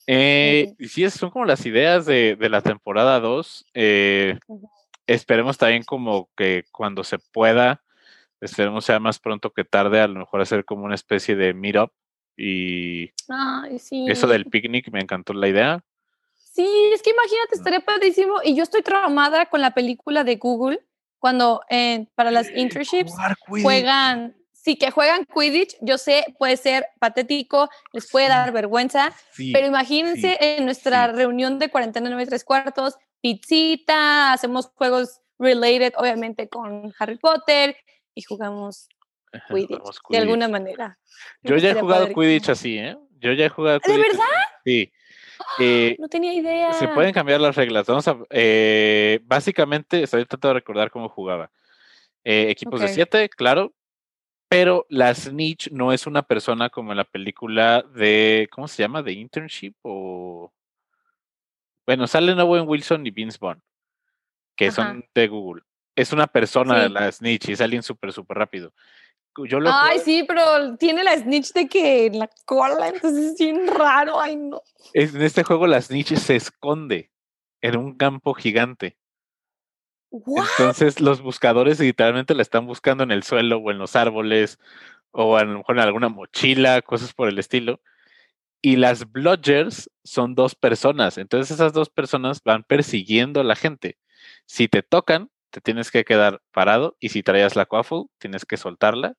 Eh, 0.06 0.74
sí, 0.88 1.08
son 1.10 1.30
como 1.30 1.44
las 1.44 1.66
ideas 1.66 2.06
de, 2.06 2.36
la 2.40 2.60
temporada 2.60 3.20
2. 3.20 3.66
Eh, 3.74 4.38
esperemos 5.06 5.58
también 5.58 5.82
como 5.82 6.28
que 6.36 6.64
cuando 6.70 7.04
se 7.04 7.18
pueda, 7.18 7.82
esperemos 8.40 8.84
sea 8.84 9.00
más 9.00 9.18
pronto 9.18 9.52
que 9.52 9.64
tarde, 9.64 10.00
a 10.00 10.08
lo 10.08 10.20
mejor 10.20 10.40
hacer 10.40 10.64
como 10.64 10.84
una 10.84 10.94
especie 10.94 11.36
de 11.36 11.54
meetup. 11.54 11.90
Y 12.36 13.12
eso 14.08 14.26
del 14.26 14.44
picnic, 14.46 14.90
me 14.92 15.00
encantó 15.00 15.32
la 15.32 15.48
idea. 15.48 15.84
Sí, 16.34 16.68
es 16.92 17.02
que 17.02 17.10
imagínate, 17.10 17.54
estaría 17.54 17.80
padrísimo. 17.80 18.36
Y 18.44 18.54
yo 18.54 18.62
estoy 18.62 18.82
traumada 18.82 19.46
con 19.46 19.60
la 19.60 19.72
película 19.72 20.22
de 20.22 20.36
Google, 20.36 20.80
cuando 21.18 21.62
eh, 21.70 22.06
para 22.14 22.30
las 22.30 22.48
internships 22.54 23.12
juegan 23.46 24.36
sí 24.66 24.74
que 24.76 24.90
juegan 24.90 25.24
Quidditch, 25.26 25.76
yo 25.80 25.96
sé, 25.96 26.24
puede 26.40 26.56
ser 26.56 26.88
patético, 26.98 27.70
les 27.92 28.10
puede 28.10 28.26
dar 28.26 28.50
vergüenza, 28.50 29.12
pero 29.52 29.64
imagínense 29.64 30.36
en 30.40 30.64
nuestra 30.64 31.06
reunión 31.06 31.60
de 31.60 31.70
49 31.70 32.20
y 32.20 32.26
tres 32.26 32.42
cuartos, 32.42 32.96
pizzita, 33.20 34.32
hacemos 34.32 34.66
juegos 34.74 35.20
related, 35.38 35.92
obviamente, 35.96 36.48
con 36.48 36.92
Harry 36.98 37.16
Potter 37.16 37.76
y 38.12 38.22
jugamos 38.22 38.88
Quidditch, 39.48 39.78
de 40.10 40.18
alguna 40.18 40.48
manera. 40.48 40.98
Yo 41.42 41.56
ya 41.58 41.70
he 41.70 41.74
jugado 41.74 42.08
Quidditch 42.08 42.48
así, 42.48 42.76
¿eh? 42.76 42.96
Yo 43.20 43.34
ya 43.34 43.44
he 43.44 43.48
jugado 43.48 43.78
Quidditch. 43.78 44.02
¿De 44.02 44.08
verdad? 44.08 44.24
Sí. 44.64 44.92
Eh, 45.60 45.94
no 46.00 46.08
tenía 46.08 46.34
idea. 46.34 46.72
Se 46.72 46.88
pueden 46.88 47.12
cambiar 47.12 47.40
las 47.40 47.54
reglas. 47.54 47.86
Vamos 47.86 48.08
a, 48.08 48.18
eh, 48.30 49.20
básicamente, 49.22 50.02
estoy 50.02 50.24
tratando 50.24 50.48
de 50.48 50.54
recordar 50.54 50.90
cómo 50.90 51.08
jugaba. 51.08 51.52
Eh, 52.24 52.50
equipos 52.50 52.80
de 52.80 52.88
siete, 52.88 53.28
claro, 53.28 53.72
pero 54.58 54.86
la 54.88 55.14
snitch 55.14 55.70
no 55.70 55.92
es 55.92 56.06
una 56.06 56.22
persona 56.22 56.70
como 56.70 56.90
en 56.90 56.96
la 56.96 57.04
película 57.04 57.82
de, 57.94 58.48
¿cómo 58.50 58.66
se 58.66 58.82
llama? 58.82 59.02
De 59.02 59.12
internship 59.12 59.74
o... 59.82 60.50
Bueno, 61.84 62.06
salen 62.06 62.40
Owen 62.40 62.66
Wilson 62.66 63.06
y 63.06 63.10
Vince 63.10 63.36
Vaughn, 63.38 63.62
que 64.56 64.70
son 64.70 65.04
de 65.14 65.28
Google. 65.28 65.62
Es 65.94 66.14
una 66.14 66.26
persona 66.26 66.86
Sí. 66.86 66.92
la 66.94 67.12
snitch 67.12 67.50
y 67.50 67.52
es 67.52 67.60
alguien 67.60 67.82
súper, 67.82 68.14
súper 68.14 68.38
rápido. 68.38 68.72
Yo 69.46 69.60
lo 69.60 69.68
Ay, 69.70 69.98
sí, 69.98 70.24
pero 70.26 70.74
tiene 70.78 71.04
la 71.04 71.18
snitch 71.18 71.52
de 71.52 71.68
que 71.68 72.06
en 72.06 72.18
la 72.18 72.30
cola, 72.46 72.88
entonces 72.88 73.32
es 73.32 73.38
bien 73.38 73.66
raro. 73.66 74.18
Ay, 74.18 74.36
no. 74.36 74.62
en 74.94 75.20
este 75.20 75.42
juego 75.42 75.66
la 75.66 75.82
snitch 75.82 76.14
se 76.14 76.36
esconde 76.36 77.10
en 77.60 77.76
un 77.76 77.94
campo 77.94 78.32
gigante. 78.32 78.96
Entonces 80.58 81.00
los 81.00 81.20
buscadores 81.20 81.80
literalmente 81.80 82.34
la 82.34 82.42
están 82.42 82.66
buscando 82.66 83.04
en 83.04 83.10
el 83.10 83.22
suelo 83.22 83.58
o 83.58 83.70
en 83.70 83.78
los 83.78 83.96
árboles 83.96 84.58
o 85.10 85.36
a 85.36 85.44
lo 85.44 85.58
mejor 85.58 85.76
en 85.76 85.82
alguna 85.82 86.08
mochila, 86.08 86.82
cosas 86.82 87.14
por 87.14 87.28
el 87.28 87.38
estilo. 87.38 87.80
Y 88.62 88.76
las 88.76 89.10
bludgers 89.10 89.90
son 90.04 90.34
dos 90.34 90.54
personas. 90.54 91.18
Entonces 91.18 91.52
esas 91.54 91.72
dos 91.72 91.90
personas 91.90 92.42
van 92.44 92.64
persiguiendo 92.64 93.40
a 93.40 93.44
la 93.44 93.56
gente. 93.56 93.98
Si 94.46 94.68
te 94.68 94.82
tocan, 94.82 95.30
te 95.50 95.60
tienes 95.60 95.90
que 95.90 96.04
quedar 96.04 96.42
parado 96.52 96.96
y 97.00 97.10
si 97.10 97.22
traías 97.22 97.56
la 97.56 97.66
quaffle, 97.66 98.06
tienes 98.18 98.44
que 98.44 98.56
soltarla. 98.56 99.14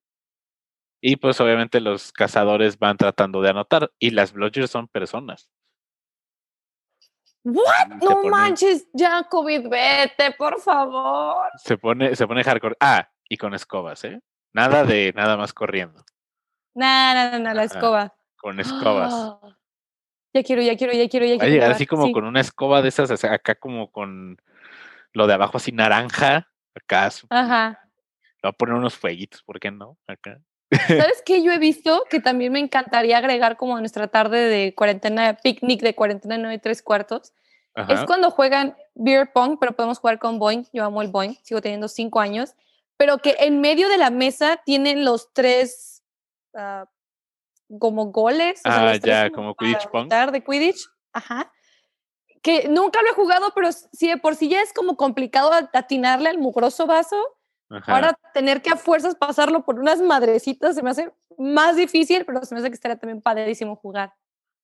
Y 1.02 1.18
pues 1.18 1.40
obviamente 1.42 1.80
los 1.80 2.12
cazadores 2.12 2.80
van 2.80 2.98
tratando 2.98 3.42
de 3.42 3.50
anotar 3.50 3.92
y 4.00 4.12
las 4.12 4.34
bludgers 4.34 4.72
son 4.72 4.88
personas. 4.88 5.50
What? 7.50 8.00
Se 8.00 8.06
No 8.06 8.12
pone- 8.22 8.30
manches, 8.30 8.88
ya 8.94 9.24
COVID, 9.24 9.70
vete, 9.70 10.32
por 10.38 10.60
favor. 10.60 11.50
Se 11.58 11.78
pone, 11.78 12.16
se 12.16 12.28
pone 12.28 12.44
hardcore. 12.44 12.76
Ah, 12.80 13.10
y 13.30 13.38
con 13.38 13.54
escobas, 13.54 14.04
¿eh? 14.04 14.20
Nada 14.54 14.84
de 14.84 15.14
nada 15.16 15.38
más 15.38 15.54
corriendo. 15.54 16.04
No, 16.76 17.14
no, 17.14 17.32
no, 17.32 17.40
no, 17.40 17.54
la 17.54 17.64
escoba. 17.64 18.14
Con 18.38 18.60
escobas. 18.60 19.14
Ya 20.34 20.44
quiero, 20.44 20.62
ya 20.62 20.76
quiero, 20.78 20.94
ya 20.94 21.08
quiero, 21.10 21.26
ya 21.26 21.32
Va 21.32 21.36
a 21.38 21.40
quiero. 21.40 21.54
llegar 21.54 21.72
así 21.72 21.88
como 21.88 22.06
sí. 22.06 22.12
con 22.12 22.26
una 22.26 22.42
escoba 22.42 22.84
de 22.84 22.90
esas, 22.90 23.24
acá 23.24 23.56
como 23.56 23.92
con 23.92 24.38
lo 25.14 25.26
de 25.26 25.34
abajo 25.34 25.58
así 25.58 25.72
naranja. 25.72 26.48
Acá 26.76 27.10
Ajá. 27.30 27.80
le 28.22 28.40
va 28.44 28.50
a 28.50 28.52
poner 28.52 28.76
unos 28.76 28.96
fueguitos, 28.96 29.42
¿por 29.42 29.60
qué 29.60 29.72
no? 29.72 29.98
Acá. 30.06 30.40
¿Sabes 30.70 31.22
qué 31.26 31.42
yo 31.44 31.52
he 31.52 31.60
visto 31.60 32.04
que 32.10 32.20
también 32.22 32.52
me 32.52 32.60
encantaría 32.60 33.18
agregar 33.18 33.58
como 33.58 33.78
a 33.78 33.80
nuestra 33.80 34.08
tarde 34.08 34.50
de 34.50 34.76
cuarentena, 34.76 35.38
picnic 35.42 35.82
de 35.82 35.96
cuarentena 35.96 36.36
de 36.36 36.42
9 36.42 36.56
y 36.56 36.60
tres 36.60 36.82
cuartos? 36.82 37.34
Es 37.90 38.06
cuando 38.06 38.32
juegan 38.32 38.76
beer 38.96 39.32
pong, 39.32 39.58
pero 39.60 39.74
podemos 39.74 40.00
jugar 40.00 40.18
con 40.18 40.40
Boing. 40.40 40.66
Yo 40.74 40.84
amo 40.84 41.04
el 41.04 41.10
Boing, 41.10 41.38
sigo 41.44 41.62
teniendo 41.62 41.88
cinco 41.88 42.20
años. 42.20 42.56
Pero 42.98 43.20
que 43.20 43.36
en 43.40 43.62
medio 43.62 43.88
de 43.88 44.00
la 44.00 44.10
mesa 44.10 44.60
tienen 44.66 45.06
los 45.06 45.32
tres 45.32 46.02
ah, 46.56 46.90
como 47.80 48.06
goles. 48.08 48.62
o 48.66 48.72
sea, 48.72 48.90
Ah, 48.90 48.96
ya, 48.96 49.30
como 49.30 49.56
Quidditch 49.56 49.88
para 49.92 50.26
Pong. 50.26 50.32
de 50.32 50.44
Quidditch. 50.44 50.90
Ajá. 51.14 51.52
Que 52.42 52.68
nunca 52.68 53.00
lo 53.04 53.10
he 53.10 53.14
jugado, 53.14 53.52
pero 53.54 53.72
si 53.72 54.08
de 54.08 54.18
por 54.18 54.34
sí 54.36 54.50
ya 54.50 54.64
es 54.64 54.74
como 54.74 54.98
complicado 54.98 55.52
atinarle 55.74 56.30
al 56.30 56.40
mugroso 56.40 56.88
vaso, 56.88 57.37
Ajá. 57.70 57.94
Ahora 57.96 58.20
tener 58.34 58.62
que 58.62 58.70
a 58.70 58.78
fuerzas 58.78 59.16
pasarlo 59.16 59.66
por 59.66 59.80
unas 59.80 60.02
madrecitas 60.02 60.76
se 60.76 60.84
me 60.84 60.90
hace 60.90 61.12
más 61.38 61.76
difícil, 61.76 62.26
pero 62.26 62.44
se 62.44 62.56
me 62.56 62.60
hace 62.60 62.70
que 62.70 62.76
estaría 62.76 62.98
también 62.98 63.22
padrísimo 63.22 63.76
jugar. 63.76 64.14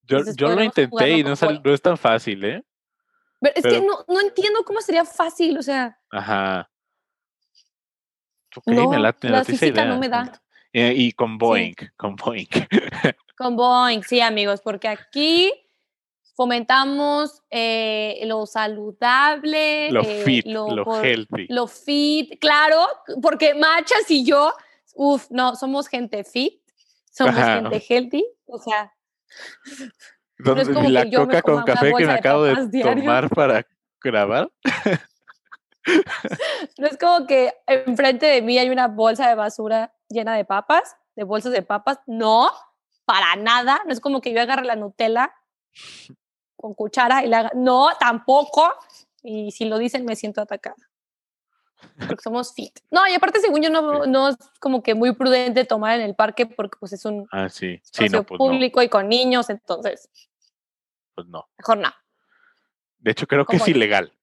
yo, 0.04 0.18
entonces 0.18 0.36
yo 0.36 0.49
lo 0.56 0.64
intenté 0.64 1.10
y 1.18 1.24
no, 1.24 1.36
sal- 1.36 1.62
no 1.64 1.74
es 1.74 1.82
tan 1.82 1.97
fácil, 1.97 2.43
¿eh? 2.45 2.64
Pero 3.41 3.56
es 3.56 3.64
que 3.66 3.82
no, 3.82 4.06
no 4.08 4.22
entiendo 4.22 4.64
cómo 4.64 4.80
sería 4.82 5.04
fácil, 5.04 5.58
o 5.58 5.62
sea, 5.64 5.99
Ajá. 6.12 6.70
Ok, 8.56 8.68
No, 8.68 8.89
me 8.89 8.99
late, 8.99 9.28
me 9.28 9.34
la 9.72 9.86
no 9.86 9.97
me 9.99 10.10
da. 10.10 10.41
Eh, 10.72 10.93
y 10.95 11.12
con 11.12 11.38
Boeing, 11.38 11.74
con 11.97 12.16
Boeing. 12.16 12.47
con 13.36 13.56
Boeing, 13.56 14.04
sí, 14.04 14.22
amigos, 14.22 14.62
porque 14.62 14.88
aquí 14.88 15.51
fomentamos 16.34 17.41
eh, 17.49 18.21
lo 18.25 18.45
saludable, 18.45 19.91
lo 19.91 20.01
eh, 20.01 20.21
fit, 20.25 20.45
lo, 20.47 20.75
lo 20.75 20.84
por- 20.84 21.05
healthy. 21.05 21.47
lo 21.49 21.67
fit, 21.67 22.39
claro, 22.39 22.86
porque 23.21 23.53
Machas 23.53 24.09
y 24.09 24.25
yo, 24.25 24.53
uff, 24.95 25.27
no, 25.29 25.55
somos 25.55 25.88
gente 25.88 26.23
fit, 26.23 26.61
somos 27.11 27.36
Ajá. 27.38 27.61
gente 27.61 27.84
healthy, 27.88 28.25
o 28.45 28.57
sea, 28.57 28.93
¿Dónde- 30.39 30.63
es 30.63 30.69
como 30.69 30.89
la 30.89 31.03
que 31.03 31.11
yo 31.11 31.19
me 31.21 31.25
coca 31.27 31.41
coma 31.41 31.53
con 31.61 31.63
una 31.63 31.73
café 31.73 31.88
que 31.93 32.05
me 32.05 32.11
de 32.13 32.19
acabo 32.19 32.43
de 32.43 32.67
diario. 32.67 33.03
tomar 33.03 33.29
para 33.29 33.65
grabar. 34.01 34.49
No 36.77 36.88
es 36.88 36.97
como 36.97 37.27
que 37.27 37.53
enfrente 37.67 38.25
de 38.25 38.41
mí 38.41 38.57
hay 38.57 38.69
una 38.69 38.88
bolsa 38.88 39.27
de 39.27 39.36
basura 39.36 39.93
llena 40.07 40.34
de 40.36 40.45
papas, 40.45 40.95
de 41.17 41.25
bolsas 41.25 41.51
de 41.51 41.61
papas. 41.61 41.99
No, 42.07 42.49
para 43.03 43.36
nada. 43.36 43.81
No 43.86 43.91
es 43.91 43.99
como 43.99 44.21
que 44.21 44.31
yo 44.34 44.39
agarre 44.41 44.63
la 44.63 44.77
Nutella 44.77 45.34
con 46.64 46.74
cuchara 46.76 47.26
y 47.26 47.28
la 47.28 47.39
haga. 47.39 47.51
No, 47.55 47.89
tampoco. 47.99 48.74
Y 49.22 49.51
si 49.51 49.66
lo 49.66 49.78
dicen, 49.78 50.05
me 50.05 50.16
siento 50.16 50.39
atacada. 50.39 50.78
Porque 52.07 52.24
somos 52.24 52.53
fit. 52.53 52.80
No, 52.89 53.05
y 53.05 53.14
aparte, 53.14 53.41
según 53.41 53.61
yo, 53.61 53.70
no, 53.70 54.05
Sí. 54.05 54.09
no 54.09 54.30
es 54.30 54.38
como 54.61 54.82
que 54.82 54.95
muy 54.95 55.14
prudente 55.14 55.66
tomar 55.66 55.99
en 55.99 56.05
el 56.05 56.16
parque 56.16 56.45
porque 56.45 56.78
pues 56.80 56.93
es 56.93 57.03
un 57.03 57.28
Ah, 57.34 57.49
sí. 57.49 57.82
Sí, 57.84 58.05
espacio 58.05 58.20
no, 58.20 58.24
pues 58.24 58.39
no. 58.39 58.45
público 58.45 58.82
y 58.82 58.88
con 58.88 59.09
niños, 59.09 59.49
entonces, 59.49 60.09
Pues 61.14 61.28
no. 61.28 61.49
mejor 61.57 61.80
no. 61.80 61.89
De 62.99 63.11
hecho, 63.11 63.28
creo 63.28 63.45
que 63.45 63.57
es 63.57 63.68
ilegal. 63.68 64.14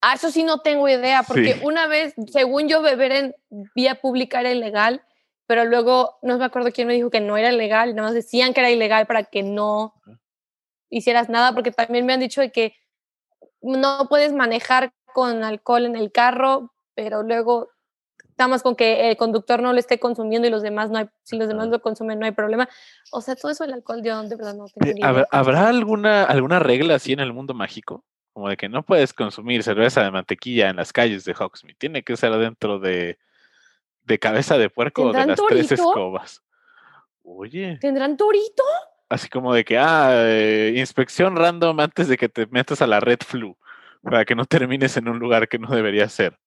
Ah, 0.00 0.14
eso 0.14 0.30
sí 0.30 0.42
no 0.42 0.60
tengo 0.60 0.88
idea, 0.88 1.22
porque 1.22 1.60
una 1.62 1.86
vez, 1.86 2.14
según 2.32 2.66
yo, 2.68 2.80
beber 2.80 3.12
en 3.12 3.36
vía 3.74 3.96
pública 4.00 4.40
era 4.40 4.50
ilegal, 4.50 5.02
pero 5.46 5.66
luego 5.66 6.18
no 6.22 6.38
me 6.38 6.44
acuerdo 6.46 6.72
quién 6.72 6.88
me 6.88 6.94
dijo 6.94 7.10
que 7.10 7.20
no 7.20 7.36
era 7.36 7.52
legal, 7.52 7.90
y 7.90 7.94
nada 7.94 8.08
más 8.08 8.14
decían 8.14 8.54
que 8.54 8.60
era 8.60 8.70
ilegal 8.70 9.06
para 9.06 9.24
que 9.24 9.42
no 9.42 9.92
hicieras 10.90 11.28
nada, 11.28 11.52
porque 11.52 11.70
también 11.70 12.06
me 12.06 12.12
han 12.12 12.20
dicho 12.20 12.40
de 12.40 12.52
que 12.52 12.74
no 13.60 14.06
puedes 14.08 14.32
manejar 14.32 14.92
con 15.12 15.42
alcohol 15.44 15.86
en 15.86 15.96
el 15.96 16.12
carro, 16.12 16.72
pero 16.94 17.22
luego 17.22 17.70
nada 18.36 18.48
más 18.48 18.62
con 18.62 18.74
que 18.74 19.10
el 19.10 19.16
conductor 19.16 19.62
no 19.62 19.72
lo 19.72 19.78
esté 19.78 19.98
consumiendo 19.98 20.48
y 20.48 20.50
los 20.50 20.62
demás 20.62 20.90
no 20.90 20.98
hay, 20.98 21.08
si 21.22 21.36
los 21.36 21.48
demás 21.48 21.68
lo 21.68 21.80
consumen 21.80 22.18
no 22.18 22.26
hay 22.26 22.32
problema. 22.32 22.68
O 23.12 23.20
sea, 23.20 23.36
todo 23.36 23.52
eso 23.52 23.64
del 23.64 23.74
alcohol 23.74 24.02
yo 24.02 24.20
de 24.22 24.36
verdad 24.36 24.54
no 24.54 24.66
tengo 24.66 25.04
¿Habrá, 25.30 25.68
alguna, 25.68 26.24
alguna 26.24 26.58
regla 26.58 26.96
así 26.96 27.12
en 27.12 27.20
el 27.20 27.32
mundo 27.32 27.54
mágico? 27.54 28.04
Como 28.32 28.48
de 28.48 28.56
que 28.56 28.68
no 28.68 28.82
puedes 28.82 29.12
consumir 29.12 29.62
cerveza 29.62 30.02
de 30.02 30.10
mantequilla 30.10 30.68
en 30.68 30.76
las 30.76 30.92
calles 30.92 31.24
de 31.24 31.34
Hogsmeade. 31.38 31.76
Tiene 31.78 32.02
que 32.02 32.16
ser 32.16 32.32
dentro 32.32 32.80
de, 32.80 33.18
de 34.02 34.18
cabeza 34.18 34.58
de 34.58 34.68
puerco 34.70 35.02
o 35.02 35.06
de 35.06 35.12
¿Tendrán 35.12 35.28
las 35.28 35.46
tres 35.48 35.70
escobas. 35.70 36.42
Oye, 37.22 37.78
¿Tendrán 37.80 38.16
torito? 38.16 38.64
Así 39.14 39.28
como 39.28 39.54
de 39.54 39.64
que, 39.64 39.78
ah, 39.78 40.10
eh, 40.12 40.74
inspección 40.76 41.36
random 41.36 41.78
antes 41.80 42.08
de 42.08 42.16
que 42.16 42.28
te 42.28 42.46
metas 42.46 42.82
a 42.82 42.86
la 42.86 43.00
red 43.00 43.18
flu, 43.26 43.56
para 44.02 44.24
que 44.24 44.34
no 44.34 44.44
termines 44.44 44.96
en 44.96 45.08
un 45.08 45.18
lugar 45.18 45.48
que 45.48 45.58
no 45.58 45.68
debería 45.70 46.08
ser. 46.08 46.38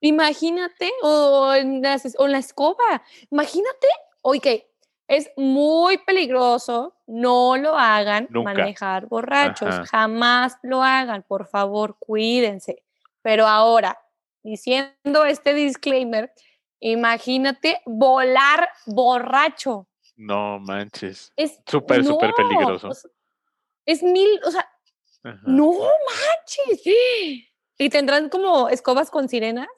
Imagínate, 0.00 0.90
o 1.02 1.52
en, 1.54 1.84
es- 1.84 2.14
o 2.18 2.26
en 2.26 2.32
la 2.32 2.38
escoba. 2.38 3.02
Imagínate, 3.30 3.88
oye, 4.22 4.68
es 5.08 5.30
muy 5.36 5.98
peligroso, 5.98 6.94
no 7.06 7.56
lo 7.56 7.76
hagan, 7.76 8.28
Nunca. 8.30 8.54
manejar 8.54 9.06
borrachos, 9.06 9.74
Ajá. 9.74 9.86
jamás 9.86 10.56
lo 10.62 10.82
hagan, 10.82 11.24
por 11.26 11.48
favor, 11.48 11.96
cuídense. 11.98 12.84
Pero 13.22 13.46
ahora, 13.46 13.98
diciendo 14.42 15.24
este 15.26 15.52
disclaimer, 15.54 16.32
imagínate 16.80 17.80
volar 17.84 18.68
borracho. 18.86 19.87
No 20.18 20.58
manches. 20.58 21.32
Es 21.36 21.60
Súper, 21.66 22.04
súper 22.04 22.30
no, 22.30 22.36
peligroso. 22.36 22.88
o 22.88 22.94
sea, 22.94 23.10
Es 23.86 24.02
mil, 24.02 24.28
o 24.44 24.50
sea, 24.50 24.68
Ajá. 25.22 25.40
no 25.46 25.72
manches. 25.72 26.82
Y 27.80 27.90
tendrán 27.90 28.28
como 28.28 28.68
escobas 28.68 29.08
con 29.08 29.28
sirenas. 29.28 29.68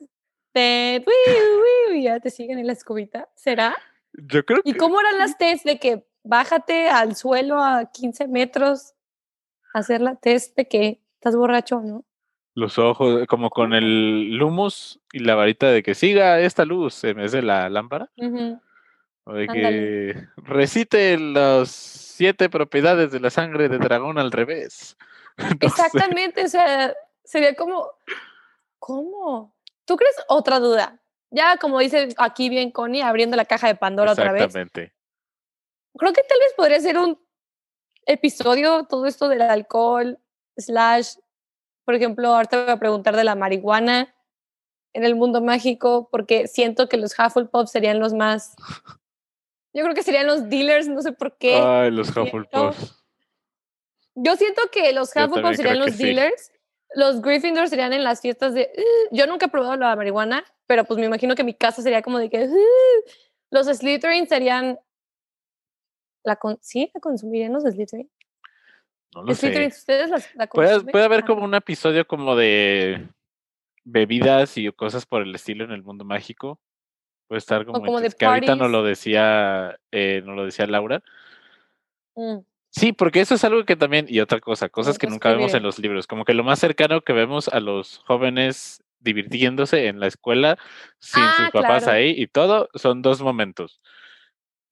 De, 0.55 1.05
"Wiu, 1.07 1.61
wiu", 1.91 1.97
y 1.99 2.05
ya 2.05 2.19
te 2.19 2.31
siguen 2.31 2.59
en 2.59 2.67
la 2.67 2.73
escobita. 2.73 3.29
¿Será? 3.37 3.77
Yo 4.15 4.43
creo 4.47 4.63
¿Y 4.65 4.73
cómo 4.75 4.99
eran 5.01 5.19
las 5.19 5.37
test 5.37 5.67
de 5.67 5.79
que 5.79 6.07
bájate 6.25 6.89
al 6.89 7.15
suelo 7.15 7.63
a 7.63 7.91
15 7.93 8.27
metros 8.27 8.95
a 9.75 9.81
hacer 9.81 10.01
la 10.01 10.17
test 10.17 10.57
de 10.57 10.67
que 10.67 11.03
estás 11.15 11.37
borracho 11.37 11.81
no? 11.83 12.05
los 12.55 12.79
ojos, 12.79 13.27
como 13.29 13.51
con 13.51 13.75
el 13.75 14.31
lumos 14.37 15.01
y 15.13 15.21
la 15.21 15.35
varita 15.35 15.71
de 15.71 15.83
que 15.83 15.95
siga 15.95 16.41
esta 16.41 16.65
luz 16.65 17.05
en 17.05 17.19
vez 17.19 17.33
de 17.33 17.43
la 17.43 17.69
lámpara. 17.69 18.11
O 18.17 18.61
de 19.27 19.47
que 19.47 20.29
recite 20.37 21.19
las 21.19 21.71
siete 21.71 22.49
propiedades 22.49 23.13
de 23.13 23.21
la 23.21 23.31
sangre 23.31 23.69
de 23.69 23.79
dragón 23.79 24.19
al 24.19 24.33
revés. 24.33 24.97
No 25.39 25.47
sé. 25.49 25.57
Exactamente, 25.61 26.45
o 26.45 26.49
sea, 26.49 26.95
sería 27.25 27.55
como, 27.55 27.89
¿cómo? 28.79 29.55
¿Tú 29.87 29.97
crees? 29.97 30.15
Otra 30.29 30.59
duda. 30.59 31.01
Ya 31.31 31.57
como 31.57 31.79
dice 31.79 32.09
aquí 32.19 32.51
bien 32.51 32.71
Connie, 32.71 33.01
abriendo 33.01 33.39
la 33.39 33.47
caja 33.47 33.69
de 33.69 33.75
Pandora 33.75 34.13
otra 34.13 34.33
vez. 34.33 34.43
Exactamente. 34.43 34.93
creo 35.97 36.13
que 36.13 36.23
tal 36.25 36.39
vez 36.41 36.53
podría 36.57 36.81
ser 36.81 36.99
un 36.99 37.19
episodio 38.05 38.85
todo 38.85 39.07
esto 39.07 39.29
del 39.29 39.41
alcohol, 39.41 40.19
slash, 40.59 41.15
por 41.87 41.95
ejemplo, 41.95 42.35
ahorita 42.35 42.65
voy 42.65 42.73
a 42.73 42.79
preguntar 42.79 43.17
de 43.17 43.25
la 43.25 43.37
marihuana, 43.37 44.15
en 44.93 45.05
el 45.05 45.15
mundo 45.15 45.41
mágico 45.41 46.09
porque 46.11 46.49
siento 46.49 46.89
que 46.89 46.97
los 46.97 47.15
Hufflepuff 47.19 47.71
serían 47.71 47.99
los 48.01 48.13
más. 48.13 48.55
Yo 49.73 49.85
creo 49.85 49.95
que 49.95 50.03
serían 50.03 50.27
los 50.27 50.49
dealers, 50.49 50.89
no 50.89 51.01
sé 51.03 51.13
por 51.13 51.37
qué. 51.39 51.55
Ay, 51.57 51.91
los 51.91 52.09
siento- 52.09 52.23
Hufflepuff. 52.25 52.93
Yo 54.17 54.37
siento 54.37 54.63
que 54.73 54.93
los 54.93 55.15
Yo 55.15 55.21
Hufflepuff 55.25 55.35
también 55.35 55.57
serían 55.57 55.79
los 55.79 55.93
sí. 55.93 56.05
dealers. 56.05 56.53
Los 56.95 57.21
Gryffindor 57.23 57.69
serían 57.69 57.93
en 57.93 58.03
las 58.03 58.21
fiestas 58.21 58.53
de. 58.53 58.69
"Uh", 58.77 59.15
yo 59.15 59.27
nunca 59.29 59.47
he 59.47 59.49
probado 59.49 59.77
la 59.77 59.95
marihuana, 59.95 60.45
pero 60.67 60.85
pues 60.85 60.99
me 60.99 61.07
imagino 61.07 61.37
que 61.37 61.45
mi 61.45 61.55
casa 61.55 61.83
sería 61.83 62.03
como 62.03 62.19
de 62.19 62.29
que. 62.29 62.45
"Uh". 62.47 63.11
los 63.53 63.67
Slytherin 63.67 64.27
serían. 64.29 64.79
La 66.25 66.37
con- 66.37 66.59
¿Sí? 66.61 66.91
¿La 66.93 67.01
consumirían 67.01 67.53
los 67.53 67.63
Slytherin? 67.63 68.11
No 69.15 69.23
lo 69.23 69.35
Slytherin, 69.35 69.71
sé. 69.71 69.79
¿ustedes 69.79 70.11
las- 70.11 70.35
la 70.35 70.47
Puede, 70.49 70.71
consumen? 70.73 70.93
puede 70.93 71.05
haber 71.05 71.25
como 71.25 71.45
un 71.45 71.55
episodio 71.55 72.07
como 72.07 72.35
de 72.37 73.09
bebidas 73.85 74.57
y 74.59 74.71
cosas 74.73 75.07
por 75.07 75.23
el 75.23 75.35
estilo 75.35 75.65
en 75.65 75.71
el 75.73 75.83
mundo 75.83 76.05
mágico. 76.05 76.61
Puede 77.31 77.39
estar 77.39 77.65
como, 77.65 77.79
como 77.81 78.01
de 78.01 78.11
que 78.11 78.27
ahorita 78.27 78.57
no 78.57 78.63
parties. 78.63 78.73
lo 78.73 78.83
decía, 78.83 79.79
eh, 79.93 80.21
no 80.27 80.35
lo 80.35 80.45
decía 80.45 80.67
Laura. 80.67 81.01
mm, 82.17 82.39
Sí, 82.71 82.93
porque 82.93 83.21
eso 83.21 83.37
es 83.37 83.45
algo 83.45 83.65
que 83.65 83.77
también, 83.77 84.07
y 84.09 84.19
otra 84.19 84.41
cosa, 84.41 84.69
cosas 84.69 84.99
que 84.99 85.07
nunca 85.07 85.31
vemos 85.33 85.55
en 85.55 85.63
los 85.63 85.79
libros, 85.79 86.09
como 86.09 86.25
que 86.25 86.35
lo 86.35 86.43
más 86.43 86.59
cercano 86.59 87.03
que 87.03 87.13
vemos 87.13 87.47
a 87.47 87.61
los 87.61 87.99
jóvenes 88.05 88.83
divirtiéndose 88.99 89.87
en 89.87 90.01
la 90.01 90.09
escuela 90.09 90.59
sin 90.99 91.23
Ah, 91.23 91.35
sus 91.37 91.51
papás 91.51 91.85
claro. 91.85 91.99
ahí 91.99 92.15
y 92.17 92.27
todo, 92.27 92.69
son 92.75 93.01
dos 93.01 93.23
momentos. 93.23 93.81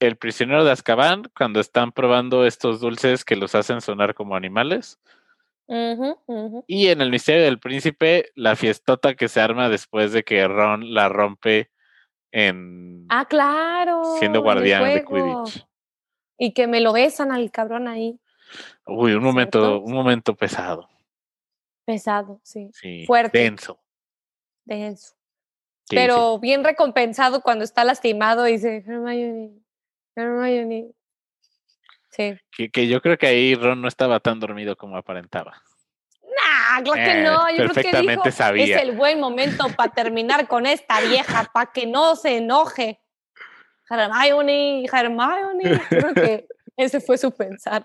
El 0.01 0.17
prisionero 0.17 0.65
de 0.65 0.73
Azkaban, 0.73 1.31
cuando 1.37 1.61
están 1.61 1.93
probando 1.93 2.45
estos 2.45 2.81
dulces 2.81 3.25
que 3.25 3.37
los 3.37 3.55
hacen 3.55 3.81
sonar 3.81 4.15
como 4.15 4.35
animales, 4.35 4.99
y 6.67 6.89
en 6.89 7.01
el 7.03 7.11
misterio 7.11 7.45
del 7.45 7.61
príncipe, 7.61 8.31
la 8.35 8.57
fiestota 8.57 9.15
que 9.15 9.29
se 9.29 9.41
arma 9.41 9.69
después 9.69 10.13
de 10.13 10.25
que 10.25 10.49
Ron 10.49 10.93
la 10.93 11.09
rompe 11.09 11.71
en 12.33 13.07
Ah, 13.09 13.27
claro. 13.27 14.03
siendo 14.19 14.43
guardián 14.43 14.85
de. 14.85 15.05
Quidditch. 15.05 15.67
Y 16.39 16.53
que 16.53 16.67
me 16.67 16.81
lo 16.81 16.93
besan 16.93 17.33
al 17.33 17.51
cabrón 17.51 17.89
ahí. 17.89 18.19
Uy, 18.87 19.13
un 19.15 19.23
momento, 19.23 19.61
¿Cierto? 19.61 19.81
un 19.81 19.93
momento 19.93 20.35
pesado. 20.37 20.89
Pesado, 21.85 22.41
sí. 22.45 22.71
Sí, 22.73 23.05
Fuerte. 23.07 23.39
denso. 23.39 23.81
Denso. 24.65 25.09
Sí, 25.09 25.17
sí. 25.91 25.97
pero 25.97 26.39
bien 26.39 26.63
recompensado 26.65 27.41
cuando 27.43 27.65
está 27.65 27.83
lastimado 27.85 28.47
y 28.47 28.53
dice, 28.53 28.85
Hermione, 28.87 29.53
Hermione. 30.15 30.91
Sí. 32.11 32.37
Que, 32.51 32.71
que 32.71 32.89
yo 32.89 33.01
creo 33.01 33.17
que 33.19 33.27
ahí 33.27 33.55
Ron 33.55 33.81
no 33.81 33.89
estaba 33.89 34.21
tan 34.21 34.39
dormido 34.39 34.77
como 34.77 34.97
aparentaba. 34.97 35.63
Nah, 36.71 36.83
claro 36.83 36.93
que 37.05 37.21
Eh, 37.21 37.23
no. 37.23 37.49
Yo 37.51 37.57
creo 37.57 37.69
que 37.69 37.75
perfectamente 37.75 38.13
dijo, 38.25 38.31
sabía. 38.37 38.77
es 38.77 38.83
el 38.83 38.93
buen 38.97 39.21
momento 39.21 39.69
para 39.77 39.93
terminar 39.93 40.47
con 40.49 40.67
esta 40.67 41.01
vieja, 41.01 41.45
para 41.53 41.71
que 41.73 41.87
no 41.87 42.15
se 42.17 42.37
enoje. 42.39 43.01
Hermione, 43.91 44.85
Hermione. 44.85 45.81
Creo 45.89 46.15
que 46.15 46.47
ese 46.77 47.01
fue 47.01 47.17
su 47.17 47.33
pensar. 47.35 47.85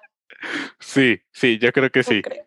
Sí, 0.79 1.21
sí, 1.31 1.57
yo 1.59 1.71
creo 1.71 1.89
que 1.89 2.03
sí. 2.03 2.21
creo. 2.21 2.45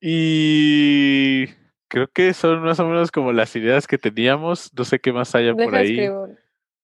Y 0.00 1.46
creo 1.88 2.08
que 2.12 2.32
son 2.34 2.62
más 2.62 2.78
o 2.78 2.86
menos 2.86 3.10
como 3.10 3.32
las 3.32 3.56
ideas 3.56 3.86
que 3.86 3.98
teníamos. 3.98 4.72
No 4.76 4.84
sé 4.84 5.00
qué 5.00 5.12
más 5.12 5.34
haya 5.34 5.52
por 5.52 5.64
Deja 5.64 5.78
ahí. 5.78 5.90
escribo 5.90 6.28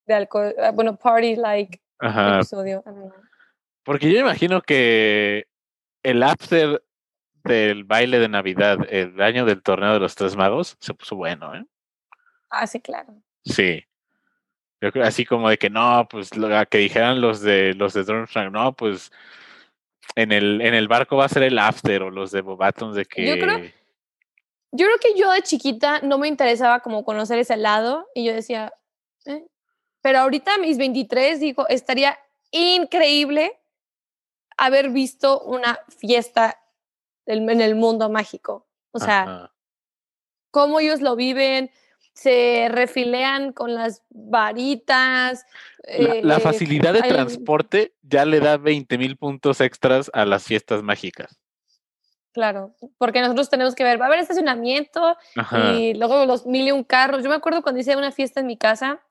de 0.07 0.15
alcohol. 0.15 0.55
ah, 0.61 0.71
Bueno, 0.73 0.97
party 0.97 1.37
like 1.37 1.81
Ajá. 2.01 2.37
episodio. 2.37 2.83
Porque 3.85 4.13
yo 4.13 4.19
imagino 4.19 4.61
que 4.63 5.47
el 6.03 6.23
after 6.23 6.83
del 7.45 7.85
baile 7.85 8.19
de 8.19 8.29
Navidad, 8.29 8.79
el 8.89 9.21
año 9.21 9.45
del 9.45 9.63
torneo 9.63 9.93
de 9.95 10.01
los 10.01 10.15
tres 10.15 10.37
magos, 10.37 10.77
se 10.81 10.95
puso 10.95 11.17
bueno, 11.17 11.55
¿eh? 11.55 11.65
Ah, 12.51 12.67
sí, 12.67 12.81
claro. 12.81 13.15
Sí. 13.45 13.85
Yo 14.81 14.91
creo 14.93 15.05
así 15.05 15.25
como 15.25 15.49
de 15.49 15.59
que 15.59 15.71
no, 15.71 16.07
pues 16.11 16.37
lo 16.37 16.49
que 16.69 16.79
dijeran 16.79 17.21
los 17.21 17.41
de 17.41 17.73
los 17.75 17.93
de 17.95 18.03
Durmstrang, 18.05 18.51
no, 18.53 18.73
pues 18.75 19.13
en 20.17 20.33
el, 20.33 20.61
en 20.61 20.75
el 20.75 20.89
barco 20.89 21.17
va 21.17 21.27
a 21.27 21.29
ser 21.29 21.45
el 21.45 21.59
after, 21.59 22.03
o 22.03 22.11
los 22.11 22.31
de 22.33 22.41
Bobatons 22.41 22.95
de 22.97 23.05
que 23.05 23.25
Yo 23.27 23.35
creo- 23.39 23.71
Yo 24.75 24.87
creo 24.87 24.99
que 24.99 25.19
yo 25.19 25.31
de 25.31 25.43
chiquita 25.43 26.01
no 26.01 26.19
me 26.19 26.29
interesaba 26.29 26.81
como 26.81 27.05
conocer 27.05 27.39
ese 27.39 27.57
lado 27.57 28.07
y 28.15 28.25
yo 28.25 28.33
decía, 28.33 28.73
"Eh". 29.27 29.45
pero 30.01 30.19
ahorita 30.21 30.55
a 30.55 30.59
mis 30.59 30.79
23 30.79 31.41
digo, 31.41 31.69
estaría 31.69 32.19
increíble 32.51 33.59
haber 34.57 34.89
visto 34.91 35.41
una 35.43 35.79
fiesta 35.99 36.59
en 37.27 37.61
el 37.61 37.75
mundo 37.75 38.09
mágico. 38.11 38.67
O 38.91 38.99
sea, 38.99 39.23
Ajá. 39.23 39.55
cómo 40.51 40.81
ellos 40.81 41.01
lo 41.01 41.17
viven, 41.17 41.71
se 42.15 42.69
refilean 42.71 43.53
con 43.53 43.75
las 43.75 44.03
varitas. 44.11 45.47
La, 45.85 46.15
la 46.23 46.37
eh, 46.37 46.41
facilidad 46.41 46.93
de 46.93 47.01
hay- 47.03 47.09
transporte 47.09 47.95
ya 48.03 48.25
le 48.25 48.41
da 48.41 48.57
20 48.59 48.99
mil 48.99 49.17
puntos 49.17 49.61
extras 49.61 50.11
a 50.13 50.25
las 50.27 50.45
fiestas 50.45 50.83
mágicas. 50.83 51.39
Claro, 52.33 52.75
porque 52.97 53.21
nosotros 53.21 53.51
tenemos 53.51 53.75
que 53.75 53.85
ver, 53.85 54.01
va 54.01 54.07
a 54.07 54.09
haber 54.09 54.21
estacionamiento, 54.21 55.17
Ajá. 55.37 55.75
y 55.75 55.93
luego 55.95 56.25
los 56.25 56.47
mil 56.47 56.67
y 56.67 56.73
un 56.73 56.83
carros. 56.83 57.23
Yo 57.23 57.29
me 57.29 57.35
acuerdo 57.37 57.63
cuando 57.63 57.81
hice 57.81 57.95
una 57.95 58.11
fiesta 58.11 58.41
en 58.41 58.47
mi 58.47 58.57
casa, 58.57 59.03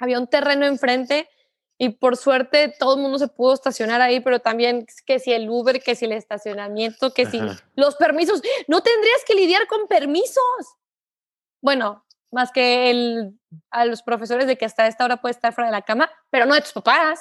había 0.00 0.18
un 0.18 0.26
terreno 0.26 0.66
enfrente 0.66 1.28
y 1.78 1.90
por 1.90 2.16
suerte 2.16 2.74
todo 2.78 2.96
el 2.96 3.02
mundo 3.02 3.18
se 3.18 3.28
pudo 3.28 3.52
estacionar 3.52 4.00
ahí, 4.00 4.20
pero 4.20 4.40
también 4.40 4.86
que 5.04 5.18
si 5.18 5.32
el 5.32 5.48
Uber, 5.50 5.82
que 5.82 5.94
si 5.94 6.06
el 6.06 6.12
estacionamiento, 6.12 7.12
que 7.12 7.26
si 7.26 7.40
los 7.74 7.96
permisos, 7.96 8.40
no 8.66 8.82
tendrías 8.82 9.24
que 9.26 9.34
lidiar 9.34 9.66
con 9.66 9.86
permisos. 9.86 10.76
Bueno, 11.60 12.06
más 12.30 12.50
que 12.50 12.90
el, 12.90 13.38
a 13.70 13.84
los 13.84 14.02
profesores 14.02 14.46
de 14.46 14.56
que 14.56 14.64
hasta 14.64 14.86
esta 14.86 15.04
hora 15.04 15.18
puede 15.18 15.32
estar 15.32 15.52
fuera 15.52 15.68
de 15.68 15.76
la 15.76 15.82
cama, 15.82 16.10
pero 16.30 16.46
no 16.46 16.54
de 16.54 16.62
tus 16.62 16.72
papás. 16.72 17.20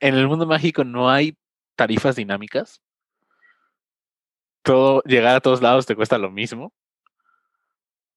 En 0.00 0.14
el 0.14 0.28
mundo 0.28 0.46
mágico 0.46 0.84
no 0.84 1.10
hay 1.10 1.38
tarifas 1.76 2.16
dinámicas. 2.16 2.82
Todo, 4.62 5.02
llegar 5.04 5.36
a 5.36 5.40
todos 5.40 5.62
lados 5.62 5.86
te 5.86 5.96
cuesta 5.96 6.18
lo 6.18 6.30
mismo. 6.30 6.72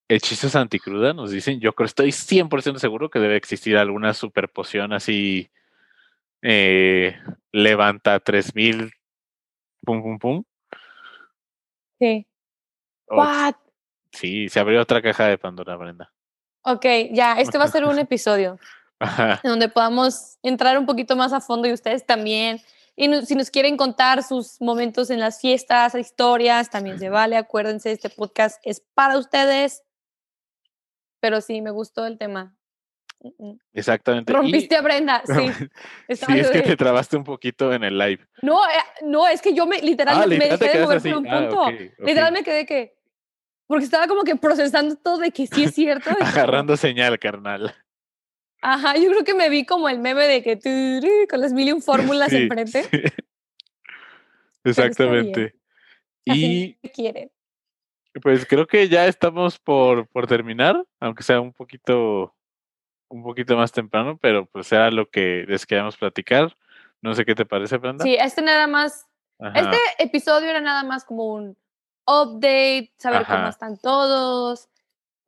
Hechizos 0.09 0.55
anticruda, 0.55 1.13
nos 1.13 1.31
dicen. 1.31 1.59
Yo 1.59 1.73
creo, 1.73 1.85
estoy 1.85 2.09
100% 2.11 2.77
seguro 2.79 3.09
que 3.09 3.19
debe 3.19 3.35
existir 3.35 3.77
alguna 3.77 4.13
super 4.13 4.49
poción 4.49 4.93
así. 4.93 5.49
eh, 6.41 7.17
levanta 7.51 8.19
3000. 8.19 8.91
Pum, 9.83 10.01
pum, 10.01 10.19
pum. 10.19 10.43
Sí. 11.99 12.25
What? 13.07 13.55
sí, 14.11 14.49
se 14.49 14.59
abrió 14.59 14.81
otra 14.81 15.01
caja 15.01 15.25
de 15.27 15.37
Pandora, 15.37 15.75
Brenda. 15.77 16.11
Ok, 16.63 16.85
ya, 17.11 17.33
este 17.39 17.57
va 17.57 17.65
a 17.65 17.69
ser 17.69 17.85
un 17.85 17.97
episodio. 17.99 18.59
En 18.99 19.39
donde 19.43 19.69
podamos 19.69 20.37
entrar 20.43 20.77
un 20.77 20.85
poquito 20.85 21.15
más 21.15 21.31
a 21.33 21.39
fondo 21.39 21.67
y 21.67 21.73
ustedes 21.73 22.05
también. 22.05 22.59
Y 22.95 23.07
no- 23.07 23.21
si 23.21 23.35
nos 23.35 23.49
quieren 23.51 23.77
contar 23.77 24.23
sus 24.23 24.59
momentos 24.59 25.09
en 25.09 25.19
las 25.19 25.39
fiestas, 25.39 25.95
historias, 25.95 26.69
también 26.69 26.97
se 26.99 27.09
vale. 27.09 27.37
Acuérdense, 27.37 27.91
este 27.91 28.09
podcast 28.09 28.59
es 28.63 28.81
para 28.93 29.17
ustedes. 29.17 29.83
Pero 31.27 31.41
sí, 31.41 31.61
me 31.61 31.71
gustó 31.71 32.05
el 32.05 32.17
tema. 32.17 32.55
Mm, 33.19 33.47
mm. 33.49 33.59
Exactamente. 33.73 34.31
y- 34.31 34.35
Rompiste 34.37 34.77
a 34.77 34.81
Brenda, 34.81 35.21
sí. 35.25 35.49
sí, 36.15 36.39
es 36.39 36.49
que 36.49 36.61
te 36.61 36.77
trabaste 36.77 37.17
un 37.17 37.25
poquito 37.25 37.73
en 37.73 37.83
el 37.83 37.97
live. 37.97 38.25
No, 38.41 38.63
eh, 38.63 38.69
no, 39.03 39.27
es 39.27 39.41
que 39.41 39.53
yo 39.53 39.65
me 39.65 39.81
literal 39.81 40.15
Ah, 40.23 40.25
me 40.25 40.35
literal 40.35 40.57
te 40.59 40.65
dejé 40.67 40.77
de 40.77 40.83
mover 40.85 41.01
por 41.01 41.13
un. 41.17 41.27
Ah, 41.27 41.49
punto. 41.49 41.71
Literal 42.05 42.31
me 42.31 42.43
quedé 42.45 42.65
que. 42.65 42.95
Porque 43.67 43.83
estaba 43.83 44.07
como 44.07 44.23
que 44.23 44.37
procesando 44.37 44.95
todo 44.95 45.17
de 45.17 45.31
que 45.31 45.47
sí 45.47 45.65
es 45.65 45.73
cierto. 45.75 46.11
y 46.11 46.15
que 46.15 46.23
Agarrando 46.23 46.77
señal, 46.77 47.19
carnal. 47.19 47.75
Ajá, 48.61 48.95
yo 48.95 49.09
creo 49.09 49.25
que 49.25 49.33
me 49.33 49.49
vi 49.49 49.65
como 49.65 49.89
el 49.89 49.99
meme 49.99 50.27
de 50.27 50.41
que 50.41 50.55
turú, 50.55 51.11
con 51.29 51.41
las 51.41 51.51
mil 51.51 51.67
y 51.67 51.71
un 51.73 51.81
fórmulas 52.21 52.29
Sí, 52.29 52.37
enfrente. 52.37 52.83
sí. 52.83 53.01
Exactamente. 54.63 55.55
Y 56.23 56.75
quieren. 56.93 57.29
Pues 58.19 58.45
creo 58.45 58.67
que 58.67 58.87
ya 58.89 59.05
estamos 59.07 59.59
por, 59.59 60.07
por 60.07 60.27
terminar, 60.27 60.85
aunque 60.99 61.23
sea 61.23 61.39
un 61.41 61.53
poquito, 61.53 62.33
un 63.09 63.23
poquito 63.23 63.55
más 63.57 63.71
temprano, 63.71 64.17
pero 64.21 64.45
pues 64.45 64.71
era 64.71 64.91
lo 64.91 65.09
que 65.09 65.45
les 65.47 65.65
queríamos 65.65 65.97
platicar. 65.97 66.55
No 67.01 67.13
sé 67.13 67.25
qué 67.25 67.35
te 67.35 67.45
parece, 67.45 67.77
Brenda. 67.77 68.03
Sí, 68.03 68.15
este 68.15 68.41
nada 68.41 68.67
más, 68.67 69.05
Ajá. 69.39 69.59
este 69.59 69.77
episodio 69.99 70.49
era 70.49 70.61
nada 70.61 70.83
más 70.83 71.03
como 71.05 71.25
un 71.33 71.57
update, 72.05 72.93
saber 72.97 73.25
cómo 73.25 73.47
están 73.47 73.77
todos, 73.77 74.69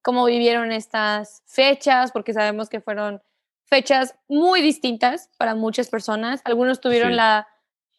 cómo 0.01 0.25
vivieron 0.25 0.71
estas 0.71 1.43
fechas, 1.45 2.11
porque 2.11 2.33
sabemos 2.33 2.69
que 2.69 2.81
fueron 2.81 3.21
fechas 3.65 4.15
muy 4.27 4.61
distintas 4.61 5.29
para 5.37 5.53
muchas 5.55 5.89
personas. 5.89 6.41
Algunos 6.45 6.81
tuvieron 6.81 7.09
Sí. 7.11 7.15
la, 7.17 7.47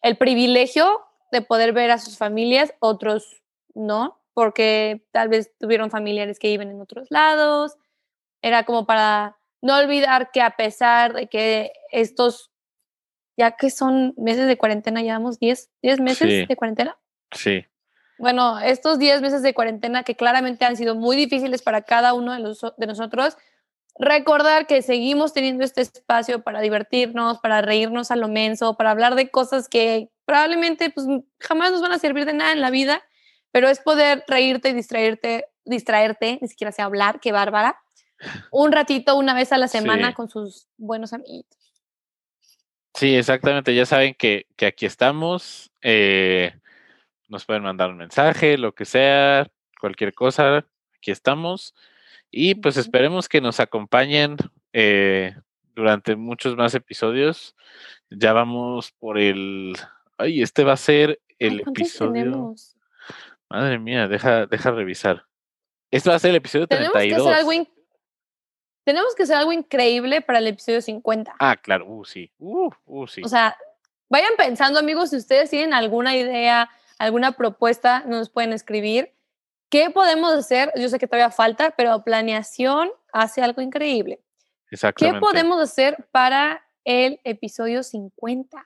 el 0.01 0.17
privilegio 0.17 1.01
de 1.31 1.41
poder 1.41 1.71
ver 1.71 1.91
a 1.91 1.97
sus 1.97 2.17
familias, 2.17 2.73
otros 2.79 3.41
no, 3.73 4.19
porque 4.33 5.05
tal 5.11 5.29
vez 5.29 5.51
tuvieron 5.59 5.89
familiares 5.91 6.39
que 6.39 6.47
viven 6.49 6.69
en 6.69 6.81
otros 6.81 7.07
lados. 7.09 7.75
Era 8.41 8.63
como 8.63 8.85
para 8.85 9.37
no 9.61 9.77
olvidar 9.77 10.31
que 10.31 10.41
a 10.41 10.55
pesar 10.55 11.13
de 11.13 11.27
que 11.27 11.71
estos, 11.91 12.51
ya 13.37 13.51
que 13.51 13.69
son 13.69 14.13
meses 14.17 14.47
de 14.47 14.57
cuarentena, 14.57 15.01
llevamos 15.01 15.39
10, 15.39 15.69
10 15.81 15.99
meses 15.99 16.27
Sí. 16.29 16.45
de 16.45 16.55
cuarentena, 16.55 16.97
Sí. 17.31 17.65
bueno, 18.17 18.59
estos 18.59 18.97
10 18.99 19.21
meses 19.21 19.41
de 19.43 19.53
cuarentena 19.53 20.03
que 20.03 20.15
claramente 20.15 20.65
han 20.65 20.75
sido 20.77 20.95
muy 20.95 21.15
difíciles 21.15 21.61
para 21.61 21.83
cada 21.83 22.13
uno 22.13 22.33
de, 22.33 22.39
los, 22.39 22.61
de 22.77 22.87
nosotros, 22.87 23.37
recordar 23.99 24.67
que 24.67 24.81
seguimos 24.81 25.33
teniendo 25.33 25.63
este 25.63 25.81
espacio 25.81 26.41
para 26.41 26.61
divertirnos, 26.61 27.39
para 27.39 27.61
reírnos 27.61 28.09
a 28.09 28.15
lo 28.15 28.27
menso, 28.27 28.75
para 28.77 28.91
hablar 28.91 29.15
de 29.15 29.29
cosas 29.29 29.67
que 29.69 30.09
probablemente 30.25 30.89
pues, 30.89 31.05
jamás 31.39 31.71
nos 31.71 31.81
van 31.81 31.91
a 31.91 31.99
servir 31.99 32.25
de 32.25 32.33
nada 32.33 32.51
en 32.53 32.61
la 32.61 32.71
vida, 32.71 33.03
pero 33.51 33.67
es 33.69 33.79
poder 33.79 34.23
reírte 34.27 34.69
y 34.69 34.73
distraerte, 34.73 35.47
distraerte, 35.65 36.39
ni 36.41 36.47
siquiera 36.47 36.71
sé 36.71 36.81
hablar, 36.81 37.19
qué 37.19 37.31
bárbara, 37.31 37.77
un 38.51 38.71
ratito, 38.71 39.15
una 39.17 39.33
vez 39.33 39.51
a 39.51 39.57
la 39.57 39.67
semana 39.67 40.09
Sí. 40.09 40.13
con 40.13 40.29
sus 40.29 40.67
buenos 40.77 41.11
amigos. 41.13 41.45
Sí, 42.93 43.15
exactamente. 43.15 43.73
Ya 43.73 43.85
saben 43.85 44.13
que, 44.15 44.47
que 44.55 44.65
aquí 44.65 44.85
estamos. 44.85 45.71
eh, 45.81 46.53
nos 47.29 47.45
pueden 47.45 47.63
mandar 47.63 47.89
un 47.89 47.97
mensaje, 47.97 48.57
lo 48.57 48.73
que 48.75 48.83
sea, 48.85 49.47
cualquier 49.79 50.13
cosa. 50.13 50.65
Aquí 50.97 51.09
estamos. 51.11 51.73
Y 52.29 52.55
pues 52.55 52.75
esperemos 52.77 53.29
que 53.29 53.39
nos 53.41 53.59
acompañen 53.61 54.35
eh, 54.73 55.33
durante 55.73 56.15
muchos 56.17 56.55
más 56.57 56.75
episodios. 56.75 57.55
Ya 58.09 58.33
vamos 58.33 58.91
por 58.91 59.17
el. 59.17 59.73
Ay, 60.17 60.41
este 60.41 60.65
va 60.65 60.73
a 60.73 60.77
ser 60.77 61.21
el 61.39 61.61
¿cuántos 61.63 61.81
episodio. 61.81 62.11
tenemos? 62.13 62.75
Madre 63.51 63.79
mía, 63.79 64.07
deja, 64.07 64.45
deja 64.45 64.71
revisar. 64.71 65.25
Este 65.91 66.09
va 66.09 66.15
a 66.15 66.19
ser 66.19 66.29
el 66.31 66.37
episodio 66.37 66.67
Tenemos 66.67 66.93
que 66.93 66.99
32. 66.99 67.27
hacer 67.27 67.39
algo 67.39 67.53
in- 67.53 67.69
tenemos 68.83 69.13
que 69.15 69.23
hacer 69.23 69.35
algo 69.35 69.51
increíble 69.51 70.21
para 70.21 70.39
el 70.39 70.47
episodio 70.47 70.81
50. 70.81 71.35
Ah, 71.39 71.55
claro, 71.57 71.85
uh, 71.85 72.03
sí. 72.05 72.31
Uh, 72.39 72.69
uh, 72.85 73.07
sí. 73.07 73.21
O 73.23 73.27
sea, 73.27 73.55
vayan 74.09 74.31
pensando, 74.37 74.79
amigos, 74.79 75.11
si 75.11 75.17
ustedes 75.17 75.49
tienen 75.49 75.73
alguna 75.73 76.15
idea, 76.15 76.69
alguna 76.97 77.33
propuesta, 77.33 78.03
nos 78.07 78.29
pueden 78.29 78.53
escribir. 78.53 79.13
¿Qué 79.69 79.89
podemos 79.91 80.33
hacer? 80.33 80.71
Yo 80.75 80.89
sé 80.89 80.97
que 80.97 81.07
todavía 81.07 81.29
falta, 81.29 81.71
pero 81.77 82.03
planeación 82.03 82.89
hace 83.13 83.41
algo 83.43 83.61
increíble. 83.61 84.19
¿Qué 84.67 84.75
Exactamente. 84.75 85.19
podemos 85.19 85.61
hacer 85.61 86.07
para 86.11 86.65
el 86.83 87.19
episodio 87.23 87.83
50? 87.83 88.65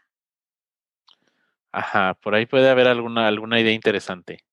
Ajá, 1.71 2.13
por 2.21 2.35
ahí 2.35 2.45
puede 2.45 2.69
haber 2.69 2.87
alguna, 2.87 3.27
alguna 3.27 3.59
idea 3.59 3.73
interesante. 3.73 4.45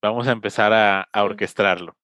Vamos 0.00 0.28
a 0.28 0.32
empezar 0.32 0.72
a, 0.72 1.02
a 1.12 1.24
orquestarlo. 1.24 1.96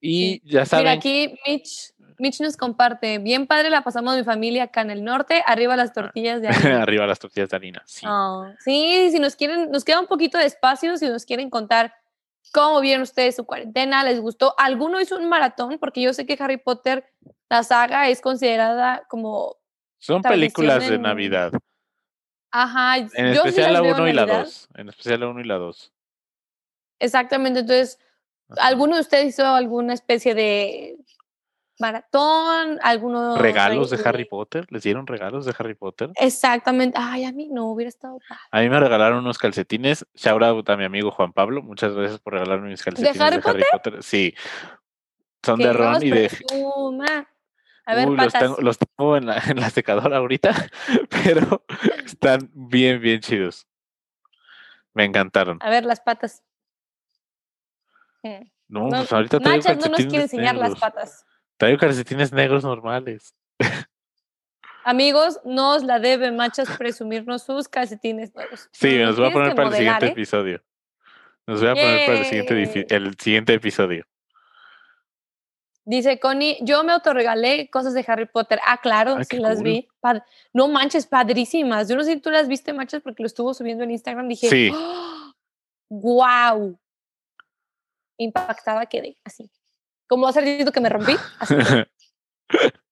Y 0.00 0.34
Sí. 0.34 0.40
ya 0.44 0.50
Mira, 0.60 0.66
saben, 0.66 0.86
aquí 0.88 1.38
Mitch, 1.46 1.92
Mitch 2.18 2.40
nos 2.40 2.56
comparte, 2.56 3.18
bien 3.18 3.46
padre 3.46 3.70
la 3.70 3.82
pasamos 3.82 4.16
mi 4.16 4.24
familia 4.24 4.64
acá 4.64 4.82
en 4.82 4.90
el 4.90 5.02
norte, 5.02 5.42
arriba 5.46 5.76
las 5.76 5.92
tortillas 5.92 6.42
de 6.42 6.48
harina. 6.76 6.82
arriba 6.82 7.06
las 7.06 7.18
tortillas 7.18 7.48
de 7.48 7.56
harina. 7.56 7.82
Sí. 7.86 8.06
Oh, 8.08 8.46
sí, 8.60 9.08
si 9.10 9.18
nos 9.18 9.34
quieren, 9.36 9.70
nos 9.70 9.84
queda 9.84 10.00
un 10.00 10.06
poquito 10.06 10.36
de 10.38 10.44
espacio, 10.46 10.96
si 10.98 11.08
nos 11.08 11.24
quieren 11.24 11.48
contar 11.50 11.94
cómo 12.52 12.80
vieron 12.80 13.02
ustedes 13.02 13.36
su 13.36 13.46
cuarentena, 13.46 14.04
les 14.04 14.20
gustó. 14.20 14.54
¿Alguno 14.58 15.00
hizo 15.00 15.16
un 15.16 15.28
maratón? 15.28 15.78
Porque 15.78 16.02
yo 16.02 16.12
sé 16.12 16.26
que 16.26 16.36
Harry 16.38 16.58
Potter, 16.58 17.10
la 17.48 17.62
saga, 17.62 18.08
es 18.08 18.20
considerada 18.20 19.04
como, 19.08 19.56
Son 19.98 20.20
películas 20.22 20.86
de 20.86 20.98
Navidad. 20.98 21.50
ajá, 22.50 22.98
En 22.98 23.08
sí 23.08 23.16
especial 23.32 23.72
la 23.72 23.80
las 23.80 23.82
veo 23.82 23.94
1 23.96 24.08
y 24.08 24.12
la 24.12 24.26
Navidad. 24.26 24.44
2. 24.44 24.68
En 24.74 24.88
especial 24.90 25.20
la 25.20 25.28
1 25.28 25.40
y 25.40 25.44
la 25.44 25.54
2. 25.56 25.92
Exactamente, 27.04 27.60
entonces, 27.60 27.98
Ajá. 28.48 28.66
¿alguno 28.68 28.96
de 28.96 29.02
ustedes 29.02 29.26
hizo 29.26 29.46
alguna 29.46 29.94
especie 29.94 30.34
de 30.34 30.96
maratón? 31.78 32.78
¿Alguno 32.82 33.36
¿Regalos 33.36 33.90
de 33.90 34.00
Harry 34.04 34.24
Potter? 34.24 34.66
¿Les 34.70 34.82
dieron 34.82 35.06
regalos 35.06 35.44
de 35.44 35.54
Harry 35.58 35.74
Potter? 35.74 36.10
Exactamente. 36.16 36.98
Ay, 37.00 37.24
a 37.24 37.32
mí 37.32 37.48
no 37.50 37.66
hubiera 37.66 37.88
estado 37.88 38.18
padre. 38.28 38.42
A 38.50 38.60
mí 38.60 38.68
me 38.68 38.80
regalaron 38.80 39.18
unos 39.18 39.38
calcetines. 39.38 40.06
Shout 40.14 40.42
out 40.42 40.68
a 40.70 40.76
mi 40.76 40.84
amigo 40.84 41.10
Juan 41.10 41.32
Pablo. 41.32 41.62
Muchas 41.62 41.94
gracias 41.94 42.20
por 42.20 42.34
regalarme 42.34 42.70
mis 42.70 42.82
calcetines 42.82 43.20
Harry 43.20 43.64
Potter. 43.70 44.02
Sí. 44.02 44.34
Son 45.42 45.58
de 45.58 45.72
Ron 45.72 46.02
y 46.02 46.10
de. 46.10 46.28
presuma. 46.28 47.28
A 47.86 47.94
ver, 47.94 48.08
Uy, 48.08 48.16
los 48.16 48.32
tengo, 48.32 48.56
los 48.60 48.78
tengo 48.78 49.16
en 49.16 49.26
la, 49.26 49.42
en 49.46 49.60
la 49.60 49.68
secadora 49.68 50.16
ahorita, 50.16 50.54
pero 51.10 51.64
están 52.06 52.50
bien, 52.54 52.98
bien 53.00 53.20
chidos. 53.20 53.66
Me 54.94 55.04
encantaron. 55.04 55.58
A 55.60 55.68
ver, 55.68 55.84
las 55.84 56.00
patas. 56.00 56.42
No, 58.68 58.88
No, 58.88 58.88
pues 58.90 59.12
ahorita 59.12 59.38
traigo 59.40 59.56
Nachas 59.62 59.78
no 59.78 59.88
nos 59.90 60.06
quiere 60.06 60.22
enseñar 60.22 60.54
las 60.56 60.70
negros. 60.70 60.80
patas. 60.80 61.26
Traigo 61.56 61.78
calcetines 61.78 62.32
negros 62.32 62.64
normales. 62.64 63.34
Amigos, 64.84 65.40
nos 65.44 65.82
la 65.82 65.98
debe 65.98 66.30
Machas 66.32 66.68
presumirnos 66.76 67.42
sus 67.44 67.68
calcetines 67.68 68.34
nuevos. 68.34 68.68
Sí, 68.72 68.98
No, 68.98 69.06
nos 69.06 69.16
voy 69.18 69.28
a 69.28 69.32
poner 69.32 69.54
para 69.54 69.68
el 69.68 69.74
siguiente 69.74 70.06
¿eh? 70.06 70.10
episodio. 70.10 70.62
Nos 71.46 71.60
voy 71.60 71.70
a 71.70 71.74
poner 71.74 72.06
para 72.06 72.18
el 72.18 72.24
siguiente, 72.24 72.86
el 72.94 73.16
siguiente 73.18 73.54
episodio. 73.54 74.04
Dice 75.86 76.18
Connie, 76.18 76.56
yo 76.62 76.82
me 76.82 76.92
autorregalé 76.92 77.68
cosas 77.70 77.92
de 77.92 78.04
Harry 78.08 78.24
Potter. 78.26 78.58
Ah, 78.66 78.78
claro, 78.82 79.16
Ay, 79.18 79.24
sí 79.24 79.38
las 79.38 79.56
cool. 79.56 79.64
vi. 79.64 79.88
No 80.54 80.68
manches, 80.68 81.06
padrísimas. 81.06 81.88
Yo 81.88 81.96
no 81.96 82.02
sé 82.04 82.14
si 82.14 82.20
tú 82.20 82.30
las 82.30 82.48
viste, 82.48 82.72
Machas, 82.72 83.02
porque 83.02 83.22
lo 83.22 83.26
estuvo 83.26 83.52
subiendo 83.52 83.84
en 83.84 83.90
Instagram. 83.90 84.26
Dije, 84.28 84.48
Sí. 84.48 84.72
wow. 85.90 86.78
Impactada 88.16 88.86
quedé, 88.86 89.16
así. 89.24 89.50
Como 90.08 90.28
hace 90.28 90.64
que 90.72 90.80
me 90.80 90.88
rompí, 90.88 91.16
así. 91.38 91.54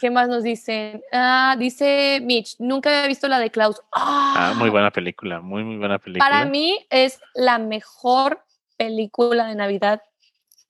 ¿Qué 0.00 0.10
más 0.10 0.28
nos 0.28 0.44
dicen? 0.44 1.02
Ah, 1.12 1.56
dice 1.58 2.20
Mitch, 2.22 2.56
nunca 2.60 2.90
había 2.90 3.08
visto 3.08 3.26
la 3.26 3.40
de 3.40 3.50
Klaus. 3.50 3.82
ah, 3.92 4.54
muy 4.56 4.68
¡Ah! 4.68 4.72
buena 4.72 4.90
película, 4.92 5.40
muy, 5.40 5.64
muy 5.64 5.76
buena 5.76 5.98
película. 5.98 6.28
Para 6.28 6.44
mí 6.44 6.86
es 6.88 7.20
la 7.34 7.58
mejor 7.58 8.44
película 8.76 9.48
de 9.48 9.56
Navidad 9.56 10.02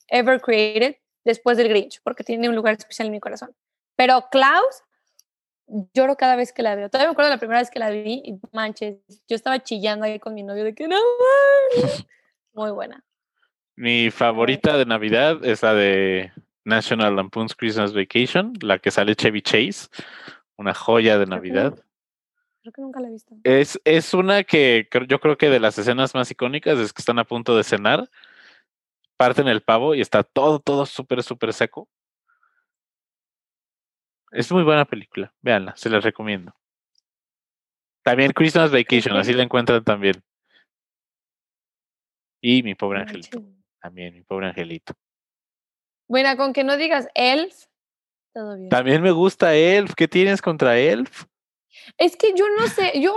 ever 0.09 0.41
created 0.41 0.97
después 1.25 1.59
del 1.59 1.69
Grinch, 1.69 2.01
porque 2.03 2.25
tiene 2.25 2.49
un 2.49 2.55
lugar 2.57 2.75
especial 2.79 3.07
en 3.07 3.13
mi 3.13 3.21
corazón. 3.21 3.55
Pero 3.97 4.29
Klaus, 4.31 4.83
lloro 5.93 6.17
cada 6.17 6.35
vez 6.37 6.53
que 6.53 6.63
la 6.63 6.75
veo. 6.75 6.89
Todavía 6.89 7.09
me 7.09 7.13
acuerdo 7.13 7.31
la 7.31 7.39
primera 7.39 7.61
vez 7.61 7.71
que 7.71 7.79
la 7.79 7.91
vi 7.91 8.23
y 8.25 8.41
manches, 8.53 8.97
yo 9.29 9.37
estaba 9.37 9.63
chillando 9.63 10.07
ahí 10.07 10.19
con 10.19 10.33
mi 10.33 10.43
novio 10.43 10.65
de 10.65 10.75
que 10.75 10.89
no. 10.89 10.97
mames". 10.97 12.07
Muy 12.55 12.71
buena. 12.71 13.05
Mi 13.79 14.11
favorita 14.11 14.77
de 14.77 14.87
Navidad 14.87 15.45
es 15.45 15.63
la 15.63 15.73
de 15.73 16.33
National 16.65 17.15
Lampoon's 17.15 17.55
Christmas 17.55 17.95
Vacation, 17.95 18.55
la 18.61 18.81
que 18.81 18.91
sale 18.91 19.15
Chevy 19.15 19.41
Chase, 19.41 19.87
una 20.57 20.75
joya 20.75 21.17
de 21.17 21.27
Creo 21.27 21.41
que 21.41 21.49
Navidad. 21.49 21.85
Creo 22.63 22.73
que 22.73 22.83
nunca 22.83 22.99
la 22.99 23.07
he 23.07 23.13
visto. 23.13 23.37
Es, 23.45 23.81
es 23.85 24.15
una 24.15 24.43
que 24.43 24.89
yo 25.07 25.21
creo 25.21 25.39
que 25.39 25.49
de 25.49 25.61
las 25.61 25.79
escenas 25.79 26.13
más 26.17 26.29
icónicas 26.29 26.77
es 26.81 26.93
que 26.93 27.01
están 27.01 27.21
a 27.21 27.25
punto 27.25 27.57
de 27.57 27.63
cenar, 27.63 28.11
parten 29.17 29.47
el 29.47 29.61
pavo 29.61 29.95
y 29.95 30.01
está 30.01 30.25
todo, 30.25 30.59
todo 30.59 30.85
súper, 30.85 31.23
súper 31.23 31.53
seco. 31.53 31.89
Es 34.33 34.51
muy 34.51 34.65
buena 34.65 34.87
película, 34.87 35.33
véanla, 35.41 35.77
se 35.77 35.89
las 35.89 36.03
recomiendo. 36.03 36.53
También 38.03 38.33
Christmas 38.33 38.73
Vacation, 38.73 39.17
así 39.17 39.33
la 39.35 39.45
encuentran 39.45 39.85
también. 39.85 40.21
Y 42.41 42.65
mi 42.65 42.75
pobre 42.75 43.03
angelito. 43.03 43.58
También 43.81 44.15
mi 44.15 44.23
pobre 44.23 44.47
angelito. 44.49 44.95
Bueno, 46.09 46.37
con 46.37 46.53
que 46.53 46.65
no 46.65 46.77
digas 46.77 47.09
Elf, 47.15 47.67
todo 48.33 48.57
bien. 48.57 48.69
También 48.71 49.03
me 49.03 49.11
gusta 49.11 49.55
Elf, 49.55 49.95
¿qué 49.95 50.09
tienes 50.09 50.41
contra 50.41 50.79
Elf? 50.79 51.25
Es 51.99 52.17
que 52.17 52.33
yo 52.35 52.47
no 52.49 52.67
sé, 52.69 53.01
yo, 53.01 53.15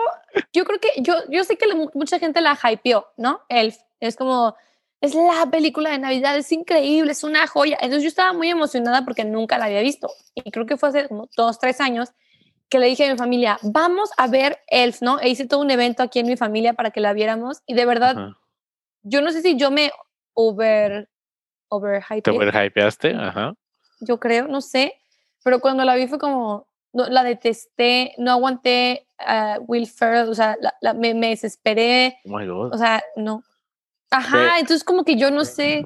yo 0.53 0.65
creo 0.65 0.79
que, 0.79 0.89
yo, 1.01 1.15
yo 1.29 1.43
sé 1.43 1.57
que 1.57 1.67
la- 1.67 1.75
mucha 1.93 2.19
gente 2.19 2.41
la 2.41 2.57
hypeó, 2.61 3.07
¿no? 3.17 3.41
Elf, 3.49 3.77
es 3.99 4.15
como, 4.15 4.55
es 4.99 5.15
la 5.15 5.49
película 5.49 5.89
de 5.91 5.99
Navidad, 5.99 6.37
es 6.37 6.51
increíble, 6.51 7.11
es 7.13 7.23
una 7.23 7.47
joya. 7.47 7.77
Entonces 7.81 8.03
yo 8.03 8.09
estaba 8.09 8.33
muy 8.33 8.49
emocionada 8.49 9.03
porque 9.05 9.23
nunca 9.23 9.57
la 9.57 9.65
había 9.65 9.81
visto. 9.81 10.09
Y 10.35 10.51
creo 10.51 10.65
que 10.65 10.77
fue 10.77 10.89
hace 10.89 11.07
como 11.07 11.29
dos, 11.35 11.59
tres 11.59 11.79
años 11.79 12.09
que 12.69 12.79
le 12.79 12.87
dije 12.87 13.05
a 13.07 13.11
mi 13.11 13.17
familia, 13.17 13.57
vamos 13.63 14.11
a 14.17 14.27
ver 14.27 14.59
Elf, 14.67 15.01
¿no? 15.01 15.19
E 15.19 15.29
hice 15.29 15.45
todo 15.47 15.59
un 15.59 15.71
evento 15.71 16.03
aquí 16.03 16.19
en 16.19 16.27
mi 16.27 16.37
familia 16.37 16.73
para 16.73 16.91
que 16.91 17.01
la 17.01 17.13
viéramos. 17.13 17.61
Y 17.65 17.73
de 17.73 17.85
verdad, 17.85 18.17
Ajá. 18.17 18.37
yo 19.03 19.21
no 19.21 19.31
sé 19.31 19.41
si 19.41 19.57
yo 19.57 19.71
me 19.71 19.91
over, 20.33 21.09
over 21.69 22.03
¿Te 22.23 22.31
overhypeaste? 22.31 23.13
Ajá. 23.15 23.53
yo 23.99 24.19
creo, 24.19 24.47
no 24.47 24.61
sé. 24.61 24.93
Pero 25.43 25.59
cuando 25.59 25.83
la 25.85 25.95
vi 25.95 26.07
fue 26.07 26.19
como, 26.19 26.67
no, 26.93 27.07
la 27.07 27.23
detesté, 27.23 28.13
no 28.17 28.31
aguanté 28.31 29.07
a 29.17 29.57
Will 29.67 29.87
Ferrell, 29.87 30.29
o 30.29 30.35
sea, 30.35 30.55
la- 30.61 30.73
la- 30.81 30.93
me, 30.93 31.13
me 31.13 31.29
desesperé, 31.29 32.17
Oh 32.25 32.37
my 32.37 32.45
god. 32.47 32.73
o 32.73 32.77
sea, 32.77 33.01
no. 33.15 33.43
Ajá, 34.09 34.59
entonces 34.59 34.83
como 34.83 35.03
que 35.05 35.15
yo 35.15 35.31
no 35.31 35.45
sé. 35.45 35.85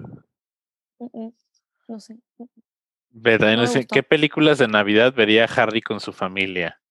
Mm, 1.00 1.30
No 1.88 2.00
sé. 2.00 2.18
Ve, 3.12 3.38
también 3.38 3.60
no 3.60 3.68
sé. 3.68 3.86
¿qué 3.86 4.02
películas 4.04 4.58
de 4.58 4.68
Navidad 4.68 5.14
vería 5.14 5.46
Harry 5.46 5.82
con 5.82 6.00
su 6.00 6.12
familia? 6.12 6.82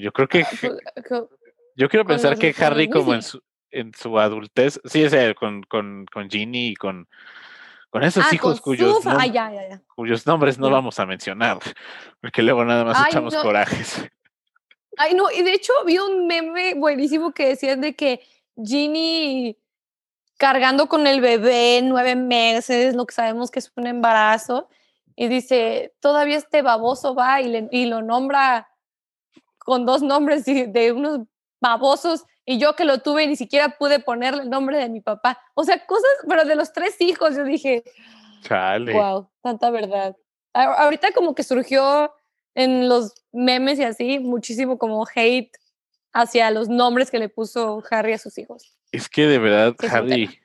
Yo 0.00 0.12
creo 0.12 0.28
que 0.28 0.42
Ah, 0.42 0.50
pues, 0.60 0.72
yo 1.76 1.88
quiero 1.88 2.06
pensar 2.06 2.38
que 2.38 2.54
Harry 2.58 2.88
como 2.88 3.14
en 3.14 3.22
su 3.22 3.40
en 3.70 3.92
su 3.94 4.18
adultez, 4.18 4.80
sí, 4.84 5.08
sea, 5.08 5.34
con, 5.34 5.62
con, 5.64 6.06
con 6.12 6.30
Ginny 6.30 6.68
y 6.68 6.74
con, 6.76 7.08
con 7.90 8.02
esos 8.04 8.24
Ah, 8.24 8.34
hijos 8.34 8.60
con 8.60 8.74
cuyos, 8.76 8.96
su 8.96 9.02
fa- 9.02 9.16
nom- 9.16 9.32
ya, 9.32 9.52
ya, 9.52 9.68
ya. 9.68 9.82
cuyos 9.94 10.26
nombres 10.26 10.58
no 10.58 10.70
vamos 10.70 10.98
a 10.98 11.06
mencionar, 11.06 11.58
porque 12.20 12.42
luego 12.42 12.64
nada 12.64 12.84
más 12.84 12.98
Ay, 12.98 13.06
echamos 13.10 13.34
no. 13.34 13.42
corajes. 13.42 14.08
Ay, 14.96 15.14
no, 15.14 15.30
y 15.30 15.42
de 15.42 15.52
hecho 15.52 15.72
vi 15.84 15.98
un 15.98 16.26
meme 16.26 16.74
buenísimo 16.74 17.32
que 17.32 17.48
decían 17.48 17.80
de 17.80 17.94
que 17.94 18.20
Ginny 18.56 19.58
cargando 20.38 20.86
con 20.88 21.06
el 21.06 21.20
bebé 21.20 21.80
nueve 21.82 22.14
meses, 22.16 22.94
lo 22.94 23.06
que 23.06 23.14
sabemos 23.14 23.50
que 23.50 23.58
es 23.58 23.72
un 23.76 23.86
embarazo, 23.86 24.68
y 25.14 25.28
dice, 25.28 25.94
todavía 26.00 26.36
este 26.36 26.60
baboso 26.62 27.14
va 27.14 27.40
y, 27.40 27.48
le, 27.48 27.68
y 27.70 27.86
lo 27.86 28.02
nombra 28.02 28.68
con 29.58 29.86
dos 29.86 30.02
nombres 30.02 30.44
de 30.44 30.92
unos 30.92 31.20
babosos 31.60 32.24
y 32.46 32.58
yo 32.58 32.76
que 32.76 32.84
lo 32.84 33.00
tuve 33.00 33.26
ni 33.26 33.34
siquiera 33.34 33.76
pude 33.76 33.98
ponerle 33.98 34.44
el 34.44 34.50
nombre 34.50 34.78
de 34.78 34.88
mi 34.88 35.00
papá. 35.00 35.42
O 35.54 35.64
sea, 35.64 35.84
cosas, 35.84 36.10
pero 36.26 36.44
de 36.44 36.54
los 36.54 36.72
tres 36.72 36.98
hijos, 37.00 37.36
yo 37.36 37.44
dije, 37.44 37.82
Chale. 38.42 38.94
wow, 38.94 39.28
tanta 39.42 39.70
verdad. 39.70 40.16
ahorita 40.54 41.12
como 41.12 41.34
que 41.34 41.42
surgió 41.42 42.14
en 42.54 42.88
los 42.88 43.14
memes 43.32 43.80
y 43.80 43.82
así 43.82 44.20
muchísimo 44.20 44.78
como 44.78 45.04
hate 45.14 45.50
hacia 46.12 46.50
los 46.52 46.68
nombres 46.68 47.10
que 47.10 47.18
le 47.18 47.28
puso 47.28 47.82
Harry 47.90 48.12
a 48.12 48.18
sus 48.18 48.38
hijos. 48.38 48.76
Es 48.92 49.08
que 49.08 49.26
de 49.26 49.38
verdad, 49.38 49.74
Harry, 49.90 50.40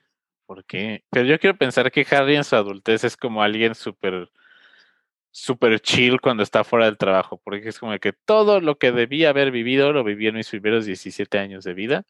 ¿por 0.48 0.66
qué? 0.66 1.06
Pero 1.12 1.28
yo 1.28 1.40
quiero 1.40 1.56
pensar 1.56 1.92
que 1.92 2.06
Harry 2.10 2.36
en 2.36 2.44
su 2.44 2.56
adultez 2.56 3.04
es 3.04 3.16
como 3.16 3.44
alguien 3.44 3.76
súper 3.76 4.30
súper 5.32 5.80
chill 5.80 6.20
cuando 6.20 6.44
está 6.44 6.64
fuera 6.64 6.86
del 6.86 6.98
trabajo, 6.98 7.42
porque 7.44 7.70
es 7.70 7.80
como 7.80 7.98
que 8.00 8.14
todo 8.14 8.60
lo 8.60 8.78
que 8.78 8.92
debía 8.92 9.30
haber 9.30 9.52
vivido 9.52 9.94
lo 9.94 10.04
viví 10.04 10.28
en 10.28 10.36
mis 10.36 10.50
primeros 10.50 10.86
17 10.86 11.40
años 11.40 11.64
de 11.64 11.74
vida. 11.74 12.04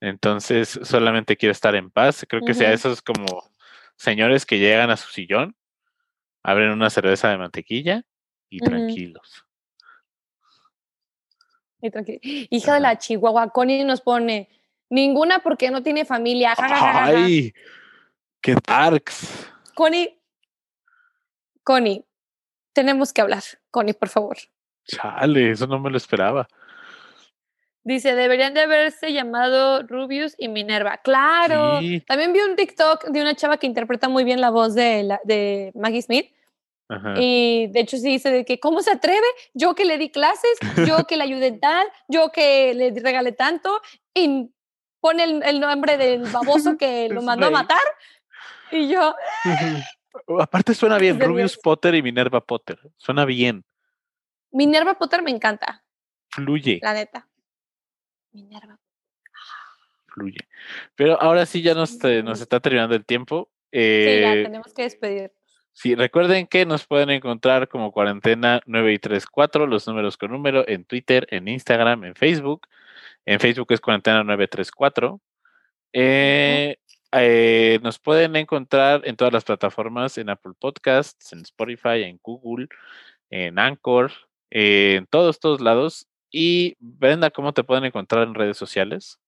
Entonces, 0.00 0.78
solamente 0.82 1.36
quiero 1.36 1.52
estar 1.52 1.74
en 1.74 1.90
paz. 1.90 2.24
Creo 2.28 2.42
que 2.42 2.54
sea 2.54 2.72
esos 2.72 3.02
como 3.02 3.26
señores 3.96 4.46
que 4.46 4.58
llegan 4.58 4.90
a 4.90 4.96
su 4.96 5.10
sillón, 5.10 5.56
abren 6.42 6.70
una 6.70 6.90
cerveza 6.90 7.30
de 7.30 7.38
mantequilla 7.38 8.04
y 8.48 8.60
tranquilos. 8.60 9.44
Y 11.80 11.90
tranquilo. 11.90 12.20
Hija 12.22 12.74
de 12.74 12.80
la 12.80 12.98
Chihuahua, 12.98 13.50
Connie 13.50 13.84
nos 13.84 14.00
pone, 14.00 14.48
ninguna 14.88 15.40
porque 15.40 15.70
no 15.70 15.82
tiene 15.82 16.04
familia. 16.04 16.54
¡Ay! 16.56 17.52
¡Qué 18.40 18.54
darks! 18.66 19.50
Connie, 19.74 20.20
Connie, 21.64 22.04
tenemos 22.78 23.12
que 23.12 23.20
hablar, 23.20 23.42
Connie, 23.72 23.92
por 23.92 24.08
favor. 24.08 24.36
Chale, 24.84 25.50
eso 25.50 25.66
no 25.66 25.80
me 25.80 25.90
lo 25.90 25.96
esperaba. 25.96 26.46
Dice, 27.82 28.14
deberían 28.14 28.54
de 28.54 28.60
haberse 28.60 29.12
llamado 29.12 29.82
Rubius 29.82 30.36
y 30.38 30.46
Minerva. 30.46 30.98
Claro. 30.98 31.80
También 32.06 32.32
vi 32.32 32.38
un 32.38 32.54
TikTok 32.54 33.06
de 33.06 33.20
una 33.20 33.34
chava 33.34 33.56
que 33.56 33.66
interpreta 33.66 34.08
muy 34.08 34.22
bien 34.22 34.40
la 34.40 34.50
voz 34.50 34.76
de, 34.76 35.02
la, 35.02 35.20
de 35.24 35.72
Maggie 35.74 36.02
Smith. 36.02 36.32
Y 37.16 37.66
de 37.72 37.80
hecho 37.80 37.96
sí 37.96 38.10
dice 38.10 38.30
de 38.30 38.44
que, 38.44 38.60
¿cómo 38.60 38.80
se 38.80 38.92
atreve? 38.92 39.26
Yo 39.54 39.74
que 39.74 39.84
le 39.84 39.98
di 39.98 40.10
clases, 40.10 40.56
yo 40.86 41.04
que 41.08 41.16
le 41.16 41.24
ayudé 41.24 41.50
tal, 41.50 41.84
yo 42.06 42.30
que 42.30 42.74
le 42.74 42.94
regalé 43.00 43.32
tanto, 43.32 43.80
y 44.14 44.52
pone 45.00 45.24
el, 45.24 45.58
nombre 45.58 45.96
del 45.96 46.30
baboso 46.30 46.76
que 46.78 47.08
lo 47.08 47.22
mandó 47.22 47.46
a 47.46 47.50
matar. 47.50 47.82
Y 48.70 48.86
yo, 48.86 49.16
Aparte 50.40 50.74
suena 50.74 50.98
bien, 50.98 51.20
Rubius 51.20 51.56
Potter 51.58 51.94
y 51.94 52.02
Minerva 52.02 52.40
Potter. 52.40 52.78
Suena 52.96 53.24
bien. 53.24 53.64
Minerva 54.50 54.94
Potter 54.94 55.22
me 55.22 55.30
encanta. 55.30 55.84
Fluye. 56.30 56.80
La 56.82 56.94
neta. 56.94 57.28
Minerva. 58.32 58.78
Fluye. 60.06 60.48
Pero 60.94 61.20
ahora 61.20 61.46
sí 61.46 61.62
ya 61.62 61.74
nos, 61.74 61.98
nos 62.02 62.40
está 62.40 62.60
terminando 62.60 62.94
el 62.94 63.04
tiempo. 63.04 63.50
sí, 63.72 63.78
ya 63.78 64.34
eh, 64.34 64.42
tenemos 64.44 64.72
que 64.72 64.82
despedir. 64.82 65.32
Sí, 65.72 65.94
recuerden 65.94 66.48
que 66.48 66.66
nos 66.66 66.86
pueden 66.86 67.10
encontrar 67.10 67.68
como 67.68 67.92
cuarentena 67.92 68.60
9 68.66 68.94
y 68.94 68.98
3, 68.98 69.26
4, 69.26 69.66
los 69.68 69.86
números 69.86 70.16
con 70.16 70.32
número, 70.32 70.66
en 70.66 70.84
Twitter, 70.84 71.28
en 71.30 71.46
Instagram, 71.46 72.04
en 72.04 72.14
Facebook. 72.16 72.66
En 73.24 73.38
Facebook 73.38 73.70
es 73.70 73.80
cuarentena 73.80 74.24
934. 74.24 75.20
Eh, 75.92 76.78
eh, 77.12 77.78
nos 77.82 77.98
pueden 77.98 78.36
encontrar 78.36 79.02
en 79.04 79.16
todas 79.16 79.32
las 79.32 79.44
plataformas, 79.44 80.18
en 80.18 80.28
Apple 80.28 80.52
Podcasts, 80.58 81.32
en 81.32 81.40
Spotify, 81.40 82.02
en 82.02 82.20
Google, 82.22 82.68
en 83.30 83.58
Anchor, 83.58 84.12
en 84.50 85.06
todos, 85.06 85.40
todos 85.40 85.60
lados. 85.60 86.06
Y 86.30 86.76
Brenda, 86.78 87.30
¿cómo 87.30 87.52
te 87.54 87.64
pueden 87.64 87.84
encontrar 87.84 88.24
en 88.26 88.34
redes 88.34 88.58
sociales? 88.58 89.18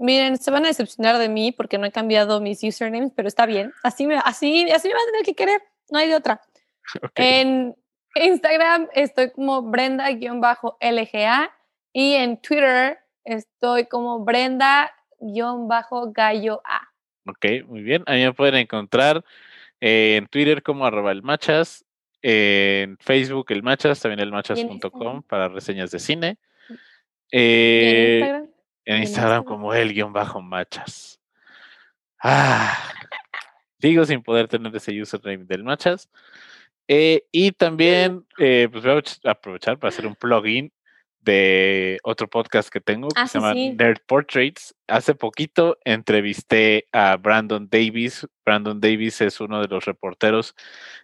Miren, 0.00 0.36
se 0.38 0.50
van 0.50 0.64
a 0.64 0.68
decepcionar 0.68 1.18
de 1.18 1.28
mí 1.28 1.52
porque 1.52 1.78
no 1.78 1.86
he 1.86 1.92
cambiado 1.92 2.40
mis 2.40 2.64
usernames, 2.64 3.12
pero 3.14 3.28
está 3.28 3.46
bien. 3.46 3.72
Así 3.84 4.08
me, 4.08 4.16
así, 4.16 4.68
así 4.70 4.88
me 4.88 4.94
van 4.94 5.02
a 5.02 5.06
tener 5.06 5.24
que 5.24 5.34
querer, 5.34 5.62
no 5.90 5.98
hay 5.98 6.08
de 6.08 6.16
otra. 6.16 6.40
En 7.14 7.76
Instagram 8.16 8.88
estoy 8.92 9.30
como 9.30 9.62
Brenda-LGA 9.62 11.50
y 11.92 12.14
en 12.14 12.40
Twitter 12.40 12.98
estoy 13.24 13.86
como 13.86 14.24
Brenda-Gallo 14.24 15.00
A. 16.64 16.93
Ok, 17.26 17.46
muy 17.66 17.82
bien. 17.82 18.02
A 18.06 18.14
mí 18.14 18.22
me 18.22 18.32
pueden 18.32 18.56
encontrar 18.56 19.24
en 19.80 20.26
Twitter 20.28 20.62
como 20.62 20.86
arroba 20.86 21.12
el 21.12 21.22
machas, 21.22 21.84
en 22.22 22.96
Facebook 22.98 23.46
el 23.50 23.62
machas, 23.62 24.00
también 24.00 24.20
el 24.20 24.32
machas.com 24.32 25.22
para 25.22 25.48
reseñas 25.48 25.90
de 25.90 25.98
cine. 25.98 26.38
Eh, 27.30 28.20
en 28.84 29.02
Instagram? 29.02 29.44
como 29.44 29.74
el 29.74 29.92
guion 29.92 30.12
bajo 30.12 30.40
machas. 30.40 31.20
Ah, 32.22 32.92
sigo 33.80 34.04
sin 34.04 34.22
poder 34.22 34.48
tener 34.48 34.74
ese 34.74 35.00
username 35.00 35.44
del 35.44 35.64
machas. 35.64 36.08
Eh, 36.88 37.26
y 37.32 37.52
también, 37.52 38.26
eh, 38.38 38.68
pues 38.70 38.84
voy 38.84 39.02
a 39.24 39.30
aprovechar 39.30 39.78
para 39.78 39.88
hacer 39.88 40.06
un 40.06 40.14
plugin 40.14 40.72
de 41.24 41.98
otro 42.02 42.28
podcast 42.28 42.68
que 42.68 42.80
tengo 42.80 43.08
que 43.08 43.20
ah, 43.20 43.26
se 43.26 43.38
llama 43.38 43.54
Nerd 43.54 43.98
Portraits. 44.06 44.74
Hace 44.86 45.14
poquito 45.14 45.78
entrevisté 45.84 46.86
a 46.92 47.16
Brandon 47.16 47.68
Davis. 47.70 48.26
Brandon 48.44 48.80
Davis 48.80 49.20
es 49.20 49.40
uno 49.40 49.60
de 49.60 49.68
los 49.68 49.84
reporteros 49.84 50.54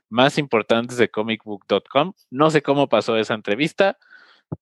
más 0.09 0.39
importantes 0.39 0.97
de 0.99 1.09
comicbook.com. 1.09 2.13
No 2.31 2.51
sé 2.51 2.63
cómo 2.63 2.89
pasó 2.89 3.17
esa 3.17 3.35
entrevista, 3.35 3.99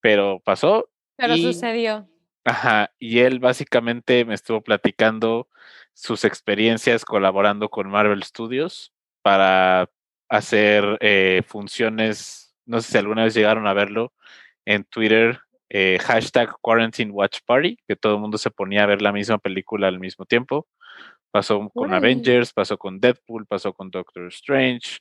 pero 0.00 0.40
pasó. 0.44 0.88
Pero 1.16 1.36
sucedió. 1.36 2.08
Ajá, 2.44 2.92
y 2.98 3.18
él 3.18 3.40
básicamente 3.40 4.24
me 4.24 4.34
estuvo 4.34 4.62
platicando 4.62 5.48
sus 5.92 6.24
experiencias 6.24 7.04
colaborando 7.04 7.68
con 7.68 7.90
Marvel 7.90 8.22
Studios 8.22 8.92
para 9.20 9.90
hacer 10.28 10.96
eh, 11.00 11.42
funciones, 11.46 12.54
no 12.64 12.80
sé 12.80 12.92
si 12.92 12.98
alguna 12.98 13.24
vez 13.24 13.34
llegaron 13.34 13.66
a 13.66 13.74
verlo 13.74 14.14
en 14.64 14.84
Twitter, 14.84 15.40
eh, 15.70 15.98
hashtag 16.00 16.50
Quarantine 16.60 17.10
Watch 17.10 17.40
Party, 17.44 17.78
que 17.86 17.96
todo 17.96 18.14
el 18.14 18.20
mundo 18.20 18.38
se 18.38 18.50
ponía 18.50 18.84
a 18.84 18.86
ver 18.86 19.02
la 19.02 19.12
misma 19.12 19.38
película 19.38 19.88
al 19.88 20.00
mismo 20.00 20.24
tiempo. 20.24 20.66
Pasó 21.30 21.68
con 21.70 21.92
Avengers, 21.92 22.52
pasó 22.52 22.78
con 22.78 23.00
Deadpool, 23.00 23.46
pasó 23.46 23.72
con 23.74 23.90
Doctor 23.90 24.28
Strange. 24.28 24.98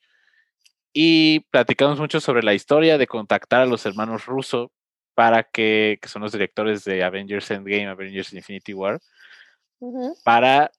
Y 0.93 1.41
platicamos 1.51 1.99
mucho 1.99 2.19
sobre 2.19 2.43
la 2.43 2.53
historia 2.53 2.97
de 2.97 3.07
contactar 3.07 3.61
a 3.61 3.65
los 3.65 3.85
hermanos 3.85 4.25
Russo 4.25 4.71
para 5.13 5.43
que, 5.43 5.99
que 6.01 6.09
son 6.09 6.21
los 6.21 6.31
directores 6.31 6.83
de 6.83 7.03
Avengers 7.03 7.49
Endgame, 7.49 7.87
Avengers 7.87 8.33
Infinity 8.33 8.73
War, 8.73 8.99
para 10.23 10.71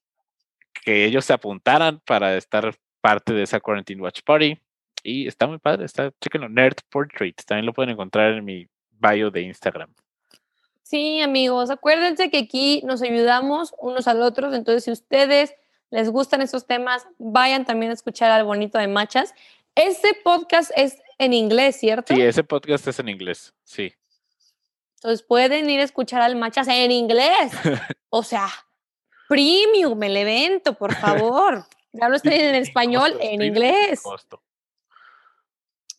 que 0.85 1.05
ellos 1.05 1.25
se 1.25 1.33
apuntaran 1.33 2.01
para 2.07 2.37
estar 2.37 2.75
parte 3.01 3.33
de 3.33 3.43
esa 3.43 3.61
Quarantine 3.61 4.03
Watch 4.03 4.21
Party. 4.25 4.59
Y 5.03 5.27
está 5.27 5.47
muy 5.47 5.59
padre, 5.59 5.87
está, 5.87 6.13
chequenlo, 6.21 6.49
Nerd 6.49 6.77
Portrait, 6.91 7.41
también 7.47 7.67
lo 7.67 7.73
pueden 7.73 7.91
encontrar 7.91 8.35
en 8.35 8.45
mi 8.45 8.67
bio 8.99 9.31
de 9.31 9.43
Instagram. 9.43 9.93
Sí, 10.83 11.21
amigos, 11.21 11.71
acuérdense 11.71 12.31
que 12.31 12.39
aquí 12.39 12.83
nos 12.85 13.03
ayudamos 13.03 13.75
unos 13.79 14.09
al 14.09 14.23
otros, 14.23 14.55
entonces 14.55 14.85
si 14.85 14.91
ustedes 14.91 15.55
les 15.91 16.09
gustan 16.11 16.41
esos 16.41 16.67
temas, 16.67 17.07
vayan 17.19 17.65
también 17.65 17.91
a 17.91 17.95
escuchar 17.95 18.31
al 18.31 18.45
bonito 18.45 18.79
de 18.79 18.89
Machas. 18.89 19.35
Este 19.75 20.15
podcast 20.25 20.71
es 20.77 20.99
en 21.19 21.35
inglés, 21.35 21.77
¿cierto? 21.77 22.15
Sí, 22.15 22.23
ese 22.23 22.43
podcast 22.43 22.87
es 22.89 22.99
en 22.99 23.09
inglés, 23.09 23.53
sí. 23.65 23.93
Entonces 24.97 25.23
pueden 25.23 25.69
ir 25.69 25.81
a 25.81 25.85
escuchar 25.85 26.23
al 26.23 26.37
Machas 26.37 26.69
en 26.69 26.91
inglés. 26.91 27.53
o 28.09 28.23
sea, 28.23 28.49
premium 29.29 30.03
el 30.03 30.17
evento, 30.17 30.75
por 30.75 30.95
favor. 30.95 31.67
Ya 31.93 32.09
lo 32.09 32.17
estoy 32.17 32.35
en 32.35 32.55
español, 32.55 33.15
en 33.21 33.43
inglés 33.43 34.03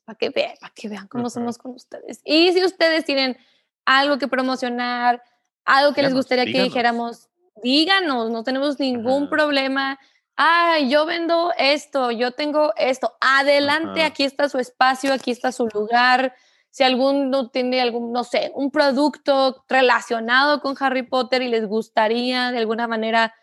para 0.09 0.17
que 0.17 0.29
vean, 0.29 0.55
para 0.59 0.73
que 0.73 0.89
vean 0.89 1.07
cómo 1.07 1.29
somos 1.29 1.59
con 1.59 1.75
ustedes. 1.75 2.19
Y 2.25 2.51
si 2.51 2.63
ustedes 2.65 3.05
tienen 3.05 3.37
algo 3.85 4.17
que 4.17 4.27
promocionar, 4.27 5.21
algo 5.65 5.93
que 5.93 6.01
les 6.01 6.15
gustaría 6.15 6.45
que 6.45 6.63
dijéramos, 6.63 7.29
díganos, 7.61 8.31
no 8.31 8.43
tenemos 8.43 8.79
ningún 8.79 9.29
problema. 9.29 9.99
Ay, 10.35 10.89
yo 10.89 11.05
vendo 11.05 11.53
esto, 11.59 12.09
yo 12.09 12.31
tengo 12.31 12.73
esto. 12.75 13.13
Adelante, 13.21 14.01
aquí 14.01 14.23
está 14.23 14.49
su 14.49 14.57
espacio, 14.57 15.13
aquí 15.13 15.29
está 15.29 15.51
su 15.51 15.67
lugar. 15.67 16.33
Si 16.71 16.83
alguno 16.83 17.49
tiene 17.51 17.79
algún, 17.79 18.11
no 18.11 18.23
sé, 18.23 18.51
un 18.55 18.71
producto 18.71 19.63
relacionado 19.67 20.59
con 20.59 20.75
Harry 20.79 21.03
Potter 21.03 21.43
y 21.43 21.49
les 21.49 21.67
gustaría 21.67 22.51
de 22.51 22.57
alguna 22.57 22.87
manera 22.87 23.35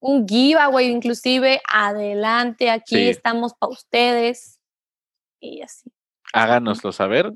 un 0.00 0.26
giveaway 0.26 0.86
inclusive, 0.86 1.60
adelante, 1.70 2.70
aquí 2.70 3.08
estamos 3.08 3.52
para 3.52 3.72
ustedes 3.72 4.61
y 5.42 5.62
así. 5.62 5.92
Háganoslo 6.32 6.92
saber. 6.92 7.32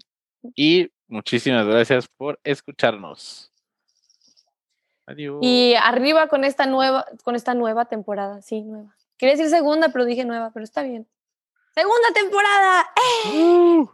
Y 0.55 0.91
Muchísimas 1.09 1.65
gracias 1.67 2.09
por 2.09 2.41
escucharnos. 2.43 3.53
Adiós. 5.07 5.39
Y 5.41 5.75
arriba 5.81 6.27
con 6.27 6.43
esta 6.43 6.67
nueva, 6.67 7.07
con 7.23 7.37
esta 7.37 7.55
nueva 7.55 7.85
temporada, 7.85 8.43
sí, 8.43 8.63
nueva. 8.63 8.97
Quería 9.17 9.37
decir 9.37 9.49
segunda, 9.49 9.91
pero 9.91 10.05
dije 10.05 10.25
nueva, 10.25 10.51
pero 10.53 10.65
está 10.65 10.83
bien. 10.83 11.07
Segunda 11.75 12.09
temporada. 12.13 12.87
¡Eh! 12.97 13.39
Uh. 13.39 13.91